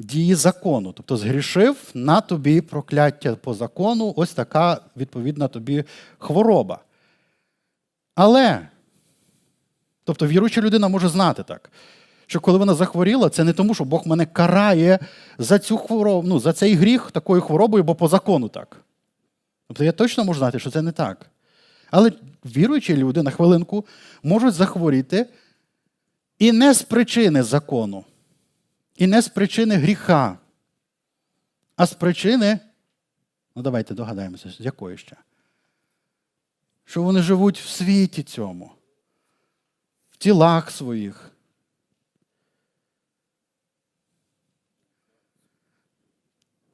дії 0.04 0.36
закону. 0.36 0.91
Тобто, 0.91 1.18
згрішив 1.18 1.78
на 1.93 2.22
тобі 2.22 2.62
прокляття 2.62 3.36
по 3.36 3.54
закону, 3.54 4.14
ось 4.16 4.34
така 4.34 4.82
відповідна 4.97 5.47
тобі 5.47 5.84
хвороба. 6.18 6.80
Але, 8.16 8.68
тобто, 10.04 10.28
віруюча 10.28 10.62
людина 10.62 10.88
може 10.88 11.10
знати 11.10 11.43
так 11.43 11.70
що 12.28 12.39
коли 12.39 12.58
вона 12.58 12.74
захворіла, 12.74 13.30
це 13.30 13.43
не 13.43 13.54
тому, 13.54 13.76
що 13.76 13.84
Бог 13.84 14.08
мене 14.08 14.26
карає 14.26 14.99
за 15.38 15.60
цю 15.60 15.78
хворобу, 15.78 16.28
ну, 16.28 16.39
за 16.39 16.54
цей 16.54 16.74
гріх 16.74 17.12
такою 17.12 17.41
хворобою, 17.41 17.84
бо 17.84 17.95
по 17.95 18.08
закону 18.08 18.49
так. 18.49 18.78
Тобто 19.68 19.84
я 19.84 19.91
точно 19.91 20.24
можу 20.24 20.39
знати, 20.39 20.60
що 20.60 20.72
це 20.72 20.82
не 20.82 20.91
так. 20.91 21.26
Але 21.91 22.12
віруючі 22.45 22.97
люди 22.97 23.24
на 23.24 23.32
хвилинку 23.32 23.86
можуть 24.24 24.54
захворіти 24.54 25.26
і 26.39 26.51
не 26.51 26.74
з 26.74 26.82
причини 26.82 27.43
закону, 27.43 28.04
і 28.96 29.08
не 29.08 29.22
з 29.22 29.28
причини 29.28 29.76
гріха, 29.76 30.38
а 31.76 31.86
з 31.86 31.94
причини, 31.94 32.60
ну 33.56 33.62
давайте 33.62 33.94
догадаємося, 33.94 34.50
з 34.50 34.60
якої 34.60 34.98
ще? 34.98 35.16
Що 36.86 37.04
вони 37.04 37.22
живуть 37.22 37.60
в 37.60 37.68
світі 37.68 38.24
цьому, 38.24 38.72
в 40.12 40.18
тілах 40.18 40.72
своїх. 40.72 41.30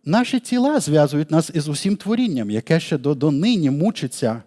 Наші 0.05 0.39
тіла 0.39 0.79
зв'язують 0.79 1.31
нас 1.31 1.51
із 1.53 1.67
усім 1.67 1.95
творінням, 1.95 2.49
яке 2.49 2.79
ще 2.79 2.97
до, 2.97 3.15
до 3.15 3.31
нині 3.31 3.69
мучиться. 3.69 4.43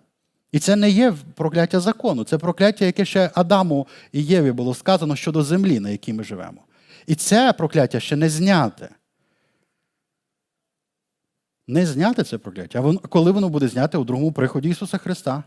І 0.53 0.59
це 0.59 0.77
не 0.77 0.91
є 0.91 1.15
прокляття 1.35 1.81
закону, 1.81 2.25
це 2.25 2.39
прокляття, 2.39 2.85
яке 2.85 3.05
ще 3.05 3.31
Адаму 3.35 3.87
і 4.13 4.25
Єві 4.25 4.53
було 4.53 4.75
сказано 4.75 5.17
щодо 5.17 5.43
землі, 5.43 5.81
на 5.81 5.91
якій 5.91 6.13
ми 6.13 6.25
живемо. 6.25 6.61
І 7.07 7.15
це 7.15 7.53
прокляття 7.53 8.01
ще 8.01 8.17
не 8.17 8.29
зняте. 8.29 8.89
Не 11.69 11.87
зняте 11.87 12.25
це 12.25 12.39
прокляття. 12.39 12.99
А 13.05 13.07
коли 13.09 13.31
воно 13.31 13.49
буде 13.49 13.69
зняте 13.69 13.99
у 13.99 14.05
другому 14.05 14.33
приході 14.33 14.69
Ісуса 14.69 14.99
Христа? 14.99 15.45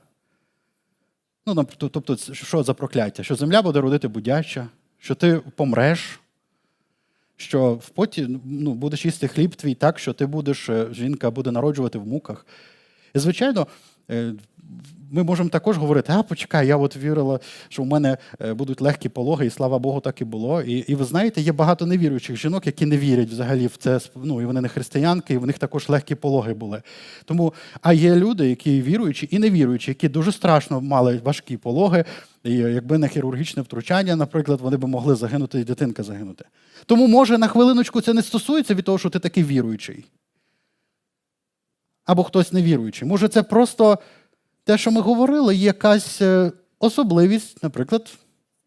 Ну, 1.45 1.67
Тобто, 1.77 2.17
що 2.17 2.63
за 2.63 2.73
прокляття? 2.73 3.23
Що 3.23 3.35
земля 3.35 3.61
буде 3.61 3.81
родити 3.81 4.07
будяча, 4.07 4.67
що 4.97 5.15
ти 5.15 5.41
помреш 5.55 6.19
що 7.37 7.73
в 7.73 7.89
поті 7.89 8.39
ну, 8.45 8.73
будеш 8.73 9.05
їсти 9.05 9.27
хліб 9.27 9.55
твій 9.55 9.75
так, 9.75 9.99
що 9.99 10.13
ти 10.13 10.25
будеш, 10.25 10.69
е, 10.69 10.87
жінка 10.91 11.31
буде 11.31 11.51
народжувати 11.51 11.97
в 11.97 12.07
муках. 12.07 12.45
І, 13.13 13.19
звичайно, 13.19 13.67
е, 14.11 14.33
ми 15.11 15.23
можемо 15.23 15.49
також 15.49 15.77
говорити, 15.77 16.13
а 16.15 16.23
почекай, 16.23 16.67
я 16.67 16.77
от 16.77 16.97
вірила, 16.97 17.39
що 17.69 17.83
в 17.83 17.85
мене 17.85 18.17
е, 18.41 18.53
будуть 18.53 18.81
легкі 18.81 19.09
пологи, 19.09 19.45
і 19.45 19.49
слава 19.49 19.79
Богу, 19.79 19.99
так 19.99 20.21
і 20.21 20.25
було. 20.25 20.61
І 20.61 20.73
і 20.73 20.95
ви 20.95 21.05
знаєте, 21.05 21.41
є 21.41 21.51
багато 21.51 21.85
невіруючих 21.85 22.37
жінок, 22.37 22.65
які 22.65 22.85
не 22.85 22.97
вірять 22.97 23.29
взагалі 23.29 23.67
в 23.67 23.77
це. 23.77 23.99
Ну, 24.15 24.41
і 24.41 24.45
вони 24.45 24.61
не 24.61 24.67
християнки, 24.67 25.33
і 25.33 25.37
в 25.37 25.45
них 25.45 25.57
також 25.57 25.89
легкі 25.89 26.15
пологи 26.15 26.53
були. 26.53 26.81
Тому, 27.25 27.53
А 27.81 27.93
є 27.93 28.15
люди, 28.15 28.49
які 28.49 28.81
віруючі 28.81 29.27
і 29.31 29.39
невіруючі, 29.39 29.91
які 29.91 30.09
дуже 30.09 30.31
страшно 30.31 30.81
мали 30.81 31.21
важкі 31.23 31.57
пологи. 31.57 32.05
І 32.43 32.53
якби 32.53 32.97
не 32.97 33.07
хірургічне 33.07 33.61
втручання, 33.61 34.15
наприклад, 34.15 34.61
вони 34.61 34.77
б 34.77 34.85
могли 34.85 35.15
загинути 35.15 35.59
і 35.59 35.63
дитинка 35.63 36.03
загинути. 36.03 36.45
Тому, 36.85 37.07
може, 37.07 37.37
на 37.37 37.47
хвилиночку 37.47 38.01
це 38.01 38.13
не 38.13 38.21
стосується 38.21 38.73
від 38.73 38.85
того, 38.85 38.97
що 38.97 39.09
ти 39.09 39.19
такий 39.19 39.43
віруючий. 39.43 40.05
Або 42.05 42.23
хтось 42.23 42.53
невіруючий. 42.53 43.07
Може, 43.07 43.27
це 43.27 43.43
просто 43.43 43.99
те, 44.65 44.77
що 44.77 44.91
ми 44.91 45.01
говорили, 45.01 45.55
є 45.55 45.65
якась 45.65 46.21
е, 46.21 46.51
особливість, 46.79 47.63
наприклад, 47.63 48.13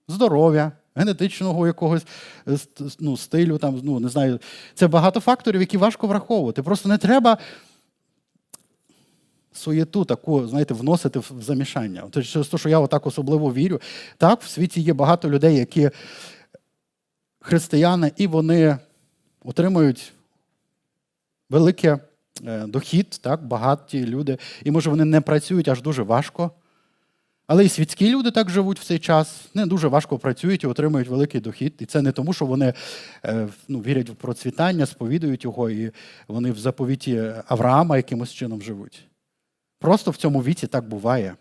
здоров'я, 0.09 0.72
генетичного 0.94 1.66
якогось 1.66 2.03
е, 2.49 2.57
ну, 3.01 3.16
стилю, 3.16 3.59
там, 3.59 3.80
ну, 3.82 4.01
не 4.01 4.09
знаю. 4.09 4.40
Це 4.74 4.88
багато 4.88 5.20
факторів, 5.20 5.61
які 5.61 5.76
важко 5.76 6.07
враховувати. 6.07 6.62
Просто 6.62 6.88
не 6.88 6.99
треба 6.99 7.38
суєту 9.53 10.05
таку, 10.05 10.49
знаєте, 10.49 10.74
вносити 10.74 11.18
в 11.18 11.32
замішання. 11.40 12.05
Через 12.12 12.49
те, 12.49 12.59
що 12.59 12.68
я 12.68 12.78
отак 12.78 13.07
особливо 13.07 13.53
вірю. 13.53 13.80
Так, 14.16 14.42
в 14.42 14.49
світі 14.49 14.80
є 14.80 14.92
багато 14.92 15.30
людей, 15.30 15.57
які 15.57 15.90
християни, 17.40 18.12
і 18.16 18.26
вони 18.26 18.78
отримують 19.44 20.12
велике 21.51 21.99
дохід, 22.66 23.11
так, 23.11 23.47
багаті 23.47 24.07
люди, 24.07 24.39
і 24.64 24.70
може 24.70 24.91
вони 24.91 25.05
не 25.05 25.20
працюють 25.20 25.68
аж 25.68 25.82
дуже 25.82 26.03
важко. 26.03 26.51
Але 27.49 27.64
і 27.64 27.68
світські 27.68 28.11
люди 28.11 28.30
так 28.30 28.51
живуть 28.51 28.80
в 28.80 28.84
цей 28.84 28.99
час, 28.99 29.49
не 29.55 29.66
дуже 29.66 29.89
важко 29.89 30.18
працюють 30.18 30.64
і 30.64 30.66
отримують 30.66 31.09
великий 31.09 31.41
дохід. 31.41 31.74
І 31.78 31.86
це 31.86 32.03
не 32.03 32.12
тому, 32.12 32.32
що 32.32 32.47
вони 32.47 32.74
е, 33.24 33.49
ну, 33.68 33.78
вірять 33.78 34.11
в 34.11 34.14
процвітання, 34.14 34.86
сповідують 34.86 35.45
його, 35.45 35.70
і 35.70 35.91
вони 36.28 36.53
в 36.53 36.59
заповіті 36.59 37.32
Авраама 37.47 37.97
якимось 37.97 38.32
чином 38.32 38.62
живуть. 38.62 39.07
Просто 39.78 40.11
в 40.11 40.16
цьому 40.16 40.43
віці 40.43 40.66
так 40.66 40.89
буває. 40.89 41.34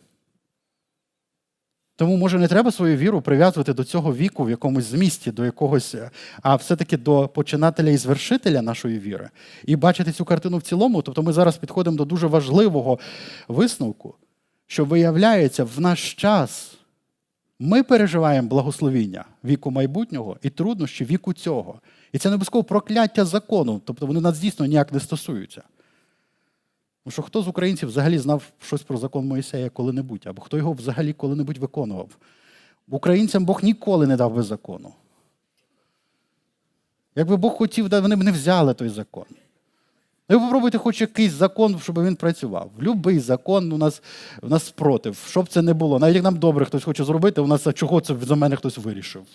Тому, 1.98 2.18
може, 2.18 2.40
не 2.40 2.48
треба 2.48 2.72
свою 2.72 2.98
віру 2.98 3.22
прив'язувати 3.22 3.74
до 3.74 3.84
цього 3.84 4.16
віку 4.16 4.44
в 4.44 4.50
якомусь 4.50 4.86
змісті, 4.86 5.32
до 5.32 5.46
якогось, 5.46 5.96
а 6.42 6.56
все-таки 6.56 6.98
до 6.98 7.28
починателя 7.28 7.90
і 7.90 7.98
звершителя 7.98 8.62
нашої 8.62 9.00
віри. 9.00 9.30
І 9.66 9.76
бачити 9.76 10.12
цю 10.12 10.26
картину 10.26 10.58
в 10.58 10.62
цілому. 10.62 11.02
Тобто 11.02 11.24
ми 11.24 11.34
зараз 11.34 11.58
підходимо 11.58 11.98
до 11.98 12.06
дуже 12.06 12.28
важливого 12.28 13.00
висновку, 13.48 14.16
що 14.68 14.86
виявляється, 14.86 15.64
в 15.64 15.80
наш 15.80 16.14
час 16.14 16.78
ми 17.60 17.84
переживаємо 17.84 18.48
благословіння 18.48 19.26
віку 19.44 19.72
майбутнього 19.72 20.38
і 20.42 20.50
труднощі 20.50 21.06
віку 21.06 21.34
цього. 21.34 21.82
І 22.12 22.18
це 22.18 22.30
не 22.30 22.36
обов'язково 22.36 22.64
прокляття 22.64 23.26
закону, 23.26 23.82
тобто 23.86 24.06
вони 24.06 24.22
нас 24.22 24.40
дійсно 24.40 24.66
ніяк 24.66 24.94
не 24.94 25.00
стосуються. 25.00 25.62
Тому 27.08 27.12
що 27.12 27.22
хто 27.22 27.42
з 27.42 27.48
українців 27.48 27.90
взагалі 27.90 28.18
знав 28.18 28.44
щось 28.62 28.84
про 28.84 28.98
закон 28.98 29.28
Моїсея 29.28 29.70
коли-небудь, 29.70 30.24
або 30.26 30.42
хто 30.42 30.58
його 30.58 30.74
взагалі 30.74 31.14
коли-небудь 31.14 31.58
виконував? 31.58 32.10
Українцям 32.90 33.46
Бог 33.46 33.64
ніколи 33.64 34.08
не 34.08 34.18
дав 34.18 34.34
би 34.34 34.44
закону. 34.44 34.94
Якби 37.16 37.38
Бог 37.38 37.54
хотів, 37.54 37.90
вони 37.90 38.16
б 38.16 38.24
не 38.24 38.32
взяли 38.32 38.74
той 38.74 38.90
закон. 38.90 39.26
Ну, 40.30 40.40
ви 40.40 40.46
попробуйте 40.46 40.78
хоч 40.78 41.02
якийсь 41.02 41.32
закон, 41.32 41.80
щоб 41.80 42.04
він 42.04 42.16
працював. 42.16 42.72
Любий 42.80 43.20
закон 43.20 43.72
у 43.72 43.78
нас 43.78 44.02
у 44.42 44.48
нас 44.48 44.66
спротив, 44.66 45.18
щоб 45.30 45.48
це 45.48 45.62
не 45.62 45.74
було. 45.74 46.00
Навіть 46.00 46.16
як 46.16 46.24
нам 46.24 46.38
добре 46.40 46.66
хтось 46.66 46.84
хоче 46.84 47.04
зробити, 47.04 47.42
у 47.42 47.48
нас 47.48 47.68
чого 47.74 48.02
це 48.02 48.16
за 48.22 48.36
мене 48.36 48.56
хтось 48.56 48.78
вирішив? 48.78 49.26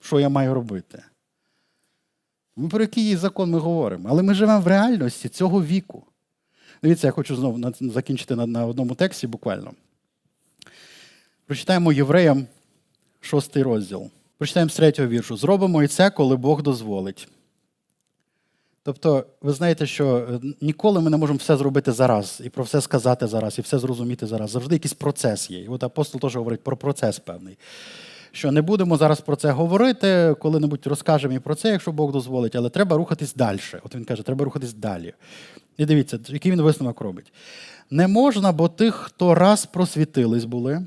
Що 0.00 0.20
я 0.20 0.28
маю 0.28 0.54
робити? 0.54 1.02
Ми 2.56 2.68
про 2.68 2.80
який 2.80 3.16
закон 3.16 3.50
ми 3.50 3.58
говоримо? 3.58 4.08
Але 4.08 4.22
ми 4.22 4.34
живемо 4.34 4.60
в 4.60 4.66
реальності 4.66 5.28
цього 5.28 5.64
віку. 5.64 6.04
Дивіться, 6.82 7.06
я 7.06 7.10
хочу 7.10 7.36
знову 7.36 7.72
закінчити 7.80 8.36
на, 8.36 8.66
одному 8.66 8.94
тексті 8.94 9.26
буквально. 9.26 9.72
Прочитаємо 11.46 11.92
євреям 11.92 12.46
шостий 13.20 13.62
розділ. 13.62 14.10
Прочитаємо 14.38 14.70
з 14.70 14.76
третього 14.76 15.08
віршу. 15.08 15.36
Зробимо 15.36 15.82
і 15.82 15.86
це, 15.86 16.10
коли 16.10 16.36
Бог 16.36 16.62
дозволить. 16.62 17.28
Тобто, 18.82 19.26
ви 19.40 19.52
знаєте, 19.52 19.86
що 19.86 20.16
е, 20.16 20.40
ніколи 20.60 21.00
ми 21.00 21.10
не 21.10 21.16
можемо 21.16 21.36
все 21.36 21.56
зробити 21.56 21.92
зараз, 21.92 22.42
і 22.44 22.48
про 22.48 22.64
все 22.64 22.80
сказати 22.80 23.26
зараз, 23.26 23.58
і 23.58 23.62
все 23.62 23.78
зрозуміти 23.78 24.26
зараз. 24.26 24.50
Завжди 24.50 24.74
якийсь 24.74 24.92
процес 24.92 25.50
є. 25.50 25.60
І 25.60 25.68
от 25.68 25.82
апостол 25.82 26.20
теж 26.20 26.36
говорить 26.36 26.64
про 26.64 26.76
процес 26.76 27.18
певний 27.18 27.58
що 28.32 28.52
не 28.52 28.62
будемо 28.62 28.96
зараз 28.96 29.20
про 29.20 29.36
це 29.36 29.50
говорити, 29.50 30.36
коли-небудь 30.40 30.86
розкажемо 30.86 31.34
і 31.34 31.38
про 31.38 31.54
це, 31.54 31.68
якщо 31.68 31.92
Бог 31.92 32.12
дозволить, 32.12 32.56
але 32.56 32.70
треба 32.70 32.96
рухатись 32.96 33.34
далі. 33.34 33.60
От 33.82 33.94
він 33.94 34.04
каже, 34.04 34.22
треба 34.22 34.44
рухатись 34.44 34.72
далі. 34.72 35.14
І 35.76 35.84
дивіться, 35.84 36.18
який 36.28 36.52
він 36.52 36.62
висновок 36.62 37.00
робить. 37.00 37.32
Не 37.90 38.08
можна, 38.08 38.52
бо 38.52 38.68
тих, 38.68 38.94
хто 38.94 39.34
раз 39.34 39.66
просвітились 39.66 40.44
були, 40.44 40.86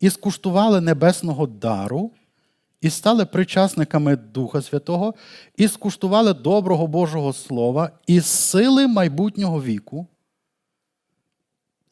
і 0.00 0.10
скуштували 0.10 0.80
небесного 0.80 1.46
дару, 1.46 2.10
і 2.80 2.90
стали 2.90 3.26
причасниками 3.26 4.16
Духа 4.16 4.62
Святого, 4.62 5.14
і 5.56 5.68
скуштували 5.68 6.34
доброго 6.34 6.86
Божого 6.86 7.32
Слова 7.32 7.90
і 8.06 8.20
сили 8.20 8.86
майбутнього 8.86 9.62
віку. 9.62 10.06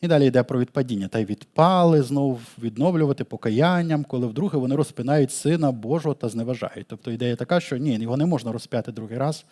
І 0.00 0.08
далі 0.08 0.26
йде 0.26 0.42
про 0.42 0.60
відпадіння. 0.60 1.08
Та 1.08 1.18
й 1.18 1.24
відпали 1.24 2.02
знову 2.02 2.40
відновлювати 2.58 3.24
покаянням, 3.24 4.04
коли 4.04 4.26
вдруге 4.26 4.58
вони 4.58 4.76
розпинають 4.76 5.32
Сина 5.32 5.72
Божого 5.72 6.14
та 6.14 6.28
зневажають. 6.28 6.86
Тобто 6.88 7.10
ідея 7.10 7.36
така, 7.36 7.60
що 7.60 7.76
ні, 7.76 7.98
його 7.98 8.16
не 8.16 8.26
можна 8.26 8.52
розп'яти 8.52 8.92
другий 8.92 9.18
раз. 9.18 9.44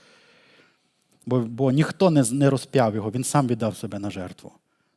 бо, 1.26 1.38
бо 1.40 1.72
ніхто 1.72 2.10
не, 2.10 2.24
не 2.32 2.50
розп'яв 2.50 2.94
його, 2.94 3.10
він 3.10 3.24
сам 3.24 3.46
віддав 3.46 3.76
себе 3.76 3.98
на 3.98 4.10
жертву. 4.10 4.52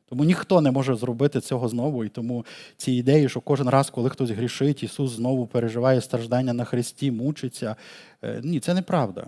Тому 0.08 0.24
ніхто 0.24 0.60
не 0.60 0.70
може 0.70 0.94
зробити 0.94 1.40
цього 1.40 1.68
знову. 1.68 2.04
І 2.04 2.08
тому 2.08 2.44
ці 2.76 2.92
ідеї, 2.92 3.28
що 3.28 3.40
кожен 3.40 3.68
раз, 3.68 3.90
коли 3.90 4.10
хтось 4.10 4.30
грішить, 4.30 4.82
Ісус 4.82 5.10
знову 5.10 5.46
переживає 5.46 6.00
страждання 6.00 6.52
на 6.52 6.64
Христі, 6.64 7.10
мучиться. 7.10 7.76
Е, 8.22 8.40
ні, 8.44 8.60
це 8.60 8.74
неправда. 8.74 9.26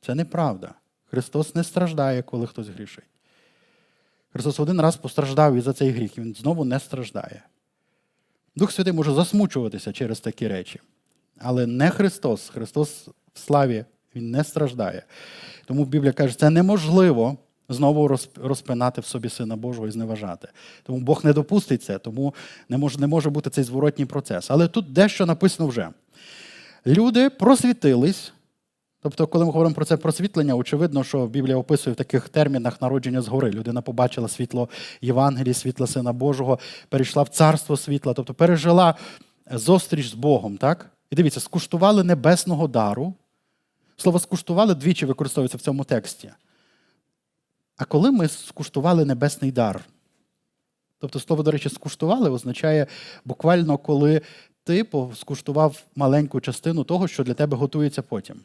Це 0.00 0.14
неправда. 0.14 0.74
Христос 1.10 1.54
не 1.54 1.64
страждає, 1.64 2.22
коли 2.22 2.46
хтось 2.46 2.68
грішить. 2.68 3.09
Христос 4.32 4.60
один 4.60 4.80
раз 4.80 4.96
постраждав 4.96 5.54
і 5.54 5.60
за 5.60 5.72
цей 5.72 5.90
гріх, 5.90 6.18
Він 6.18 6.34
знову 6.34 6.64
не 6.64 6.80
страждає. 6.80 7.42
Дух 8.56 8.72
Святий 8.72 8.92
може 8.92 9.12
засмучуватися 9.12 9.92
через 9.92 10.20
такі 10.20 10.48
речі. 10.48 10.80
Але 11.38 11.66
не 11.66 11.90
Христос. 11.90 12.48
Христос 12.48 13.08
в 13.34 13.38
славі 13.38 13.84
Він 14.14 14.30
не 14.30 14.44
страждає. 14.44 15.02
Тому 15.66 15.84
Біблія 15.84 16.12
каже, 16.12 16.38
це 16.38 16.50
неможливо 16.50 17.36
знову 17.68 18.18
розпинати 18.36 19.00
в 19.00 19.04
собі 19.06 19.28
Сина 19.28 19.56
Божого 19.56 19.88
і 19.88 19.90
зневажати. 19.90 20.48
Тому 20.82 21.00
Бог 21.00 21.24
не 21.24 21.32
допустить 21.32 21.82
це, 21.82 21.98
тому 21.98 22.34
не 22.68 22.78
може, 22.78 22.98
не 22.98 23.06
може 23.06 23.30
бути 23.30 23.50
цей 23.50 23.64
зворотній 23.64 24.06
процес. 24.06 24.50
Але 24.50 24.68
тут 24.68 24.92
дещо 24.92 25.26
написано 25.26 25.68
вже. 25.68 25.88
Люди 26.86 27.30
просвітились. 27.30 28.32
Тобто, 29.02 29.26
коли 29.26 29.44
ми 29.44 29.50
говоримо 29.50 29.74
про 29.74 29.84
це 29.84 29.96
просвітлення, 29.96 30.54
очевидно, 30.54 31.04
що 31.04 31.26
Біблія 31.26 31.56
описує 31.56 31.94
в 31.94 31.96
таких 31.96 32.28
термінах 32.28 32.82
народження 32.82 33.22
згори. 33.22 33.50
Людина 33.50 33.82
побачила 33.82 34.28
світло 34.28 34.68
Євангелії, 35.00 35.54
світло 35.54 35.86
Сина 35.86 36.12
Божого, 36.12 36.58
перейшла 36.88 37.22
в 37.22 37.28
царство 37.28 37.76
світла, 37.76 38.14
тобто 38.14 38.34
пережила 38.34 38.94
зустріч 39.50 40.08
з 40.08 40.14
Богом. 40.14 40.56
так? 40.56 40.90
І 41.10 41.16
дивіться, 41.16 41.40
скуштували 41.40 42.04
небесного 42.04 42.68
дару. 42.68 43.14
Слово 43.96 44.18
скуштували 44.18 44.74
двічі 44.74 45.06
використовується 45.06 45.58
в 45.58 45.60
цьому 45.60 45.84
тексті. 45.84 46.30
А 47.76 47.84
коли 47.84 48.10
ми 48.10 48.28
скуштували 48.28 49.04
небесний 49.04 49.52
дар, 49.52 49.84
тобто 50.98 51.20
слово, 51.20 51.42
до 51.42 51.50
речі, 51.50 51.68
скуштували 51.68 52.30
означає 52.30 52.86
буквально, 53.24 53.78
коли 53.78 54.20
ти 54.64 54.86
скуштував 55.16 55.82
маленьку 55.96 56.40
частину 56.40 56.84
того, 56.84 57.08
що 57.08 57.24
для 57.24 57.34
тебе 57.34 57.56
готується 57.56 58.02
потім. 58.02 58.40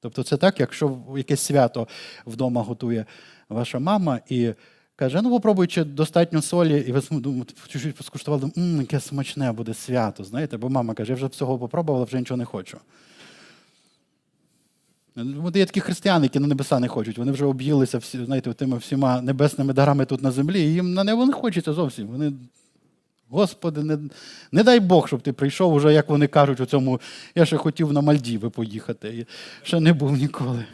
Тобто, 0.00 0.22
це 0.22 0.36
так, 0.36 0.60
якщо 0.60 0.98
якесь 1.16 1.40
свято 1.40 1.88
вдома 2.26 2.62
готує 2.62 3.06
ваша 3.48 3.78
мама 3.78 4.20
і 4.28 4.52
каже: 4.96 5.22
ну 5.22 5.30
попробуй 5.30 5.68
достатньо 5.86 6.42
солі, 6.42 6.84
і 6.88 6.92
ви 6.92 7.02
думаєте, 7.10 7.54
чуть-чуть 7.68 8.04
скуштували, 8.04 8.50
мм, 8.56 8.80
яке 8.80 9.00
смачне 9.00 9.52
буде 9.52 9.74
свято. 9.74 10.24
Знаєте, 10.24 10.56
бо 10.56 10.68
мама 10.68 10.94
каже, 10.94 11.12
я 11.12 11.16
вже 11.16 11.26
всього 11.26 11.58
попробувала, 11.58 12.04
вже 12.04 12.18
нічого 12.18 12.38
не 12.38 12.44
хочу. 12.44 12.78
От 15.44 15.56
Є 15.56 15.66
такі 15.66 15.80
християни, 15.80 16.24
які 16.24 16.38
на 16.38 16.46
небеса 16.46 16.78
не 16.78 16.88
хочуть. 16.88 17.18
Вони 17.18 17.32
вже 17.32 17.44
об'їлися 17.44 17.98
всі, 17.98 18.24
знаєте, 18.24 18.52
тими 18.52 18.76
всіма 18.76 19.20
небесними 19.20 19.72
дарами 19.72 20.04
тут 20.04 20.22
на 20.22 20.30
землі, 20.30 20.60
і 20.60 20.72
їм 20.72 20.94
на 20.94 21.04
небо 21.04 21.26
не 21.26 21.32
хочеться 21.32 21.72
зовсім. 21.72 22.06
Вони, 22.06 22.32
Господи, 23.30 23.82
не 23.82 23.98
не 24.52 24.62
дай 24.62 24.80
Бог, 24.80 25.06
щоб 25.06 25.22
ти 25.22 25.32
прийшов, 25.32 25.74
уже, 25.74 25.92
як 25.92 26.08
вони 26.08 26.26
кажуть, 26.26 26.60
у 26.60 26.66
цьому, 26.66 27.00
я 27.34 27.44
ще 27.46 27.56
хотів 27.56 27.92
на 27.92 28.00
Мальдіви 28.00 28.50
поїхати. 28.50 29.08
І 29.08 29.26
ще 29.62 29.80
не 29.80 29.92
був 29.92 30.16
ніколи. 30.16 30.64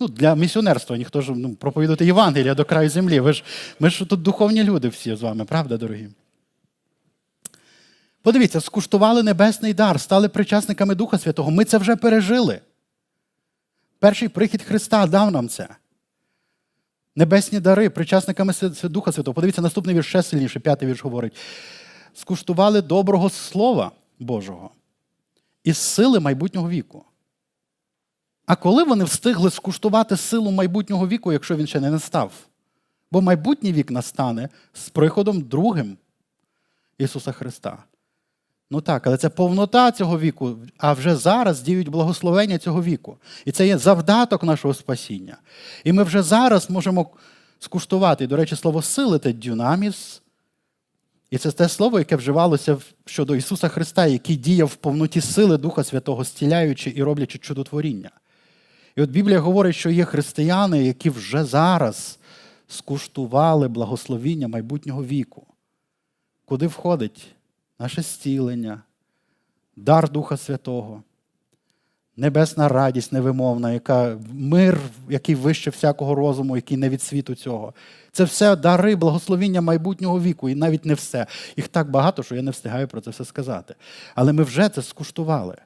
Ну, 0.00 0.08
Для 0.08 0.34
місіонерства 0.34 0.96
ніхто 0.96 1.20
ж 1.20 1.32
ну, 1.32 1.54
проповідувати 1.54 2.06
Євангелія 2.06 2.54
до 2.54 2.64
краю 2.64 2.90
землі. 2.90 3.20
Ви 3.20 3.32
ж, 3.32 3.44
Ми 3.80 3.90
ж 3.90 4.04
тут 4.04 4.22
духовні 4.22 4.64
люди 4.64 4.88
всі 4.88 5.16
з 5.16 5.22
вами, 5.22 5.44
правда, 5.44 5.76
дорогі? 5.76 6.08
Подивіться, 8.22 8.60
скуштували 8.60 9.22
небесний 9.22 9.74
дар, 9.74 10.00
стали 10.00 10.28
причасниками 10.28 10.94
Духа 10.94 11.18
Святого. 11.18 11.50
Ми 11.50 11.64
це 11.64 11.78
вже 11.78 11.96
пережили. 11.96 12.60
Перший 13.98 14.28
прихід 14.28 14.62
Христа 14.62 15.06
дав 15.06 15.30
нам 15.30 15.48
це. 15.48 15.68
Небесні 17.16 17.60
дари, 17.60 17.90
причасниками 17.90 18.52
Духа 18.84 19.12
Святого. 19.12 19.34
Подивіться, 19.34 19.62
наступний 19.62 19.94
вірш 19.94 20.08
ще 20.08 20.22
сильніше, 20.22 20.60
п'ятий 20.60 20.88
вірш 20.88 21.04
говорить. 21.04 21.36
Скуштували 22.14 22.82
доброго 22.82 23.30
Слова 23.30 23.92
Божого 24.18 24.70
із 25.64 25.76
сили 25.76 26.20
майбутнього 26.20 26.68
віку. 26.68 27.04
А 28.46 28.56
коли 28.56 28.84
вони 28.84 29.04
встигли 29.04 29.50
скуштувати 29.50 30.16
силу 30.16 30.50
майбутнього 30.50 31.08
віку, 31.08 31.32
якщо 31.32 31.56
він 31.56 31.66
ще 31.66 31.80
не 31.80 31.90
настав? 31.90 32.32
Бо 33.10 33.20
майбутній 33.20 33.72
вік 33.72 33.90
настане 33.90 34.48
з 34.72 34.88
приходом 34.88 35.40
другим 35.40 35.96
Ісуса 36.98 37.32
Христа. 37.32 37.84
Ну 38.70 38.80
так, 38.80 39.06
але 39.06 39.16
це 39.16 39.28
повнота 39.28 39.92
цього 39.92 40.18
віку, 40.18 40.56
а 40.78 40.92
вже 40.92 41.16
зараз 41.16 41.60
діють 41.62 41.88
благословення 41.88 42.58
цього 42.58 42.82
віку. 42.82 43.16
І 43.44 43.52
це 43.52 43.66
є 43.66 43.78
завдаток 43.78 44.42
нашого 44.42 44.74
спасіння. 44.74 45.36
І 45.84 45.92
ми 45.92 46.02
вже 46.02 46.22
зараз 46.22 46.70
можемо 46.70 47.10
скуштувати. 47.58 48.26
До 48.26 48.36
речі, 48.36 48.56
слово 48.56 48.82
сили 48.82 49.18
це 49.18 49.32
дюнаміс. 49.32 50.22
І 51.30 51.38
це 51.38 51.52
те 51.52 51.68
слово, 51.68 51.98
яке 51.98 52.16
вживалося 52.16 52.78
щодо 53.06 53.36
Ісуса 53.36 53.68
Христа, 53.68 54.06
який 54.06 54.36
діяв 54.36 54.68
в 54.68 54.74
повноті 54.74 55.20
сили 55.20 55.58
Духа 55.58 55.84
Святого, 55.84 56.24
стіляючи 56.24 56.92
і 56.96 57.02
роблячи 57.02 57.38
чудотворіння. 57.38 58.10
І 58.96 59.02
от 59.02 59.10
Біблія 59.10 59.40
говорить, 59.40 59.76
що 59.76 59.90
є 59.90 60.04
християни, 60.04 60.84
які 60.84 61.10
вже 61.10 61.44
зараз 61.44 62.18
скуштували 62.68 63.68
благословіння 63.68 64.48
майбутнього 64.48 65.04
віку. 65.04 65.46
Куди 66.44 66.66
входить? 66.66 67.26
Наше 67.78 68.02
зцілення, 68.02 68.82
дар 69.76 70.10
Духа 70.10 70.36
Святого, 70.36 71.02
небесна 72.16 72.68
радість 72.68 73.12
невимовна, 73.12 73.72
яка 73.72 74.18
мир, 74.32 74.80
який 75.08 75.34
вище 75.34 75.70
всякого 75.70 76.14
розуму, 76.14 76.56
який 76.56 76.76
не 76.76 76.88
від 76.88 77.02
світу 77.02 77.34
цього. 77.34 77.74
Це 78.12 78.24
все 78.24 78.56
дари, 78.56 78.96
благословіння 78.96 79.60
майбутнього 79.60 80.20
віку, 80.20 80.48
і 80.48 80.54
навіть 80.54 80.84
не 80.84 80.94
все. 80.94 81.26
Їх 81.56 81.68
так 81.68 81.90
багато, 81.90 82.22
що 82.22 82.34
я 82.34 82.42
не 82.42 82.50
встигаю 82.50 82.88
про 82.88 83.00
це 83.00 83.10
все 83.10 83.24
сказати. 83.24 83.74
Але 84.14 84.32
ми 84.32 84.42
вже 84.42 84.68
це 84.68 84.82
скуштували. 84.82 85.56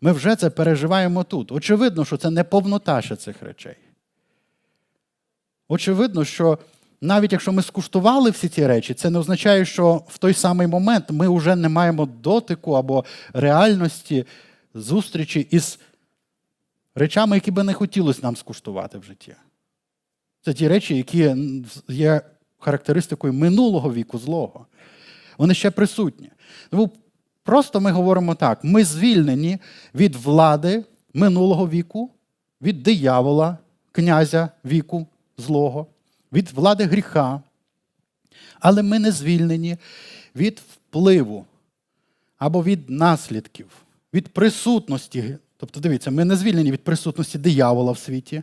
Ми 0.00 0.12
вже 0.12 0.36
це 0.36 0.50
переживаємо 0.50 1.24
тут. 1.24 1.52
Очевидно, 1.52 2.04
що 2.04 2.16
це 2.16 2.30
не 2.30 2.44
повнота 2.44 3.02
ще 3.02 3.16
цих 3.16 3.42
речей. 3.42 3.76
Очевидно, 5.68 6.24
що 6.24 6.58
навіть 7.00 7.32
якщо 7.32 7.52
ми 7.52 7.62
скуштували 7.62 8.30
всі 8.30 8.48
ці 8.48 8.66
речі, 8.66 8.94
це 8.94 9.10
не 9.10 9.18
означає, 9.18 9.64
що 9.64 10.02
в 10.08 10.18
той 10.18 10.34
самий 10.34 10.66
момент 10.66 11.10
ми 11.10 11.36
вже 11.36 11.56
не 11.56 11.68
маємо 11.68 12.06
дотику 12.06 12.72
або 12.72 13.04
реальності 13.32 14.26
зустрічі 14.74 15.46
із 15.50 15.78
речами, 16.94 17.36
які 17.36 17.50
би 17.50 17.62
не 17.62 17.72
хотілося 17.72 18.20
нам 18.22 18.36
скуштувати 18.36 18.98
в 18.98 19.02
житті. 19.02 19.34
Це 20.42 20.52
ті 20.52 20.68
речі, 20.68 20.96
які 20.96 21.34
є 21.88 22.20
характеристикою 22.58 23.32
минулого 23.32 23.92
віку 23.92 24.18
злого. 24.18 24.66
Вони 25.38 25.54
ще 25.54 25.70
присутні. 25.70 26.30
Тому 26.70 26.90
просто 27.42 27.80
ми 27.80 27.90
говоримо 27.90 28.34
так: 28.34 28.64
ми 28.64 28.84
звільнені 28.84 29.58
від 29.94 30.16
влади 30.16 30.84
минулого 31.14 31.68
віку, 31.68 32.10
від 32.62 32.82
диявола, 32.82 33.58
князя 33.92 34.48
віку 34.64 35.06
злого 35.38 35.86
від 36.32 36.50
влади 36.50 36.84
гріха, 36.84 37.42
але 38.60 38.82
ми 38.82 38.98
не 38.98 39.12
звільнені 39.12 39.76
від 40.36 40.62
впливу 40.72 41.46
або 42.38 42.62
від 42.62 42.90
наслідків, 42.90 43.66
від 44.14 44.28
присутності. 44.28 45.36
Тобто, 45.56 45.80
дивіться, 45.80 46.10
ми 46.10 46.24
не 46.24 46.36
звільнені 46.36 46.70
від 46.70 46.84
присутності 46.84 47.38
диявола 47.38 47.92
в 47.92 47.98
світі. 47.98 48.42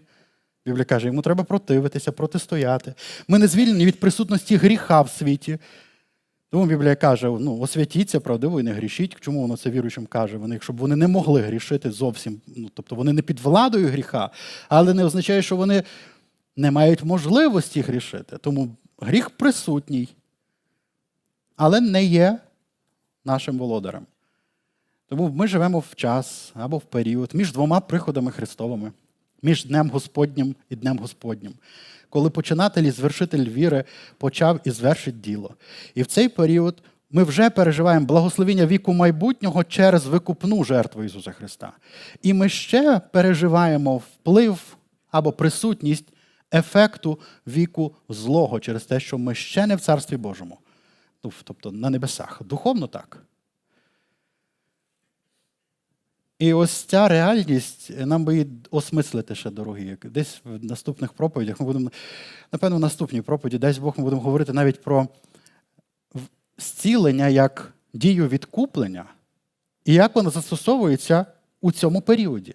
Біблія 0.66 0.86
каже, 0.86 1.08
йому 1.08 1.22
треба 1.22 1.44
противитися, 1.44 2.12
протистояти. 2.12 2.94
Ми 3.28 3.40
не 3.40 3.48
звільнені 3.48 3.86
від 3.86 4.00
присутності 4.00 4.56
гріха 4.56 5.02
в 5.02 5.10
світі. 5.10 5.58
Тому 6.54 6.66
Біблія 6.66 6.96
каже, 6.96 7.28
ну, 7.40 7.60
освятіться, 7.60 8.20
правдиво, 8.20 8.60
і 8.60 8.64
не 8.64 8.72
грішіть. 8.72 9.16
Чому 9.20 9.42
воно 9.42 9.58
це 9.58 9.70
віруючим 9.70 10.06
каже? 10.06 10.38
Вони, 10.38 10.60
щоб 10.62 10.78
вони 10.78 10.96
не 10.96 11.08
могли 11.08 11.42
грішити 11.42 11.92
зовсім. 11.92 12.42
Ну, 12.58 12.70
Тобто 12.74 12.96
вони 12.96 13.14
не 13.14 13.22
під 13.22 13.40
владою 13.40 13.88
гріха, 13.88 14.30
але 14.70 14.94
не 14.94 15.04
означає, 15.04 15.42
що 15.42 15.56
вони 15.56 15.84
не 16.56 16.72
мають 16.72 17.04
можливості 17.04 17.82
грішити. 17.82 18.38
Тому 18.38 18.70
гріх 19.00 19.30
присутній, 19.30 20.10
але 21.56 21.82
не 21.82 22.04
є 22.04 22.40
нашим 23.26 23.58
володарем. 23.58 24.06
Тому 25.10 25.30
ми 25.30 25.48
живемо 25.48 25.80
в 25.80 25.96
час 25.96 26.52
або 26.56 26.78
в 26.78 26.82
період 26.82 27.36
між 27.36 27.54
двома 27.54 27.80
приходами 27.80 28.32
Христовими, 28.32 28.92
між 29.42 29.66
Днем 29.66 29.90
Господнім 29.90 30.56
і 30.70 30.76
Днем 30.76 30.98
Господнім, 30.98 31.54
коли 32.10 32.30
починатель 32.30 32.84
і 32.84 32.92
звершитель 32.92 33.50
віри 33.50 33.84
почав 34.18 34.60
і 34.64 34.72
звершить 34.72 35.22
діло. 35.22 35.56
І 35.96 36.02
в 36.02 36.06
цей 36.06 36.30
період 36.30 36.84
ми 37.12 37.24
вже 37.24 37.50
переживаємо 37.50 38.06
благословення 38.06 38.66
віку 38.66 38.94
майбутнього 38.94 39.64
через 39.64 40.06
викупну 40.06 40.64
жертву 40.64 41.04
Ісуса 41.04 41.32
Христа. 41.32 41.72
І 42.22 42.34
ми 42.34 42.50
ще 42.50 43.02
переживаємо 43.12 43.98
вплив 43.98 44.78
або 45.12 45.32
присутність 45.32 46.13
ефекту 46.54 47.20
віку 47.48 47.96
злого 48.10 48.60
через 48.60 48.84
те, 48.84 49.00
що 49.00 49.18
ми 49.18 49.36
ще 49.36 49.68
не 49.68 49.76
в 49.76 49.82
Царстві 49.82 50.18
Божому, 50.18 50.60
тобто 51.44 51.72
на 51.72 51.90
небесах. 51.90 52.42
Духовно 52.44 52.88
так. 52.88 53.24
І 56.40 56.54
ось 56.54 56.72
ця 56.72 57.08
реальність 57.08 57.92
нам 57.98 58.26
би 58.26 58.34
її 58.34 58.48
осмислити 58.72 59.36
ще, 59.36 59.50
дорогі. 59.50 59.98
Десь 60.04 60.42
в 60.44 60.66
наступних 60.66 61.14
проповідях 61.14 61.60
ми 61.60 61.66
будемо, 61.66 61.92
напевно, 62.52 62.78
в 62.78 62.80
наступній 62.80 63.22
проповіді, 63.22 63.58
десь 63.58 63.78
Бог 63.78 63.94
ми 63.98 64.04
будемо 64.04 64.22
говорити 64.22 64.54
навіть 64.54 64.82
про 64.82 65.08
зцілення 66.58 67.28
як 67.28 67.74
дію 67.94 68.28
відкуплення 68.28 69.06
і 69.86 69.94
як 69.94 70.16
воно 70.16 70.30
застосовується 70.30 71.26
у 71.62 71.72
цьому 71.72 72.02
періоді. 72.02 72.54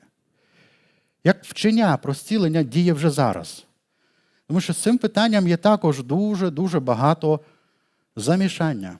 Як 1.24 1.44
вчення 1.44 1.96
про 1.96 2.14
зцілення 2.14 2.62
діє 2.62 2.92
вже 2.92 3.10
зараз. 3.10 3.66
Тому 4.48 4.60
що 4.60 4.72
з 4.72 4.76
цим 4.76 4.98
питанням 4.98 5.48
є 5.48 5.56
також 5.56 6.02
дуже-дуже 6.02 6.80
багато 6.80 7.40
замішання. 8.16 8.98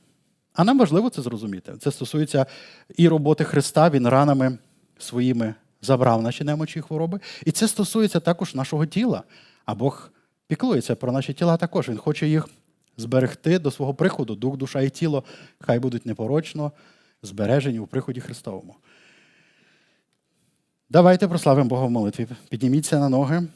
А 0.52 0.64
нам 0.64 0.78
важливо 0.78 1.10
це 1.10 1.22
зрозуміти. 1.22 1.72
Це 1.80 1.90
стосується 1.90 2.46
і 2.96 3.08
роботи 3.08 3.44
Христа, 3.44 3.90
Він 3.90 4.08
ранами 4.08 4.58
своїми 4.98 5.54
забрав 5.82 6.22
наші 6.22 6.44
немочі 6.44 6.78
і 6.78 6.82
хвороби. 6.82 7.20
І 7.44 7.52
це 7.52 7.68
стосується 7.68 8.20
також 8.20 8.54
нашого 8.54 8.86
тіла. 8.86 9.22
А 9.64 9.74
Бог 9.74 10.10
піклується 10.46 10.94
про 10.94 11.12
наші 11.12 11.32
тіла 11.32 11.56
також. 11.56 11.88
Він 11.88 11.98
хоче 11.98 12.28
їх 12.28 12.48
зберегти 12.96 13.58
до 13.58 13.70
свого 13.70 13.94
приходу. 13.94 14.34
Дух, 14.34 14.56
душа 14.56 14.80
і 14.80 14.90
тіло 14.90 15.24
хай 15.60 15.78
будуть 15.78 16.06
непорочно 16.06 16.72
збережені 17.22 17.78
у 17.78 17.86
приході 17.86 18.20
Христовому. 18.20 18.74
Давайте 20.90 21.28
прославимо 21.28 21.68
Бога 21.68 21.86
в 21.86 21.90
молитві. 21.90 22.26
Підніміться 22.48 22.98
на 22.98 23.08
ноги. 23.08 23.48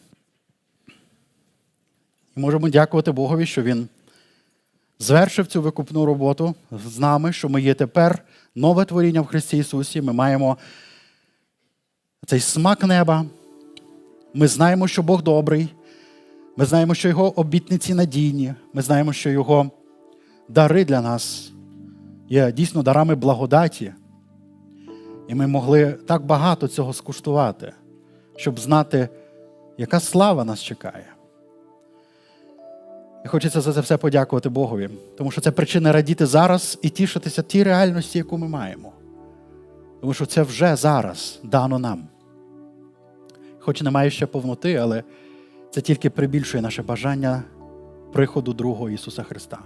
І 2.36 2.40
можемо 2.40 2.68
дякувати 2.68 3.12
Богові, 3.12 3.46
що 3.46 3.62
Він 3.62 3.88
звершив 4.98 5.46
цю 5.46 5.62
викупну 5.62 6.04
роботу 6.04 6.54
з 6.86 6.98
нами, 6.98 7.32
що 7.32 7.48
ми 7.48 7.62
є 7.62 7.74
тепер 7.74 8.24
нове 8.54 8.84
творіння 8.84 9.20
в 9.20 9.26
Христі 9.26 9.58
Ісусі. 9.58 10.02
Ми 10.02 10.12
маємо 10.12 10.58
цей 12.26 12.40
смак 12.40 12.84
неба. 12.84 13.24
Ми 14.34 14.48
знаємо, 14.48 14.88
що 14.88 15.02
Бог 15.02 15.22
добрий. 15.22 15.68
Ми 16.56 16.64
знаємо, 16.64 16.94
що 16.94 17.08
Його 17.08 17.40
обітниці 17.40 17.94
надійні. 17.94 18.54
Ми 18.72 18.82
знаємо, 18.82 19.12
що 19.12 19.30
Його 19.30 19.70
дари 20.48 20.84
для 20.84 21.00
нас 21.00 21.52
є 22.28 22.52
дійсно 22.52 22.82
дарами 22.82 23.14
благодаті. 23.14 23.92
І 25.28 25.34
ми 25.34 25.46
могли 25.46 25.92
так 25.92 26.26
багато 26.26 26.68
цього 26.68 26.92
скуштувати, 26.92 27.72
щоб 28.36 28.60
знати, 28.60 29.08
яка 29.78 30.00
слава 30.00 30.44
нас 30.44 30.62
чекає. 30.62 31.11
І 33.24 33.28
хочеться 33.28 33.60
за 33.60 33.72
це 33.72 33.80
все 33.80 33.96
подякувати 33.96 34.48
Богові, 34.48 34.90
тому 35.18 35.30
що 35.30 35.40
це 35.40 35.50
причина 35.50 35.92
радіти 35.92 36.26
зараз 36.26 36.78
і 36.82 36.88
тішитися 36.88 37.42
тій 37.42 37.62
реальності, 37.62 38.18
яку 38.18 38.38
ми 38.38 38.48
маємо. 38.48 38.92
Тому 40.00 40.14
що 40.14 40.26
це 40.26 40.42
вже 40.42 40.76
зараз 40.76 41.40
дано 41.42 41.78
нам. 41.78 42.04
Хоч 43.58 43.82
немає 43.82 44.10
ще 44.10 44.26
повноти, 44.26 44.74
але 44.74 45.02
це 45.70 45.80
тільки 45.80 46.10
прибільшує 46.10 46.62
наше 46.62 46.82
бажання 46.82 47.42
приходу 48.12 48.52
другого 48.52 48.90
Ісуса 48.90 49.22
Христа. 49.22 49.58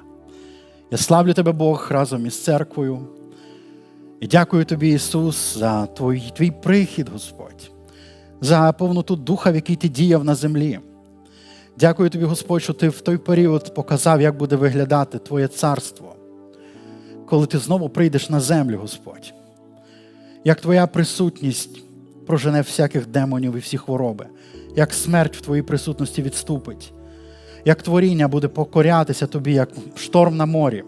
Я 0.90 0.98
славлю 0.98 1.32
тебе, 1.32 1.52
Бог, 1.52 1.88
разом 1.90 2.26
із 2.26 2.44
церквою. 2.44 3.08
І 4.20 4.26
дякую 4.26 4.64
тобі, 4.64 4.88
Ісус, 4.88 5.58
за 5.58 5.86
твій, 5.86 6.32
твій 6.36 6.50
прихід, 6.50 7.08
Господь, 7.08 7.70
за 8.40 8.72
повноту 8.72 9.16
духа, 9.16 9.50
в 9.50 9.54
який 9.54 9.76
ти 9.76 9.88
діяв 9.88 10.24
на 10.24 10.34
землі. 10.34 10.80
Дякую 11.78 12.10
тобі, 12.10 12.24
Господь, 12.24 12.62
що 12.62 12.72
ти 12.72 12.88
в 12.88 13.00
той 13.00 13.18
період 13.18 13.74
показав, 13.74 14.20
як 14.20 14.36
буде 14.36 14.56
виглядати 14.56 15.18
Твоє 15.18 15.48
царство, 15.48 16.14
коли 17.26 17.46
ти 17.46 17.58
знову 17.58 17.88
прийдеш 17.88 18.30
на 18.30 18.40
землю, 18.40 18.78
Господь. 18.78 19.34
Як 20.44 20.60
Твоя 20.60 20.86
присутність 20.86 21.82
прожене 22.26 22.60
всяких 22.60 23.06
демонів 23.06 23.56
і 23.56 23.58
всі 23.58 23.78
хвороби, 23.78 24.26
як 24.76 24.94
смерть 24.94 25.36
в 25.36 25.40
Твоїй 25.40 25.62
присутності 25.62 26.22
відступить, 26.22 26.92
як 27.64 27.82
творіння 27.82 28.28
буде 28.28 28.48
покорятися 28.48 29.26
тобі, 29.26 29.52
як 29.52 29.70
шторм 29.96 30.36
на 30.36 30.46
морі, 30.46 30.84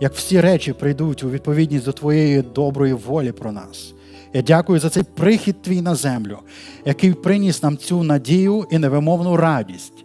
як 0.00 0.14
всі 0.14 0.40
речі 0.40 0.72
прийдуть 0.72 1.24
у 1.24 1.30
відповідність 1.30 1.84
до 1.84 1.92
Твоєї 1.92 2.42
доброї 2.42 2.92
волі 2.92 3.32
про 3.32 3.52
нас. 3.52 3.94
Я 4.32 4.42
дякую 4.42 4.80
за 4.80 4.90
цей 4.90 5.02
прихід 5.02 5.62
твій 5.62 5.80
на 5.80 5.94
землю, 5.94 6.38
який 6.84 7.14
приніс 7.14 7.62
нам 7.62 7.76
цю 7.76 8.02
надію 8.02 8.66
і 8.70 8.78
невимовну 8.78 9.36
радість, 9.36 10.04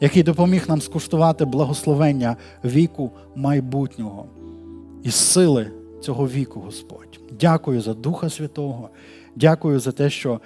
який 0.00 0.22
допоміг 0.22 0.64
нам 0.68 0.80
скуштувати 0.80 1.44
благословення 1.44 2.36
віку 2.64 3.10
майбутнього 3.36 4.26
і 5.02 5.10
сили 5.10 5.70
цього 6.00 6.28
віку, 6.28 6.60
Господь. 6.60 7.20
Дякую 7.40 7.80
за 7.80 7.94
Духа 7.94 8.30
Святого. 8.30 8.90
Дякую 9.36 9.80
за 9.80 9.92
те, 9.92 10.10
що 10.10 10.40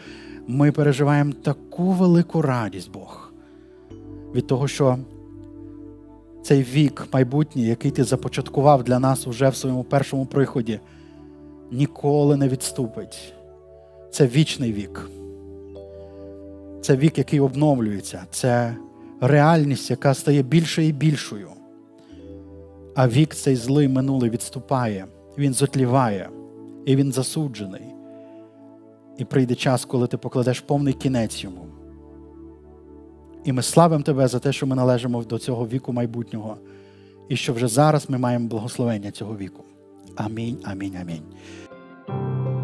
ми 0.46 0.72
переживаємо 0.72 1.32
таку 1.32 1.90
велику 1.90 2.42
радість, 2.42 2.92
Бог, 2.92 3.32
від 4.34 4.46
того, 4.46 4.68
що 4.68 4.98
цей 6.42 6.62
вік 6.62 7.06
майбутній, 7.12 7.62
який 7.62 7.90
ти 7.90 8.04
започаткував 8.04 8.84
для 8.84 8.98
нас 8.98 9.26
уже 9.26 9.48
в 9.48 9.56
своєму 9.56 9.84
першому 9.84 10.26
приході 10.26 10.80
ніколи 11.72 12.36
не 12.36 12.48
відступить. 12.48 13.34
Це 14.10 14.26
вічний 14.26 14.72
вік. 14.72 15.10
Це 16.80 16.96
вік, 16.96 17.18
який 17.18 17.40
обновлюється. 17.40 18.24
Це 18.30 18.76
реальність, 19.20 19.90
яка 19.90 20.14
стає 20.14 20.42
більшою 20.42 20.88
і 20.88 20.92
більшою. 20.92 21.48
А 22.94 23.08
вік 23.08 23.34
цей 23.34 23.56
злий 23.56 23.88
минулий 23.88 24.30
відступає, 24.30 25.06
він 25.38 25.54
зотліває, 25.54 26.30
і 26.86 26.96
він 26.96 27.12
засуджений. 27.12 27.82
І 29.18 29.24
прийде 29.24 29.54
час, 29.54 29.84
коли 29.84 30.06
ти 30.06 30.16
покладеш 30.16 30.60
повний 30.60 30.94
кінець 30.94 31.44
йому. 31.44 31.66
І 33.44 33.52
ми 33.52 33.62
славимо 33.62 34.02
тебе 34.02 34.28
за 34.28 34.38
те, 34.38 34.52
що 34.52 34.66
ми 34.66 34.76
належимо 34.76 35.24
до 35.24 35.38
цього 35.38 35.66
віку 35.66 35.92
майбутнього, 35.92 36.56
і 37.28 37.36
що 37.36 37.52
вже 37.52 37.68
зараз 37.68 38.10
ми 38.10 38.18
маємо 38.18 38.48
благословення 38.48 39.10
цього 39.10 39.36
віку. 39.36 39.62
Амінь, 40.16 40.58
амінь, 40.64 40.96
амінь. 41.00 41.22
thank 42.12 42.46
you 42.46 42.61